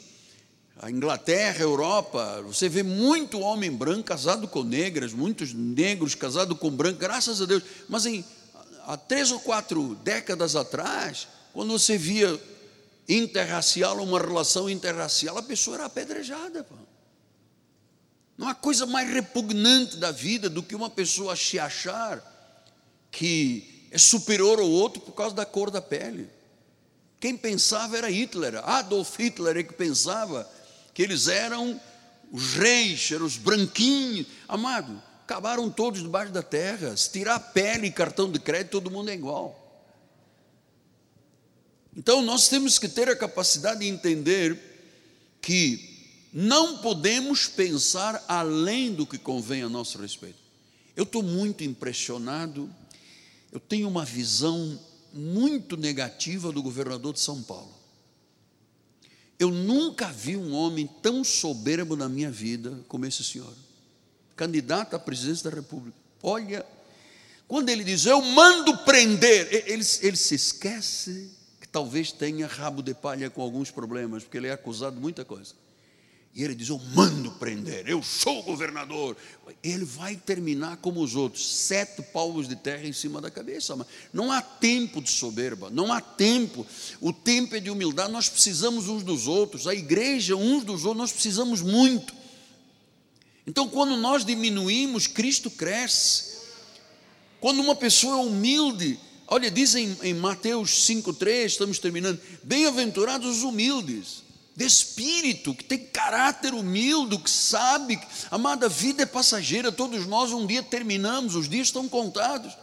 a 0.80 0.90
Inglaterra, 0.90 1.58
a 1.58 1.62
Europa, 1.62 2.42
você 2.46 2.68
vê 2.68 2.84
muito 2.84 3.40
homem 3.40 3.70
branco 3.70 4.04
casado 4.04 4.46
com 4.46 4.62
negras, 4.62 5.12
muitos 5.12 5.52
negros 5.52 6.14
casados 6.14 6.56
com 6.56 6.70
branco, 6.70 7.00
graças 7.00 7.42
a 7.42 7.46
Deus. 7.46 7.64
Mas 7.88 8.06
em, 8.06 8.24
há 8.86 8.96
três 8.96 9.32
ou 9.32 9.40
quatro 9.40 9.96
décadas 9.96 10.54
atrás, 10.54 11.26
quando 11.52 11.72
você 11.72 11.98
via 11.98 12.40
interracial, 13.08 13.96
uma 14.00 14.20
relação 14.20 14.70
interracial, 14.70 15.36
a 15.36 15.42
pessoa 15.42 15.78
era 15.78 15.86
apedrejada. 15.86 16.62
Pô. 16.62 16.74
Não 18.36 18.46
há 18.46 18.54
coisa 18.54 18.86
mais 18.86 19.12
repugnante 19.12 19.96
da 19.96 20.12
vida 20.12 20.48
do 20.48 20.62
que 20.62 20.76
uma 20.76 20.88
pessoa 20.88 21.34
se 21.34 21.58
achar 21.58 22.22
que 23.10 23.88
é 23.90 23.98
superior 23.98 24.60
ao 24.60 24.70
outro 24.70 25.00
por 25.00 25.12
causa 25.12 25.34
da 25.34 25.44
cor 25.44 25.72
da 25.72 25.82
pele. 25.82 26.30
Quem 27.18 27.36
pensava 27.36 27.98
era 27.98 28.08
Hitler, 28.08 28.58
Adolf 28.64 29.18
Hitler 29.18 29.56
é 29.56 29.62
que 29.64 29.72
pensava 29.72 30.48
que 30.98 31.02
eles 31.04 31.28
eram 31.28 31.80
os 32.32 32.54
reis, 32.54 33.12
eram 33.12 33.24
os 33.24 33.36
branquinhos. 33.36 34.26
Amado, 34.48 35.00
acabaram 35.22 35.70
todos 35.70 36.02
debaixo 36.02 36.32
da 36.32 36.42
terra. 36.42 36.96
Se 36.96 37.12
tirar 37.12 37.36
a 37.36 37.38
pele 37.38 37.86
e 37.86 37.92
cartão 37.92 38.28
de 38.28 38.40
crédito, 38.40 38.72
todo 38.72 38.90
mundo 38.90 39.08
é 39.08 39.14
igual. 39.14 39.86
Então 41.96 42.20
nós 42.20 42.48
temos 42.48 42.80
que 42.80 42.88
ter 42.88 43.08
a 43.08 43.14
capacidade 43.14 43.78
de 43.78 43.86
entender 43.86 44.58
que 45.40 46.18
não 46.32 46.78
podemos 46.78 47.46
pensar 47.46 48.24
além 48.26 48.92
do 48.92 49.06
que 49.06 49.18
convém 49.18 49.62
a 49.62 49.68
nosso 49.68 49.98
respeito. 50.02 50.40
Eu 50.96 51.04
estou 51.04 51.22
muito 51.22 51.62
impressionado, 51.62 52.68
eu 53.52 53.60
tenho 53.60 53.86
uma 53.86 54.04
visão 54.04 54.76
muito 55.12 55.76
negativa 55.76 56.50
do 56.50 56.60
governador 56.60 57.12
de 57.12 57.20
São 57.20 57.40
Paulo. 57.40 57.77
Eu 59.38 59.50
nunca 59.50 60.06
vi 60.08 60.36
um 60.36 60.52
homem 60.52 60.88
tão 61.00 61.22
soberbo 61.22 61.94
na 61.94 62.08
minha 62.08 62.30
vida 62.30 62.80
como 62.88 63.06
esse 63.06 63.22
senhor, 63.22 63.52
candidato 64.34 64.96
à 64.96 64.98
presidência 64.98 65.48
da 65.48 65.56
República. 65.56 65.96
Olha, 66.22 66.66
quando 67.46 67.68
ele 67.68 67.84
diz, 67.84 68.04
eu 68.04 68.20
mando 68.20 68.76
prender, 68.78 69.48
ele, 69.66 69.84
ele 70.02 70.16
se 70.16 70.34
esquece 70.34 71.30
que 71.60 71.68
talvez 71.68 72.10
tenha 72.10 72.46
rabo 72.46 72.82
de 72.82 72.92
palha 72.94 73.30
com 73.30 73.40
alguns 73.40 73.70
problemas, 73.70 74.24
porque 74.24 74.38
ele 74.38 74.48
é 74.48 74.52
acusado 74.52 74.96
de 74.96 75.02
muita 75.02 75.24
coisa. 75.24 75.54
E 76.34 76.44
ele 76.44 76.54
diz: 76.54 76.68
Eu 76.68 76.78
mando 76.94 77.32
prender, 77.32 77.88
eu 77.88 78.02
sou 78.02 78.40
o 78.40 78.42
governador. 78.42 79.16
Ele 79.62 79.84
vai 79.84 80.14
terminar 80.14 80.76
como 80.76 81.02
os 81.02 81.16
outros, 81.16 81.46
sete 81.46 82.02
palmos 82.02 82.46
de 82.48 82.54
terra 82.54 82.86
em 82.86 82.92
cima 82.92 83.20
da 83.20 83.30
cabeça. 83.30 83.76
Não 84.12 84.30
há 84.30 84.40
tempo 84.40 85.02
de 85.02 85.10
soberba, 85.10 85.70
não 85.70 85.92
há 85.92 86.00
tempo. 86.00 86.66
O 87.00 87.12
tempo 87.12 87.56
é 87.56 87.60
de 87.60 87.70
humildade, 87.70 88.12
nós 88.12 88.28
precisamos 88.28 88.88
uns 88.88 89.02
dos 89.02 89.26
outros, 89.26 89.66
a 89.66 89.74
igreja, 89.74 90.36
uns 90.36 90.64
dos 90.64 90.84
outros, 90.84 90.98
nós 90.98 91.12
precisamos 91.12 91.60
muito. 91.60 92.14
Então, 93.46 93.68
quando 93.68 93.96
nós 93.96 94.24
diminuímos, 94.24 95.06
Cristo 95.06 95.50
cresce. 95.50 96.38
Quando 97.40 97.60
uma 97.60 97.74
pessoa 97.74 98.18
é 98.18 98.26
humilde, 98.26 98.98
olha, 99.26 99.50
diz 99.50 99.74
em, 99.74 99.96
em 100.02 100.14
Mateus 100.14 100.86
5,3, 100.86 101.46
estamos 101.46 101.78
terminando: 101.78 102.20
bem-aventurados 102.42 103.38
os 103.38 103.42
humildes 103.42 104.27
de 104.58 104.64
espírito, 104.64 105.54
que 105.54 105.62
tem 105.62 105.78
caráter 105.78 106.52
humilde, 106.52 107.16
que 107.16 107.30
sabe, 107.30 107.96
amada, 108.28 108.66
a 108.66 108.68
vida 108.68 109.04
é 109.04 109.06
passageira, 109.06 109.70
todos 109.70 110.04
nós 110.04 110.32
um 110.32 110.44
dia 110.44 110.64
terminamos, 110.64 111.36
os 111.36 111.48
dias 111.48 111.68
estão 111.68 111.88
contados. 111.88 112.58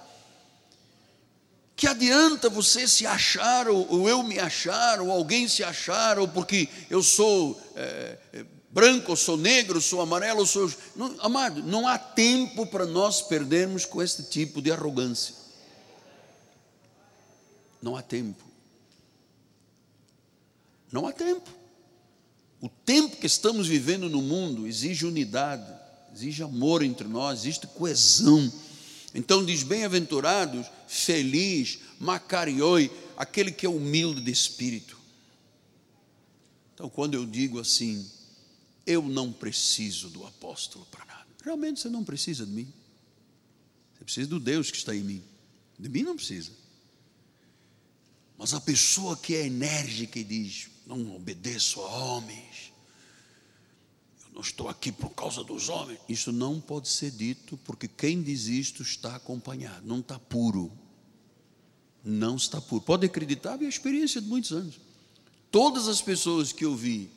Que 1.74 1.88
adianta 1.88 2.50
você 2.50 2.86
se 2.86 3.08
achar, 3.08 3.70
ou, 3.70 3.88
ou 3.90 4.10
eu 4.10 4.22
me 4.24 4.38
achar, 4.38 5.00
ou 5.00 5.10
alguém 5.10 5.48
se 5.48 5.64
achar, 5.64 6.20
ou 6.20 6.28
porque 6.28 6.68
eu 6.90 7.02
sou 7.02 7.58
é, 7.78 8.18
branco, 8.70 9.12
ou 9.12 9.16
sou 9.16 9.38
negro, 9.38 9.76
ou 9.76 9.82
sou 9.82 10.02
amarelo, 10.02 10.42
ou 10.42 10.46
sou. 10.46 10.70
Não, 10.98 11.16
amado, 11.22 11.64
não 11.64 11.88
há 11.88 11.98
tempo 11.98 12.66
para 12.66 12.86
nós 12.86 13.22
perdermos 13.22 13.86
com 13.86 14.04
este 14.04 14.22
tipo 14.24 14.62
de 14.62 14.70
arrogância. 14.70 15.34
Não 17.82 17.96
há 17.96 18.02
tempo. 18.02 18.44
Não 20.92 21.08
há 21.08 21.14
tempo. 21.14 21.65
O 22.66 22.70
tempo 22.84 23.18
que 23.18 23.28
estamos 23.28 23.68
vivendo 23.68 24.10
no 24.10 24.24
mundo 24.24 24.66
exige 24.66 25.06
unidade, 25.06 25.72
exige 26.12 26.42
amor 26.42 26.82
entre 26.82 27.08
nós, 27.08 27.42
existe 27.42 27.68
coesão. 27.68 28.52
Então 29.14 29.46
diz: 29.46 29.62
bem-aventurados, 29.62 30.66
feliz, 30.88 31.78
macarioi, 32.00 32.90
aquele 33.16 33.52
que 33.52 33.68
é 33.68 33.70
humilde 33.70 34.20
de 34.20 34.32
espírito. 34.32 34.98
Então, 36.74 36.90
quando 36.90 37.14
eu 37.14 37.24
digo 37.24 37.60
assim, 37.60 38.04
eu 38.84 39.04
não 39.04 39.32
preciso 39.32 40.10
do 40.10 40.26
apóstolo 40.26 40.88
para 40.90 41.06
nada, 41.06 41.28
realmente 41.44 41.80
você 41.80 41.88
não 41.88 42.04
precisa 42.04 42.48
de 42.48 42.52
mim, 42.52 42.74
você 43.94 44.04
precisa 44.04 44.28
do 44.28 44.40
Deus 44.40 44.72
que 44.72 44.78
está 44.78 44.96
em 44.96 45.04
mim, 45.04 45.24
de 45.78 45.88
mim 45.88 46.02
não 46.02 46.16
precisa. 46.16 46.52
Mas 48.36 48.56
a 48.56 48.60
pessoa 48.60 49.16
que 49.16 49.36
é 49.36 49.46
enérgica 49.46 50.18
e 50.18 50.24
diz: 50.24 50.74
não 50.86 51.16
obedeço 51.16 51.82
a 51.82 51.88
homens, 51.88 52.74
eu 54.26 54.34
não 54.34 54.42
estou 54.42 54.68
aqui 54.70 54.92
por 54.92 55.10
causa 55.12 55.44
dos 55.44 55.70
homens. 55.70 56.00
Isso 56.08 56.32
não 56.32 56.60
pode 56.60 56.90
ser 56.90 57.12
dito, 57.12 57.58
porque 57.58 57.88
quem 57.88 58.22
diz 58.22 58.48
isto 58.48 58.82
está 58.82 59.16
acompanhado, 59.16 59.86
não 59.86 60.00
está 60.00 60.20
puro. 60.20 60.72
Não 62.04 62.36
está 62.36 62.62
puro. 62.62 62.82
Pode 62.82 63.06
acreditar, 63.06 63.62
é 63.62 63.66
a 63.66 63.70
experiência 63.70 64.22
de 64.22 64.28
muitos 64.28 64.52
anos. 64.52 64.80
Todas 65.50 65.88
as 65.88 66.02
pessoas 66.02 66.52
que 66.52 66.66
eu 66.66 66.76
vi 66.76 67.10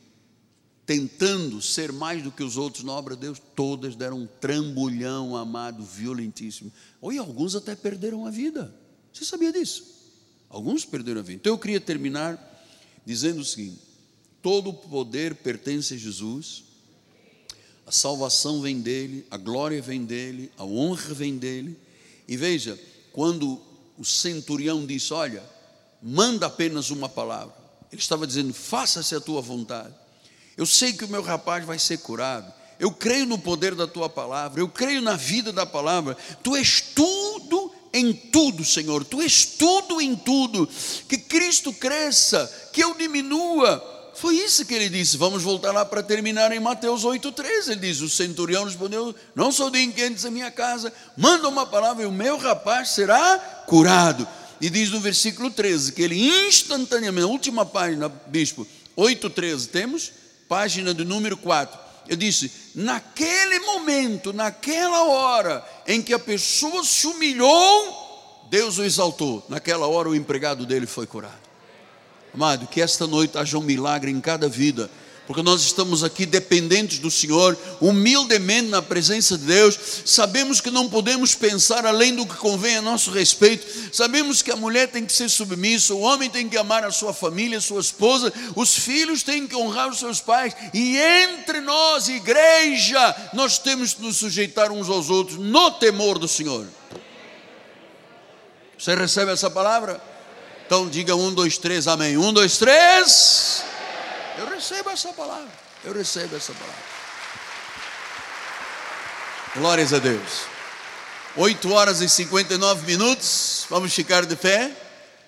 tentando 0.88 1.60
ser 1.60 1.92
mais 1.92 2.22
do 2.22 2.32
que 2.32 2.42
os 2.42 2.56
outros 2.56 2.82
na 2.82 2.94
obra 2.94 3.14
de 3.14 3.20
Deus, 3.20 3.38
todas 3.54 3.94
deram 3.94 4.20
um 4.20 4.26
trambolhão 4.26 5.36
amado, 5.36 5.84
violentíssimo. 5.84 6.72
Ou 6.98 7.12
e 7.12 7.18
alguns 7.18 7.54
até 7.54 7.76
perderam 7.76 8.24
a 8.24 8.30
vida. 8.30 8.74
Você 9.12 9.22
sabia 9.26 9.52
disso? 9.52 9.84
Alguns 10.48 10.86
perderam 10.86 11.20
a 11.20 11.22
vida. 11.22 11.40
Então 11.40 11.52
eu 11.52 11.58
queria 11.58 11.78
terminar 11.78 12.36
dizendo 13.08 13.40
o 13.40 13.44
seguinte: 13.44 13.80
todo 14.42 14.68
o 14.68 14.74
poder 14.74 15.36
pertence 15.36 15.94
a 15.94 15.96
Jesus, 15.96 16.62
a 17.86 17.90
salvação 17.90 18.60
vem 18.60 18.82
dele, 18.82 19.26
a 19.30 19.38
glória 19.38 19.80
vem 19.80 20.04
dele, 20.04 20.52
a 20.58 20.64
honra 20.64 21.14
vem 21.14 21.38
dele. 21.38 21.74
E 22.28 22.36
veja, 22.36 22.78
quando 23.10 23.62
o 23.96 24.04
centurião 24.04 24.84
disse: 24.84 25.14
Olha, 25.14 25.42
manda 26.02 26.44
apenas 26.44 26.90
uma 26.90 27.08
palavra, 27.08 27.54
Ele 27.90 27.98
estava 27.98 28.26
dizendo: 28.26 28.52
faça-se 28.52 29.14
a 29.14 29.20
tua 29.20 29.40
vontade. 29.40 29.94
Eu 30.54 30.66
sei 30.66 30.92
que 30.92 31.06
o 31.06 31.08
meu 31.08 31.22
rapaz 31.22 31.64
vai 31.64 31.78
ser 31.78 31.98
curado. 31.98 32.52
Eu 32.78 32.92
creio 32.92 33.24
no 33.24 33.38
poder 33.38 33.74
da 33.74 33.86
tua 33.86 34.08
palavra. 34.08 34.60
Eu 34.60 34.68
creio 34.68 35.00
na 35.00 35.16
vida 35.16 35.52
da 35.52 35.64
palavra. 35.64 36.16
Tu 36.42 36.54
és 36.54 36.80
tudo 36.80 37.27
em 37.98 38.12
tudo, 38.12 38.64
Senhor. 38.64 39.04
Tu 39.04 39.20
és 39.20 39.44
tudo 39.44 40.00
em 40.00 40.14
tudo. 40.14 40.68
Que 41.08 41.18
Cristo 41.18 41.72
cresça, 41.72 42.50
que 42.72 42.82
eu 42.82 42.94
diminua. 42.94 43.96
Foi 44.14 44.34
isso 44.34 44.64
que 44.64 44.74
ele 44.74 44.88
disse. 44.88 45.16
Vamos 45.16 45.42
voltar 45.42 45.70
lá 45.70 45.84
para 45.84 46.02
terminar 46.02 46.50
em 46.50 46.58
Mateus 46.58 47.04
8,13. 47.04 47.72
Ele 47.72 47.80
diz: 47.80 48.00
O 48.00 48.08
centurião 48.08 48.64
respondeu: 48.64 49.14
Não 49.34 49.52
sou 49.52 49.70
de 49.70 49.80
inquietos 49.80 50.24
a 50.24 50.30
minha 50.30 50.50
casa, 50.50 50.92
manda 51.16 51.48
uma 51.48 51.66
palavra 51.66 52.02
e 52.02 52.06
o 52.06 52.12
meu 52.12 52.36
rapaz 52.36 52.90
será 52.90 53.38
curado. 53.66 54.26
E 54.60 54.68
diz 54.68 54.90
no 54.90 54.98
versículo 54.98 55.50
13 55.50 55.92
que 55.92 56.02
ele 56.02 56.28
instantaneamente, 56.48 57.26
última 57.26 57.64
página, 57.64 58.08
bispo, 58.08 58.66
8,13, 58.96 59.68
temos? 59.68 60.12
Página 60.48 60.92
do 60.92 61.04
número 61.04 61.36
4. 61.36 61.87
Eu 62.08 62.16
disse: 62.16 62.50
naquele 62.74 63.60
momento, 63.60 64.32
naquela 64.32 65.04
hora 65.04 65.64
em 65.86 66.00
que 66.00 66.14
a 66.14 66.18
pessoa 66.18 66.82
se 66.82 67.06
humilhou, 67.06 68.46
Deus 68.50 68.78
o 68.78 68.84
exaltou. 68.84 69.44
Naquela 69.48 69.86
hora 69.86 70.08
o 70.08 70.16
empregado 70.16 70.64
dele 70.64 70.86
foi 70.86 71.06
curado. 71.06 71.48
Amado, 72.32 72.66
que 72.66 72.80
esta 72.80 73.06
noite 73.06 73.36
haja 73.36 73.58
um 73.58 73.62
milagre 73.62 74.10
em 74.10 74.20
cada 74.20 74.48
vida, 74.48 74.90
porque 75.28 75.42
nós 75.42 75.60
estamos 75.60 76.02
aqui 76.02 76.24
dependentes 76.24 77.00
do 77.00 77.10
Senhor, 77.10 77.54
humildemente 77.82 78.70
na 78.70 78.80
presença 78.80 79.36
de 79.36 79.44
Deus. 79.44 79.78
Sabemos 80.06 80.58
que 80.58 80.70
não 80.70 80.88
podemos 80.88 81.34
pensar 81.34 81.84
além 81.84 82.14
do 82.14 82.24
que 82.24 82.34
convém 82.36 82.78
a 82.78 82.82
nosso 82.82 83.10
respeito. 83.10 83.66
Sabemos 83.92 84.40
que 84.40 84.50
a 84.50 84.56
mulher 84.56 84.88
tem 84.88 85.04
que 85.04 85.12
ser 85.12 85.28
submissa, 85.28 85.92
o 85.92 86.00
homem 86.00 86.30
tem 86.30 86.48
que 86.48 86.56
amar 86.56 86.82
a 86.82 86.90
sua 86.90 87.12
família, 87.12 87.58
a 87.58 87.60
sua 87.60 87.82
esposa, 87.82 88.32
os 88.56 88.74
filhos 88.74 89.22
têm 89.22 89.46
que 89.46 89.54
honrar 89.54 89.90
os 89.90 89.98
seus 89.98 90.18
pais, 90.18 90.54
e 90.72 90.96
entre 90.96 91.60
nós, 91.60 92.08
igreja, 92.08 93.30
nós 93.34 93.58
temos 93.58 93.92
que 93.92 94.00
nos 94.00 94.16
sujeitar 94.16 94.72
uns 94.72 94.88
aos 94.88 95.10
outros 95.10 95.36
no 95.38 95.70
temor 95.72 96.18
do 96.18 96.26
Senhor. 96.26 96.66
Você 98.78 98.94
recebe 98.94 99.30
essa 99.30 99.50
palavra? 99.50 100.00
Então 100.64 100.88
diga 100.88 101.14
um, 101.14 101.34
dois, 101.34 101.58
três, 101.58 101.86
amém. 101.86 102.16
Um, 102.16 102.32
dois, 102.32 102.56
três. 102.56 103.67
Eu 104.38 104.46
recebo 104.48 104.88
essa 104.90 105.12
palavra. 105.12 105.50
Eu 105.82 105.92
recebo 105.92 106.36
essa 106.36 106.52
palavra. 106.52 106.84
Glórias 109.56 109.92
a 109.92 109.98
Deus. 109.98 110.46
8 111.36 111.72
horas 111.72 112.00
e 112.00 112.08
59 112.08 112.86
minutos. 112.86 113.66
Vamos 113.68 113.92
ficar 113.92 114.24
de 114.24 114.36
pé. 114.36 114.70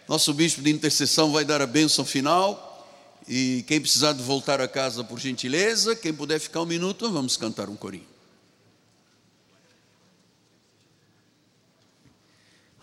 Nosso 0.06 0.32
bispo 0.32 0.62
de 0.62 0.70
intercessão 0.70 1.32
vai 1.32 1.44
dar 1.44 1.60
a 1.60 1.66
bênção 1.66 2.04
final. 2.04 2.86
E 3.26 3.64
quem 3.66 3.80
precisar 3.80 4.12
de 4.12 4.22
voltar 4.22 4.60
a 4.60 4.68
casa, 4.68 5.02
por 5.02 5.18
gentileza, 5.18 5.96
quem 5.96 6.14
puder 6.14 6.38
ficar 6.38 6.60
um 6.60 6.66
minuto, 6.66 7.10
vamos 7.10 7.36
cantar 7.36 7.68
um 7.68 7.74
corinho. 7.74 8.06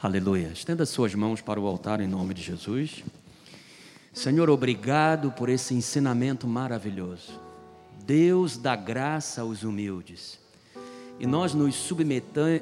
Aleluia. 0.03 0.49
Estenda 0.49 0.85
suas 0.85 1.15
mãos 1.15 1.39
para 1.39 1.57
o 1.57 1.65
altar 1.65 2.01
em 2.01 2.07
nome 2.07 2.33
de 2.33 2.41
Jesus. 2.41 3.01
Senhor, 4.17 4.49
obrigado 4.49 5.31
por 5.31 5.47
esse 5.47 5.75
ensinamento 5.75 6.47
maravilhoso. 6.47 7.39
Deus 8.03 8.57
dá 8.57 8.75
graça 8.75 9.41
aos 9.41 9.61
humildes. 9.61 10.39
E 11.19 11.27
nós 11.27 11.53
nos, 11.53 11.91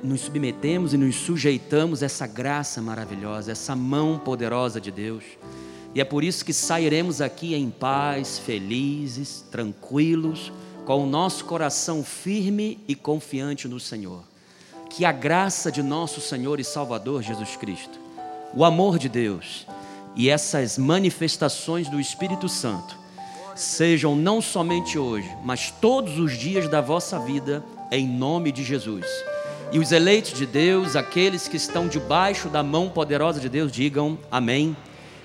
nos 0.04 0.20
submetemos 0.20 0.94
e 0.94 0.98
nos 0.98 1.16
sujeitamos 1.16 2.04
a 2.04 2.08
essa 2.08 2.28
graça 2.28 2.82
maravilhosa, 2.82 3.54
essa 3.54 3.74
mão 3.74 4.20
poderosa 4.20 4.82
de 4.82 4.92
Deus. 4.92 5.24
E 5.94 6.02
é 6.02 6.04
por 6.04 6.26
isso 6.26 6.44
que 6.44 6.52
sairemos 6.52 7.22
aqui 7.22 7.56
em 7.56 7.70
paz, 7.70 8.38
felizes, 8.38 9.46
tranquilos, 9.50 10.52
com 10.84 11.06
o 11.06 11.08
nosso 11.08 11.46
coração 11.46 12.04
firme 12.04 12.84
e 12.86 12.96
confiante 12.96 13.66
no 13.66 13.80
Senhor 13.80 14.26
que 14.90 15.06
a 15.06 15.12
graça 15.14 15.72
de 15.72 15.82
nosso 15.82 16.20
Senhor 16.22 16.60
e 16.60 16.64
Salvador 16.64 17.22
Jesus 17.22 17.56
Cristo, 17.56 17.98
o 18.54 18.64
amor 18.64 18.98
de 18.98 19.10
Deus 19.10 19.66
e 20.16 20.30
essas 20.30 20.78
manifestações 20.78 21.90
do 21.90 22.00
Espírito 22.00 22.48
Santo 22.48 22.98
sejam 23.56 24.16
não 24.16 24.42
somente 24.42 24.98
hoje, 24.98 25.30
mas 25.44 25.72
todos 25.72 26.20
os 26.20 26.38
dias 26.38 26.68
da 26.70 26.82
vossa 26.82 27.20
vida, 27.20 27.64
em 27.92 28.08
nome 28.08 28.52
de 28.52 28.64
Jesus. 28.64 29.06
E 29.72 29.80
os 29.80 29.92
eleitos 29.92 30.34
de 30.34 30.46
Deus, 30.46 30.96
aqueles 30.96 31.48
que 31.48 31.58
estão 31.58 31.88
debaixo 31.88 32.50
da 32.50 32.62
mão 32.62 32.90
poderosa 32.90 33.40
de 33.40 33.50
Deus, 33.50 33.72
digam 33.72 34.18
amém 34.32 34.76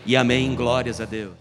e 0.07 0.16
amém. 0.16 0.55
Glórias 0.55 1.01
a 1.01 1.05
Deus. 1.05 1.39